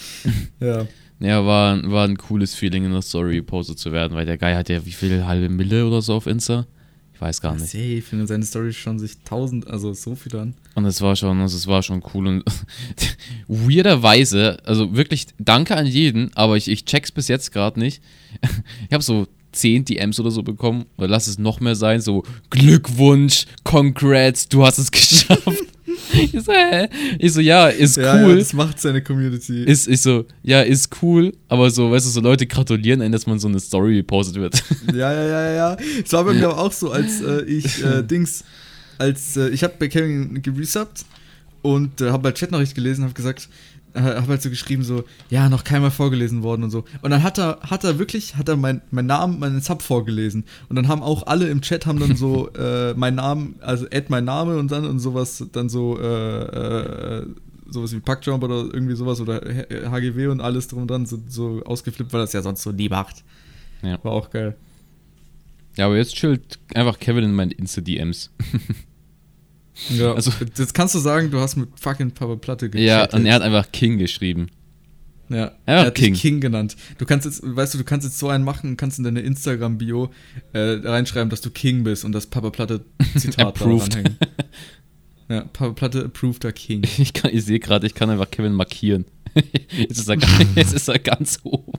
ja. 0.60 0.86
Ja, 1.20 1.46
war, 1.46 1.80
war 1.90 2.06
ein 2.06 2.18
cooles 2.18 2.54
Feeling 2.54 2.84
in 2.84 2.92
der 2.92 3.02
Story 3.02 3.36
gepostet 3.36 3.78
zu 3.78 3.92
werden, 3.92 4.14
weil 4.14 4.26
der 4.26 4.36
Guy 4.36 4.52
hat 4.52 4.68
ja 4.68 4.84
wie 4.84 4.92
viel 4.92 5.24
halbe 5.24 5.48
Mille 5.48 5.86
oder 5.86 6.02
so 6.02 6.14
auf 6.14 6.26
Insta. 6.26 6.66
Ich 7.14 7.20
weiß 7.20 7.40
gar 7.40 7.54
Ja, 7.54 7.60
nicht. 7.60 7.70
Safe, 7.70 8.16
in 8.16 8.26
seine 8.26 8.44
Story 8.44 8.72
schauen 8.72 8.98
sich 8.98 9.18
tausend, 9.24 9.68
also 9.68 9.92
so 9.94 10.14
viel 10.16 10.34
an. 10.36 10.54
Und 10.74 10.84
es 10.84 11.00
war 11.00 11.14
schon, 11.14 11.40
also 11.40 11.56
es 11.56 11.66
war 11.68 11.82
schon 11.82 12.02
cool 12.12 12.26
und 12.26 12.44
weirderweise, 13.48 14.58
also 14.64 14.94
wirklich 14.94 15.26
danke 15.38 15.76
an 15.76 15.86
jeden, 15.86 16.34
aber 16.36 16.56
ich, 16.56 16.68
ich 16.68 16.84
check's 16.84 17.12
bis 17.12 17.28
jetzt 17.28 17.52
gerade 17.52 17.78
nicht. 17.78 18.02
Ich 18.88 18.92
habe 18.92 19.02
so 19.04 19.26
10 19.52 19.84
DMs 19.84 20.18
oder 20.18 20.32
so 20.32 20.42
bekommen, 20.42 20.86
oder 20.96 21.06
lass 21.08 21.28
es 21.28 21.38
noch 21.38 21.60
mehr 21.60 21.76
sein, 21.76 22.00
so 22.00 22.24
Glückwunsch, 22.50 23.46
Congrats, 23.62 24.48
du 24.48 24.64
hast 24.66 24.78
es 24.78 24.90
geschafft. 24.90 25.46
ich 26.32 26.42
so, 26.42 26.52
hä? 26.52 26.88
Ich 27.18 27.32
so, 27.32 27.40
ja, 27.40 27.68
ist 27.68 27.96
Ja, 27.96 28.16
ja, 28.16 28.26
cool. 28.26 28.38
das 28.38 28.52
macht 28.52 28.80
seine 28.80 29.02
Community. 29.02 29.64
ist, 29.64 29.88
ich 29.88 30.00
so, 30.00 30.24
ja, 30.42 30.62
ist 30.62 30.90
cool, 31.02 31.32
aber 31.48 31.70
so, 31.70 31.90
weißt 31.90 32.06
du, 32.06 32.10
so 32.10 32.20
Leute 32.20 32.46
gratulieren 32.46 33.00
einen, 33.02 33.12
dass 33.12 33.26
man 33.26 33.38
so 33.38 33.48
eine 33.48 33.60
Story 33.60 33.96
gepostet 33.96 34.36
wird. 34.36 34.62
Ja, 34.94 35.12
ja, 35.12 35.24
ja, 35.26 35.52
ja. 35.52 35.76
Es 36.04 36.12
war 36.12 36.24
bei 36.24 36.34
mir 36.34 36.46
aber 36.48 36.58
auch 36.58 36.72
so, 36.72 36.90
als 36.92 37.20
äh, 37.20 37.42
ich 37.44 37.82
äh, 37.84 38.02
Dings, 38.08 38.44
als 38.98 39.36
äh, 39.36 39.48
ich 39.48 39.64
habe 39.64 39.74
bei 39.78 39.88
Kevin 39.88 40.40
geresubbt 40.42 41.04
und 41.62 42.00
äh, 42.00 42.10
habe 42.10 42.28
halt 42.28 42.38
Chatnachricht 42.38 42.74
gelesen, 42.74 43.04
habe 43.04 43.14
gesagt, 43.14 43.48
äh, 43.94 44.00
habe 44.00 44.28
halt 44.28 44.42
so 44.42 44.50
geschrieben 44.50 44.82
so, 44.82 45.04
ja, 45.30 45.48
noch 45.48 45.64
keinmal 45.64 45.90
vorgelesen 45.90 46.42
worden 46.42 46.64
und 46.64 46.70
so. 46.70 46.84
Und 47.02 47.10
dann 47.10 47.22
hat 47.22 47.38
er, 47.38 47.60
hat 47.62 47.84
er 47.84 47.98
wirklich, 47.98 48.36
hat 48.36 48.48
er 48.48 48.56
mein, 48.56 48.82
mein 48.90 49.06
Namen, 49.06 49.38
meinen 49.38 49.60
Sub 49.60 49.82
vorgelesen. 49.82 50.44
Und 50.68 50.76
dann 50.76 50.88
haben 50.88 51.02
auch 51.02 51.26
alle 51.26 51.48
im 51.48 51.60
Chat 51.60 51.86
haben 51.86 52.00
dann 52.00 52.16
so 52.16 52.50
äh, 52.54 52.94
meinen 52.94 53.16
Namen, 53.16 53.56
also 53.60 53.86
add 53.86 54.06
mein 54.08 54.24
Name 54.24 54.58
und 54.58 54.70
dann 54.70 54.84
und 54.84 54.98
sowas, 54.98 55.44
dann 55.52 55.68
so, 55.68 55.98
äh, 55.98 57.18
äh, 57.20 57.26
sowas 57.70 57.92
wie 57.92 58.00
Packjump 58.00 58.42
oder 58.42 58.64
irgendwie 58.72 58.96
sowas 58.96 59.20
oder 59.20 59.40
HGW 59.40 60.26
und 60.26 60.40
alles 60.40 60.68
drum 60.68 60.82
und 60.82 60.90
dran 60.90 61.06
so, 61.06 61.18
so 61.28 61.62
ausgeflippt, 61.64 62.12
weil 62.12 62.20
das 62.20 62.32
ja 62.32 62.42
sonst 62.42 62.62
so 62.62 62.72
nie 62.72 62.88
macht. 62.88 63.24
Ja. 63.82 64.02
War 64.02 64.12
auch 64.12 64.30
geil. 64.30 64.56
Ja, 65.76 65.86
aber 65.86 65.96
jetzt 65.96 66.14
chillt 66.14 66.58
einfach 66.74 66.98
Kevin 66.98 67.24
in 67.24 67.34
meinen 67.34 67.50
Insta-DMs. 67.50 68.30
Ja, 69.90 70.12
Also- 70.14 70.30
jetzt 70.56 70.72
kannst 70.74 70.94
du 70.94 70.98
sagen, 70.98 71.30
du 71.30 71.40
hast 71.40 71.56
mit 71.56 71.68
fucking 71.80 72.12
Papa 72.12 72.36
Platte 72.36 72.66
Ja, 72.66 72.70
gechattet. 73.06 73.14
und 73.20 73.26
er 73.26 73.34
hat 73.34 73.42
einfach 73.42 73.70
King 73.72 73.98
geschrieben. 73.98 74.48
ja, 75.28 75.52
er 75.66 75.80
hat 75.86 75.94
King. 75.94 76.14
King 76.14 76.40
genannt. 76.40 76.76
Du 76.98 77.06
kannst 77.06 77.24
jetzt, 77.26 77.40
weißt 77.44 77.74
du, 77.74 77.78
du 77.78 77.84
kannst 77.84 78.06
jetzt 78.06 78.18
so 78.18 78.28
einen 78.28 78.44
machen 78.44 78.70
und 78.70 78.76
kannst 78.76 78.98
in 78.98 79.04
deine 79.04 79.20
Instagram-Bio 79.20 80.10
äh, 80.52 80.58
reinschreiben, 80.84 81.28
dass 81.30 81.40
du 81.40 81.50
King 81.50 81.82
bist 81.82 82.04
und 82.04 82.12
das 82.12 82.26
Papa 82.26 82.50
Platte 82.50 82.84
Zitat 83.16 83.38
da 83.40 83.48
Approved. 83.48 83.94
ranhängen. 83.96 84.16
Ja, 85.28 85.40
Papa 85.52 85.72
Platte 85.72 86.04
approveder 86.04 86.52
King. 86.52 86.82
Ich, 86.98 87.12
kann- 87.12 87.32
ich 87.34 87.44
sehe 87.44 87.58
gerade, 87.58 87.86
ich 87.86 87.94
kann 87.94 88.10
einfach 88.10 88.30
Kevin 88.30 88.52
markieren. 88.52 89.06
jetzt, 89.76 89.98
ist 89.98 90.08
er, 90.08 90.18
jetzt 90.54 90.72
ist 90.74 90.86
er 90.88 90.98
ganz 91.00 91.40
oben. 91.42 91.72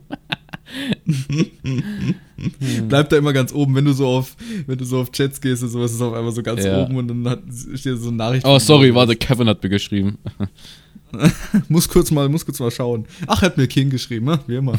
Bleibt 2.88 3.12
da 3.12 3.18
immer 3.18 3.34
ganz 3.34 3.54
oben, 3.54 3.76
wenn 3.76 3.86
du 3.86 3.94
so 3.94 4.08
auf, 4.08 4.36
wenn 4.68 4.78
du 4.78 4.86
so 4.86 5.00
auf 5.00 5.12
Chats 5.12 5.40
gehst 5.40 5.64
und 5.64 5.70
sowas 5.70 5.94
ist 5.94 6.02
auf 6.02 6.14
einmal 6.14 6.32
so 6.32 6.44
ganz 6.44 6.64
Ja. 6.64 6.84
oben 6.84 6.98
und 6.98 7.08
dann 7.08 7.28
hat, 7.28 7.40
steht 7.76 7.98
so 8.00 8.10
eine 8.10 8.18
Nachricht. 8.18 8.46
Oh, 8.46 8.60
sorry, 8.60 8.94
warte, 8.94 9.16
Kevin 9.16 9.48
hat 9.48 9.62
mir 9.64 9.70
geschrieben. 9.70 10.18
Muss 11.70 11.88
kurz 11.88 12.12
mal, 12.12 12.28
muss 12.28 12.46
kurz 12.46 12.60
mal 12.60 12.72
schauen. 12.72 13.06
Ach, 13.28 13.42
hat 13.42 13.58
mir 13.58 13.68
King 13.68 13.90
geschrieben, 13.90 14.26
ne? 14.26 14.40
Wie 14.48 14.56
immer. 14.56 14.74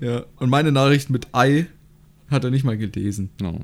ja, 0.00 0.24
und 0.38 0.48
meine 0.50 0.70
Nachricht 0.70 1.10
mit 1.10 1.26
Ei 1.32 1.66
hat 2.30 2.44
er 2.44 2.50
nicht 2.50 2.64
mal 2.64 2.78
gelesen. 2.78 3.30
No. 3.40 3.60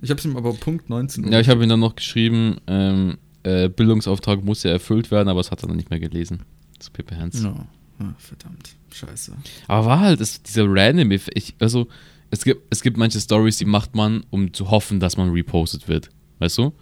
Ich 0.00 0.08
habe 0.10 0.18
es 0.18 0.24
ihm 0.24 0.36
aber 0.36 0.54
Punkt 0.54 0.88
19. 0.88 1.30
Ja, 1.30 1.40
ich 1.40 1.48
habe 1.50 1.62
ihm 1.62 1.68
dann 1.68 1.80
noch 1.80 1.96
geschrieben, 1.96 2.56
ähm, 2.66 3.18
äh, 3.42 3.68
Bildungsauftrag 3.68 4.42
muss 4.44 4.62
ja 4.62 4.70
erfüllt 4.70 5.10
werden, 5.10 5.28
aber 5.28 5.40
es 5.40 5.50
hat 5.50 5.62
er 5.62 5.68
dann 5.68 5.76
nicht 5.76 5.90
mehr 5.90 6.00
gelesen. 6.00 6.40
Zu 6.78 6.90
Pippe 6.92 7.16
Hans. 7.18 7.42
Ja. 7.42 7.66
Ah, 8.00 8.14
verdammt. 8.18 8.70
Scheiße. 8.92 9.32
Aber 9.66 9.86
war 9.86 10.00
halt 10.00 10.20
ist 10.20 10.46
dieser 10.48 10.64
random 10.68 11.10
Effekt. 11.10 11.54
Also, 11.58 11.88
es 12.30 12.44
gibt, 12.44 12.62
es 12.70 12.82
gibt 12.82 12.96
manche 12.96 13.20
Stories, 13.20 13.58
die 13.58 13.64
macht 13.64 13.94
man, 13.94 14.24
um 14.30 14.52
zu 14.52 14.70
hoffen, 14.70 15.00
dass 15.00 15.16
man 15.16 15.30
repostet 15.30 15.88
wird. 15.88 16.10
Weißt 16.38 16.58
du? 16.58 16.72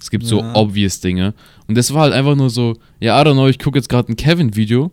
Es 0.00 0.10
gibt 0.10 0.24
so 0.26 0.40
Ja. 0.40 0.54
obvious 0.54 1.00
Dinge. 1.00 1.34
Und 1.66 1.76
das 1.76 1.92
war 1.92 2.02
halt 2.02 2.12
einfach 2.14 2.34
nur 2.36 2.50
so, 2.50 2.76
ja, 3.00 3.20
I 3.20 3.24
don't 3.24 3.32
know, 3.34 3.48
ich 3.48 3.58
gucke 3.58 3.78
jetzt 3.78 3.88
gerade 3.88 4.10
ein 4.12 4.16
Kevin-Video 4.16 4.90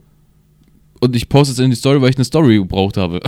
und 0.99 1.15
ich 1.15 1.29
poste 1.29 1.53
es 1.53 1.59
in 1.59 1.69
die 1.69 1.75
Story, 1.75 2.01
weil 2.01 2.09
ich 2.09 2.17
eine 2.17 2.25
Story 2.25 2.57
gebraucht 2.57 2.97
habe. 2.97 3.19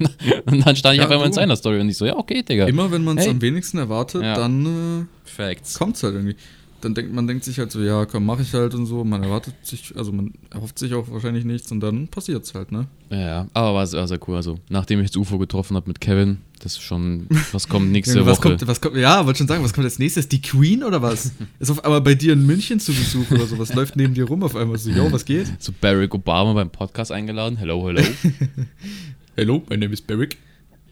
und 0.46 0.66
dann 0.66 0.74
stand 0.76 0.94
ich 0.94 1.00
Ja, 1.00 1.06
auf 1.06 1.10
einmal 1.12 1.26
in 1.28 1.32
seiner 1.32 1.56
Story 1.56 1.80
und 1.80 1.88
ich 1.88 1.96
so, 1.96 2.06
ja, 2.06 2.16
okay, 2.16 2.42
Digga. 2.42 2.66
Immer 2.66 2.90
wenn 2.90 3.04
man 3.04 3.18
es 3.18 3.24
Hey. 3.24 3.30
am 3.32 3.40
wenigsten 3.42 3.78
erwartet, 3.78 4.22
Ja. 4.22 4.34
dann 4.34 5.06
äh, 5.06 5.28
Facts. 5.28 5.78
kommt 5.78 5.96
es 5.96 6.02
halt 6.02 6.14
irgendwie. 6.14 6.36
Dann 6.80 6.94
denkt 6.94 7.12
man 7.12 7.26
denkt 7.26 7.44
sich 7.44 7.58
halt 7.58 7.72
so, 7.72 7.80
ja, 7.80 8.06
komm, 8.06 8.24
mach 8.24 8.38
ich 8.38 8.54
halt 8.54 8.74
und 8.74 8.86
so. 8.86 9.02
Man 9.02 9.22
erwartet 9.22 9.54
sich, 9.62 9.92
also 9.96 10.12
man 10.12 10.32
erhofft 10.50 10.78
sich 10.78 10.94
auch 10.94 11.10
wahrscheinlich 11.10 11.44
nichts 11.44 11.72
und 11.72 11.80
dann 11.80 12.06
passiert 12.06 12.44
es 12.44 12.54
halt, 12.54 12.70
ne? 12.70 12.86
Ja, 13.10 13.18
ja, 13.18 13.46
aber 13.52 13.74
war 13.74 13.86
sehr, 13.86 14.06
sehr 14.06 14.20
cool. 14.28 14.36
Also, 14.36 14.58
nachdem 14.68 15.00
ich 15.00 15.10
das 15.10 15.16
UFO 15.16 15.38
getroffen 15.38 15.76
habe 15.76 15.88
mit 15.88 16.00
Kevin, 16.00 16.38
das 16.60 16.72
ist 16.72 16.82
schon, 16.82 17.26
was 17.52 17.68
kommt 17.68 17.90
nächste 17.92 18.24
was 18.24 18.38
Woche? 18.38 18.50
kommt, 18.50 18.66
was 18.68 18.80
kommt, 18.80 18.96
ja, 18.96 19.26
wollte 19.26 19.38
schon 19.38 19.48
sagen, 19.48 19.64
was 19.64 19.72
kommt 19.72 19.86
als 19.86 19.98
nächstes? 19.98 20.28
Die 20.28 20.40
Queen 20.40 20.84
oder 20.84 21.02
was? 21.02 21.32
Ist 21.58 21.70
auf 21.70 21.84
einmal 21.84 22.00
bei 22.00 22.14
dir 22.14 22.32
in 22.34 22.46
München 22.46 22.78
zu 22.78 22.92
Besuch 22.92 23.30
oder 23.32 23.46
so? 23.46 23.58
Was 23.58 23.74
läuft 23.74 23.96
neben 23.96 24.14
dir 24.14 24.24
rum 24.24 24.44
auf 24.44 24.54
einmal 24.54 24.78
so, 24.78 24.90
yo, 24.90 25.10
was 25.10 25.24
geht? 25.24 25.48
So 25.58 25.72
Barack 25.80 26.14
Obama 26.14 26.52
beim 26.52 26.70
Podcast 26.70 27.10
eingeladen. 27.10 27.58
Hello, 27.58 27.86
hello. 27.88 28.02
Hello, 29.36 29.62
my 29.70 29.76
name 29.76 29.92
is 29.92 30.00
Beric. 30.00 30.36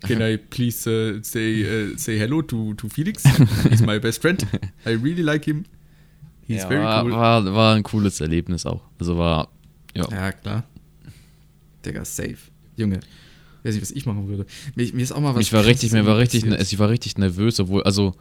Can 0.03 0.23
I 0.23 0.37
please 0.37 0.87
uh, 0.87 1.21
say, 1.23 1.65
uh, 1.65 1.97
say 1.97 2.17
hello 2.17 2.43
to, 2.43 2.75
to 2.75 2.89
Felix? 2.89 3.25
He's 3.69 3.83
my 3.83 3.99
best 3.99 4.23
friend. 4.23 4.47
I 4.85 4.91
really 4.91 5.23
like 5.23 5.45
him. 5.45 5.65
He's 6.47 6.63
ja, 6.63 6.69
very 6.69 6.85
war, 6.85 7.05
cool. 7.05 7.13
war, 7.13 7.55
war 7.55 7.75
ein 7.75 7.83
cooles 7.83 8.21
Erlebnis 8.21 8.67
auch. 8.67 8.83
Also 8.99 9.19
war, 9.19 9.49
ja. 9.95 10.09
Ja, 10.11 10.33
klar. 10.33 10.65
Digga, 11.85 12.05
safe. 12.05 12.39
Junge, 12.77 13.01
weiß 13.65 13.75
nicht, 13.75 13.83
was 13.83 13.91
ich 13.91 14.07
machen 14.07 14.29
würde. 14.29 14.47
Mir, 14.75 14.93
mir 14.93 15.03
ist 15.03 15.13
auch 15.13 15.21
mal 15.21 15.35
was. 15.35 15.43
ich 15.43 15.53
war 15.53 15.65
richtig, 15.65 15.93
mir 15.93 16.07
war 16.07 16.19
richtig, 16.19 16.45
also 16.45 16.63
ich 16.63 16.79
war 16.79 16.89
richtig 16.89 17.19
nervös, 17.19 17.59
obwohl, 17.59 17.83
also, 17.83 18.15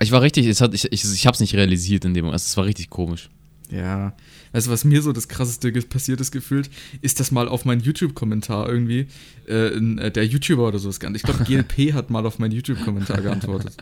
ich 0.00 0.10
war 0.12 0.22
richtig, 0.22 0.46
es 0.46 0.60
hat, 0.60 0.74
ich, 0.74 0.90
ich, 0.90 1.04
ich 1.04 1.26
hab's 1.26 1.40
nicht 1.40 1.54
realisiert 1.54 2.04
in 2.04 2.14
dem 2.14 2.24
Moment, 2.24 2.34
also 2.34 2.46
es 2.46 2.56
war 2.56 2.64
richtig 2.64 2.90
komisch. 2.90 3.28
Ja. 3.70 4.14
Weißt 4.52 4.66
du, 4.66 4.70
was 4.70 4.84
mir 4.84 5.02
so 5.02 5.12
das 5.12 5.28
krasseste 5.28 5.70
passiert 5.82 6.20
ist 6.20 6.30
gefühlt, 6.30 6.70
ist 7.02 7.20
das 7.20 7.30
mal 7.30 7.48
auf 7.48 7.64
meinen 7.64 7.82
YouTube-Kommentar 7.82 8.68
irgendwie, 8.68 9.08
äh, 9.46 9.68
äh, 9.76 10.10
der 10.10 10.24
YouTuber 10.24 10.68
oder 10.68 10.78
so 10.78 10.88
ist 10.88 11.00
gar 11.00 11.10
nicht. 11.10 11.22
Ich 11.28 11.30
glaube, 11.30 11.44
GLP 11.66 11.92
hat 11.92 12.10
mal 12.10 12.24
auf 12.26 12.38
meinen 12.38 12.52
YouTube-Kommentar 12.52 13.20
geantwortet. 13.20 13.76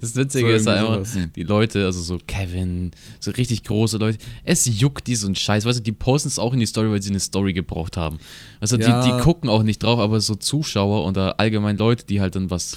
Das 0.00 0.14
Witzige 0.16 0.48
So 0.48 0.54
ist 0.54 0.68
einfach, 0.68 1.06
die 1.34 1.42
Leute, 1.44 1.86
also 1.86 2.00
so 2.02 2.18
Kevin, 2.26 2.90
so 3.20 3.30
richtig 3.30 3.64
große 3.64 3.96
Leute, 3.96 4.18
es 4.44 4.66
juckt 4.66 5.06
die 5.06 5.16
so 5.16 5.26
ein 5.28 5.34
Scheiß, 5.34 5.64
weißt 5.64 5.78
du, 5.78 5.82
die 5.82 5.92
posten 5.92 6.28
es 6.28 6.38
auch 6.38 6.52
in 6.52 6.60
die 6.60 6.66
Story, 6.66 6.90
weil 6.90 7.02
sie 7.02 7.10
eine 7.10 7.20
Story 7.20 7.52
gebraucht 7.54 7.96
haben. 7.96 8.18
Also 8.60 8.76
Ja. 8.76 9.02
die, 9.02 9.10
die 9.10 9.18
gucken 9.22 9.48
auch 9.48 9.62
nicht 9.62 9.82
drauf, 9.82 9.98
aber 9.98 10.20
so 10.20 10.34
Zuschauer 10.34 11.06
oder 11.06 11.40
allgemein 11.40 11.78
Leute, 11.78 12.04
die 12.06 12.20
halt 12.20 12.36
dann 12.36 12.50
was. 12.50 12.76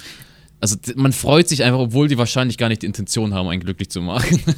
Also 0.60 0.76
man 0.96 1.12
freut 1.12 1.48
sich 1.48 1.62
einfach, 1.62 1.78
obwohl 1.80 2.08
die 2.08 2.16
wahrscheinlich 2.16 2.56
gar 2.56 2.68
nicht 2.68 2.82
die 2.82 2.86
Intention 2.86 3.34
haben, 3.34 3.48
einen 3.48 3.60
glücklich 3.60 3.90
zu 3.90 4.00
machen. 4.00 4.40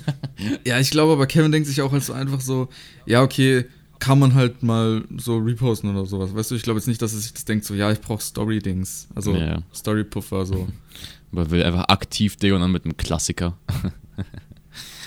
Ja, 0.64 0.78
ich 0.78 0.90
glaube 0.90 1.12
aber, 1.14 1.26
Kevin 1.26 1.50
denkt 1.50 1.66
sich 1.66 1.82
auch 1.82 1.90
halt 1.90 2.04
so 2.04 2.12
einfach 2.12 2.40
so, 2.40 2.68
ja, 3.06 3.22
okay, 3.24 3.64
kann 3.98 4.20
man 4.20 4.34
halt 4.34 4.62
mal 4.62 5.02
so 5.16 5.38
reposten 5.38 5.90
oder 5.90 6.06
sowas. 6.06 6.32
Weißt 6.32 6.52
du, 6.52 6.54
ich 6.54 6.62
glaube 6.62 6.78
jetzt 6.78 6.86
nicht, 6.86 7.02
dass 7.02 7.12
er 7.12 7.18
sich 7.18 7.32
das 7.32 7.44
denkt, 7.44 7.64
so, 7.64 7.74
ja, 7.74 7.90
ich 7.90 8.00
brauche 8.00 8.22
Story-Dings. 8.22 9.08
Also 9.16 9.34
Ja. 9.34 9.62
Story-Puffer, 9.74 10.46
so. 10.46 10.68
Man 11.32 11.50
will 11.50 11.62
einfach 11.64 11.86
aktiv 11.88 12.36
Digga 12.36 12.54
und 12.54 12.60
dann 12.60 12.70
mit 12.70 12.84
einem 12.84 12.96
Klassiker. 12.96 13.56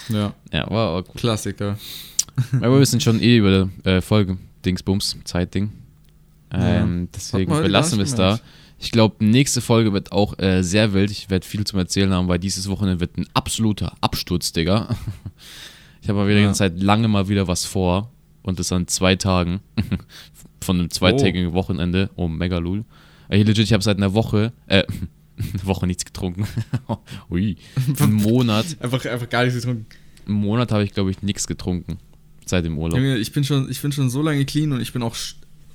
Ja, 0.10 0.34
Ja, 0.52 0.70
war, 0.70 0.94
war 0.96 1.04
cool. 1.04 1.14
Klassiker. 1.16 1.78
Aber 2.60 2.80
wir 2.80 2.86
sind 2.86 3.02
schon 3.02 3.22
eh 3.22 3.38
über 3.38 3.70
der 3.86 3.98
äh, 3.98 4.02
Folge 4.02 4.38
Dingsbums, 4.66 5.16
Zeitding. 5.24 5.72
Ähm, 6.52 7.08
deswegen 7.16 7.50
man 7.50 7.60
heute 7.60 7.68
belassen 7.68 7.98
wir 7.98 8.04
nicht 8.04 8.12
es 8.12 8.18
da. 8.18 8.24
gemerkt. 8.24 8.44
Ich 8.82 8.92
glaube, 8.92 9.24
nächste 9.24 9.62
Folge 9.62 9.94
wird 9.94 10.12
auch 10.12 10.38
äh, 10.40 10.64
sehr 10.64 10.92
wild. 10.94 11.12
Ich 11.12 11.30
werde 11.30 11.46
viel 11.46 11.64
zum 11.66 11.78
Erzählen 11.80 12.12
haben, 12.12 12.28
weil 12.28 12.40
dieses 12.40 12.68
Wochenende 12.68 13.00
wird 13.00 13.16
ein 13.18 13.28
absoluter 13.34 13.96
Absturz, 14.02 14.52
Digga. 14.52 14.96
Ich 16.04 16.10
habe 16.10 16.18
mal 16.18 16.28
wieder 16.28 16.40
Ja. 16.40 16.52
seit 16.56 16.82
lange 16.82 17.08
mal 17.08 17.30
wieder 17.30 17.48
was 17.48 17.64
vor. 17.66 18.12
Und 18.42 18.58
das 18.58 18.72
an 18.72 18.88
zwei 18.88 19.16
Tagen. 19.16 19.60
Von 20.64 20.80
einem 20.80 20.90
zweitägigen 20.90 21.54
Wochenende. 21.54 22.10
Oh, 22.16 22.28
mega 22.28 22.58
lul. 22.58 22.86
Ey, 23.30 23.44
legit, 23.44 23.66
ich 23.66 23.74
habe 23.74 23.84
seit 23.84 23.98
einer 23.98 24.16
Woche, 24.16 24.52
äh, 24.66 24.82
eine 25.38 25.66
Woche 25.66 25.86
nichts 25.86 26.04
getrunken. 26.04 26.48
Ui. 27.30 27.56
Einen 28.00 28.14
Monat, 28.14 28.66
Einfach, 28.80 29.06
einfach 29.06 29.30
gar 29.30 29.44
nichts 29.44 29.60
getrunken. 29.62 29.86
einen 30.26 30.38
Monat 30.38 30.72
habe 30.72 30.84
ich, 30.84 30.92
glaube 30.92 31.12
ich, 31.12 31.22
nichts 31.22 31.46
getrunken. 31.46 32.00
Seit 32.48 32.66
dem 32.66 32.80
Urlaub. 32.80 33.00
Ich 33.00 33.32
bin 33.32 33.44
schon, 33.44 33.70
ich 33.70 33.80
bin 33.80 33.92
schon 33.92 34.10
so 34.10 34.24
lange 34.24 34.44
clean 34.46 34.72
und 34.72 34.82
ich 34.82 34.94
bin 34.94 35.04
auch, 35.04 35.16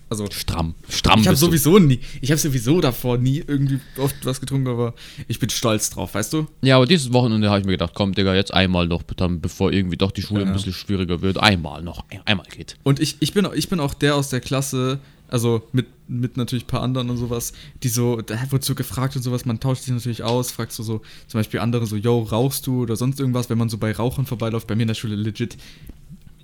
also 0.09 0.27
Stramm. 0.31 0.75
Stramm 0.89 1.21
ich 1.21 1.27
habe 1.27 1.37
sowieso 1.37 1.79
nie, 1.79 1.99
ich 2.21 2.31
habe 2.31 2.39
sowieso 2.39 2.81
davor 2.81 3.19
nie 3.19 3.43
irgendwie 3.47 3.81
oft 3.99 4.15
was 4.25 4.41
getrunken, 4.41 4.69
aber 4.69 4.95
ich 5.29 5.39
bin 5.41 5.51
stolz 5.51 5.91
drauf, 5.91 6.15
weißt 6.15 6.33
du? 6.33 6.47
Ja, 6.63 6.77
aber 6.77 6.87
dieses 6.87 7.13
Wochenende 7.13 7.49
habe 7.51 7.61
ich 7.61 7.67
mir 7.67 7.73
gedacht, 7.73 7.93
komm, 7.95 8.15
Digga, 8.15 8.35
jetzt 8.35 8.55
einmal 8.55 8.87
noch, 8.87 9.03
bevor 9.03 9.73
irgendwie 9.73 9.97
doch 9.97 10.13
die 10.13 10.23
Schule 10.23 10.43
Ja. 10.43 10.47
ein 10.47 10.53
bisschen 10.53 10.73
schwieriger 10.73 11.23
wird. 11.23 11.39
Einmal 11.39 11.83
noch, 11.83 12.05
ein- 12.11 12.21
einmal 12.25 12.47
geht. 12.47 12.77
Und 12.85 13.01
ich, 13.01 13.17
ich, 13.21 13.33
bin, 13.35 13.49
ich 13.55 13.69
bin 13.69 13.81
auch 13.81 13.95
der 13.95 14.15
aus 14.15 14.29
der 14.31 14.41
Klasse, 14.41 15.01
also 15.29 15.63
mit, 15.73 15.87
mit 16.07 16.37
natürlich 16.37 16.65
ein 16.65 16.69
paar 16.69 16.83
anderen 16.83 17.11
und 17.11 17.17
sowas, 17.17 17.53
die 17.83 17.89
so, 17.89 18.21
da 18.21 18.39
wird 18.53 18.63
so 18.65 18.77
gefragt 18.77 19.17
und 19.17 19.23
sowas, 19.23 19.45
man 19.45 19.59
tauscht 19.59 19.83
sich 19.83 19.93
natürlich 19.93 20.23
aus, 20.23 20.53
fragst 20.53 20.79
du 20.79 20.85
so, 20.85 21.03
zum 21.27 21.41
Beispiel 21.41 21.59
andere 21.59 21.85
so, 21.87 21.97
yo, 21.97 22.21
rauchst 22.23 22.65
du 22.69 22.83
oder 22.83 22.95
sonst 22.95 23.19
irgendwas, 23.19 23.51
wenn 23.51 23.59
man 23.59 23.69
so 23.69 23.77
bei 23.77 23.91
Rauchern 23.91 24.25
vorbeiläuft, 24.25 24.69
bei 24.69 24.77
mir 24.77 24.83
in 24.83 24.89
der 24.89 24.95
Schule 24.95 25.17
legit 25.17 25.57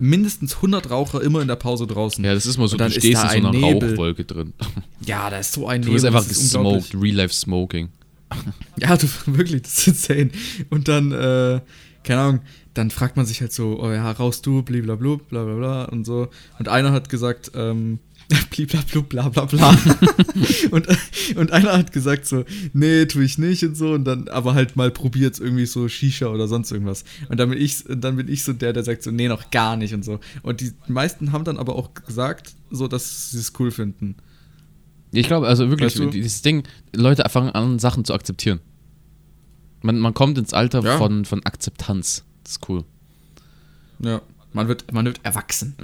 mindestens 0.03 0.57
100 0.57 0.90
Raucher 0.90 1.22
immer 1.22 1.40
in 1.40 1.48
der 1.48 1.57
Pause 1.57 1.86
draußen. 1.86 2.24
Ja, 2.24 2.34
das 2.34 2.44
ist 2.46 2.59
mal 2.59 2.66
so, 2.68 2.76
du 2.76 2.90
stehst 2.90 3.05
in 3.07 3.16
so 3.16 3.22
ein 3.22 3.46
einer 3.46 3.50
Nebel. 3.53 3.90
Rauchwolke 3.90 4.24
drin. 4.24 4.53
Ja, 5.07 5.30
da 5.30 5.38
ist 5.38 5.53
so 5.53 5.66
ein 5.66 5.82
Du 5.82 5.92
bist 5.92 6.05
Nebel, 6.05 6.16
einfach 6.16 6.28
das 6.28 6.36
ist 6.38 6.55
unglaublich. 6.55 6.84
gesmoked, 6.90 7.05
Real-Life 7.05 7.34
Smoking. 7.34 7.88
Ja, 8.78 8.96
du, 8.96 9.07
wirklich, 9.26 9.62
das 9.62 9.78
ist 9.78 9.86
insane. 9.88 10.30
Und 10.70 10.88
dann, 10.88 11.12
äh, 11.12 11.61
keine 12.05 12.20
Ahnung, 12.20 12.40
dann 12.74 12.90
fragt 12.90 13.16
man 13.16 13.26
sich 13.26 13.40
halt 13.40 13.53
so, 13.53 13.78
oh 13.80 13.90
ja, 13.92 14.11
rauchst 14.11 14.46
du, 14.46 14.62
blablabla, 14.62 15.16
bla 15.28 15.44
bla 15.44 15.55
bla 15.55 15.84
und 15.84 16.05
so. 16.05 16.28
Und 16.59 16.68
einer 16.68 16.92
hat 16.92 17.09
gesagt, 17.09 17.53
ähm, 17.55 17.98
blablabla, 19.08 19.28
bla 19.28 19.44
bla 19.44 19.72
bla. 19.72 19.76
und, 20.70 20.86
und 21.36 21.52
einer 21.52 21.72
hat 21.72 21.92
gesagt 21.92 22.26
so, 22.26 22.44
nee, 22.72 23.06
tue 23.06 23.24
ich 23.24 23.38
nicht 23.38 23.62
und 23.64 23.76
so. 23.76 23.92
Und 23.92 24.04
dann 24.04 24.28
aber 24.28 24.54
halt 24.54 24.76
mal 24.76 24.90
probiert 24.90 25.38
irgendwie 25.40 25.66
so 25.66 25.88
Shisha 25.88 26.26
oder 26.26 26.48
sonst 26.48 26.70
irgendwas. 26.72 27.04
Und 27.28 27.38
dann 27.38 27.50
bin 27.50 27.60
ich, 27.60 27.84
dann 27.88 28.16
bin 28.16 28.28
ich 28.28 28.44
so 28.44 28.52
der, 28.52 28.72
der 28.72 28.84
sagt 28.84 29.02
so, 29.02 29.10
nee, 29.10 29.28
noch 29.28 29.50
gar 29.50 29.76
nicht 29.76 29.94
und 29.94 30.04
so. 30.04 30.20
Und 30.42 30.60
die 30.60 30.72
meisten 30.88 31.32
haben 31.32 31.44
dann 31.44 31.58
aber 31.58 31.76
auch 31.76 31.94
gesagt, 31.94 32.54
so, 32.70 32.88
dass 32.88 33.30
sie 33.30 33.38
es 33.38 33.52
cool 33.58 33.70
finden. 33.70 34.16
Ich 35.12 35.26
glaube, 35.26 35.46
also 35.46 35.68
wirklich, 35.68 35.92
Weißt 35.92 35.98
du? 35.98 36.10
dieses 36.10 36.40
Ding, 36.42 36.62
Leute 36.94 37.28
fangen 37.28 37.50
an, 37.50 37.78
Sachen 37.78 38.04
zu 38.04 38.14
akzeptieren. 38.14 38.60
Man, 39.82 39.98
man 39.98 40.14
kommt 40.14 40.38
ins 40.38 40.54
Alter 40.54 40.82
Ja. 40.82 40.96
von, 40.96 41.24
von 41.24 41.44
Akzeptanz. 41.44 42.24
Das 42.44 42.52
ist 42.52 42.68
cool. 42.68 42.84
Ja. 43.98 44.22
Man 44.55 44.68
wird, 44.68 44.92
man 44.92 45.05
wird 45.07 45.20
erwachsen. 45.22 45.74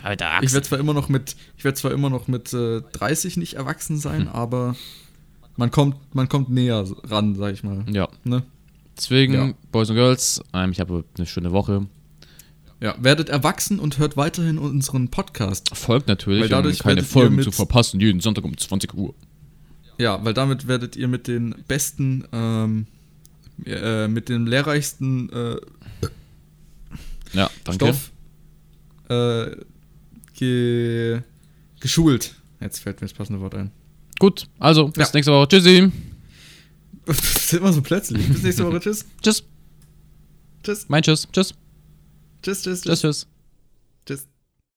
Ich 0.43 0.53
werde 0.53 0.63
zwar 0.63 0.79
immer 0.79 0.93
noch 0.93 1.09
mit, 1.09 1.37
ich 1.57 1.65
werde 1.65 1.77
zwar 1.77 1.91
immer 1.93 2.11
noch 2.11 2.29
mit 2.29 2.53
äh, 2.53 2.83
30 2.93 3.37
nicht 3.39 3.55
erwachsen 3.55 3.99
sein, 3.99 4.23
Hm. 4.23 4.29
aber 4.29 4.77
man 5.57 5.71
kommt, 5.71 5.97
man 6.15 6.29
kommt 6.29 6.51
näher 6.51 6.85
ran, 7.05 7.35
sag 7.35 7.55
ich 7.55 7.63
mal. 7.65 7.85
Ja. 7.91 8.09
Ne? 8.25 8.43
Deswegen, 8.97 9.33
Ja. 9.35 9.53
Boys 9.73 9.89
und 9.91 9.97
Girls, 9.97 10.43
ähm, 10.53 10.71
ich 10.73 10.81
habe 10.81 11.05
eine 11.17 11.27
schöne 11.27 11.53
Woche. 11.53 11.87
Ja, 12.81 12.95
werdet 13.01 13.29
erwachsen 13.29 13.81
und 13.81 13.99
hört 13.99 14.17
weiterhin 14.17 14.59
unseren 14.59 15.09
Podcast. 15.09 15.75
Folgt 15.77 16.07
natürlich, 16.07 16.43
Weil 16.43 16.49
dadurch 16.49 16.81
um 16.81 16.85
keine 16.89 17.03
Folgen 17.03 17.43
zu 17.43 17.51
verpassen, 17.51 17.99
jeden 18.01 18.21
Sonntag 18.21 18.45
um 18.45 18.57
20 18.57 18.95
Uhr. 18.95 19.15
Ja, 19.99 20.25
weil 20.25 20.33
damit 20.35 20.69
werdet 20.69 20.95
ihr 20.95 21.09
mit 21.09 21.27
den 21.27 21.55
besten, 21.67 22.25
ähm, 22.33 22.87
äh, 23.65 24.07
mit 24.07 24.29
dem 24.29 24.47
lehrreichsten 24.47 25.29
äh, 25.33 25.57
Ja, 27.33 27.51
danke. 27.65 27.87
Stoff 27.87 28.11
äh, 29.09 29.57
ge 30.35 31.21
geschult. 31.81 32.35
Jetzt 32.61 32.81
fällt 32.81 33.01
mir 33.01 33.07
das 33.07 33.15
passende 33.15 33.41
Wort 33.41 33.55
ein. 33.55 33.71
Gut, 34.19 34.49
also, 34.59 34.89
bis 34.89 35.09
Ja. 35.09 35.15
nächste 35.15 35.33
Woche. 35.33 35.49
Tschüssi. 35.49 35.91
Das 37.07 37.19
ist 37.37 37.53
immer 37.55 37.73
so 37.73 37.81
plötzlich. 37.83 38.27
Bis 38.29 38.43
nächste 38.43 38.67
Woche. 38.67 38.81
Tschüss. 38.81 39.05
Tschüss. 39.23 39.45
Tschüss. 40.65 40.87
Mein 40.89 41.03
Tschüss. 41.03 41.29
Tschüss. 41.33 41.55
Tschüss, 42.43 42.63
tschüss, 42.63 42.83
tschüss. 42.83 42.83
Tschüss, 42.83 43.01
tschüss. 43.01 43.27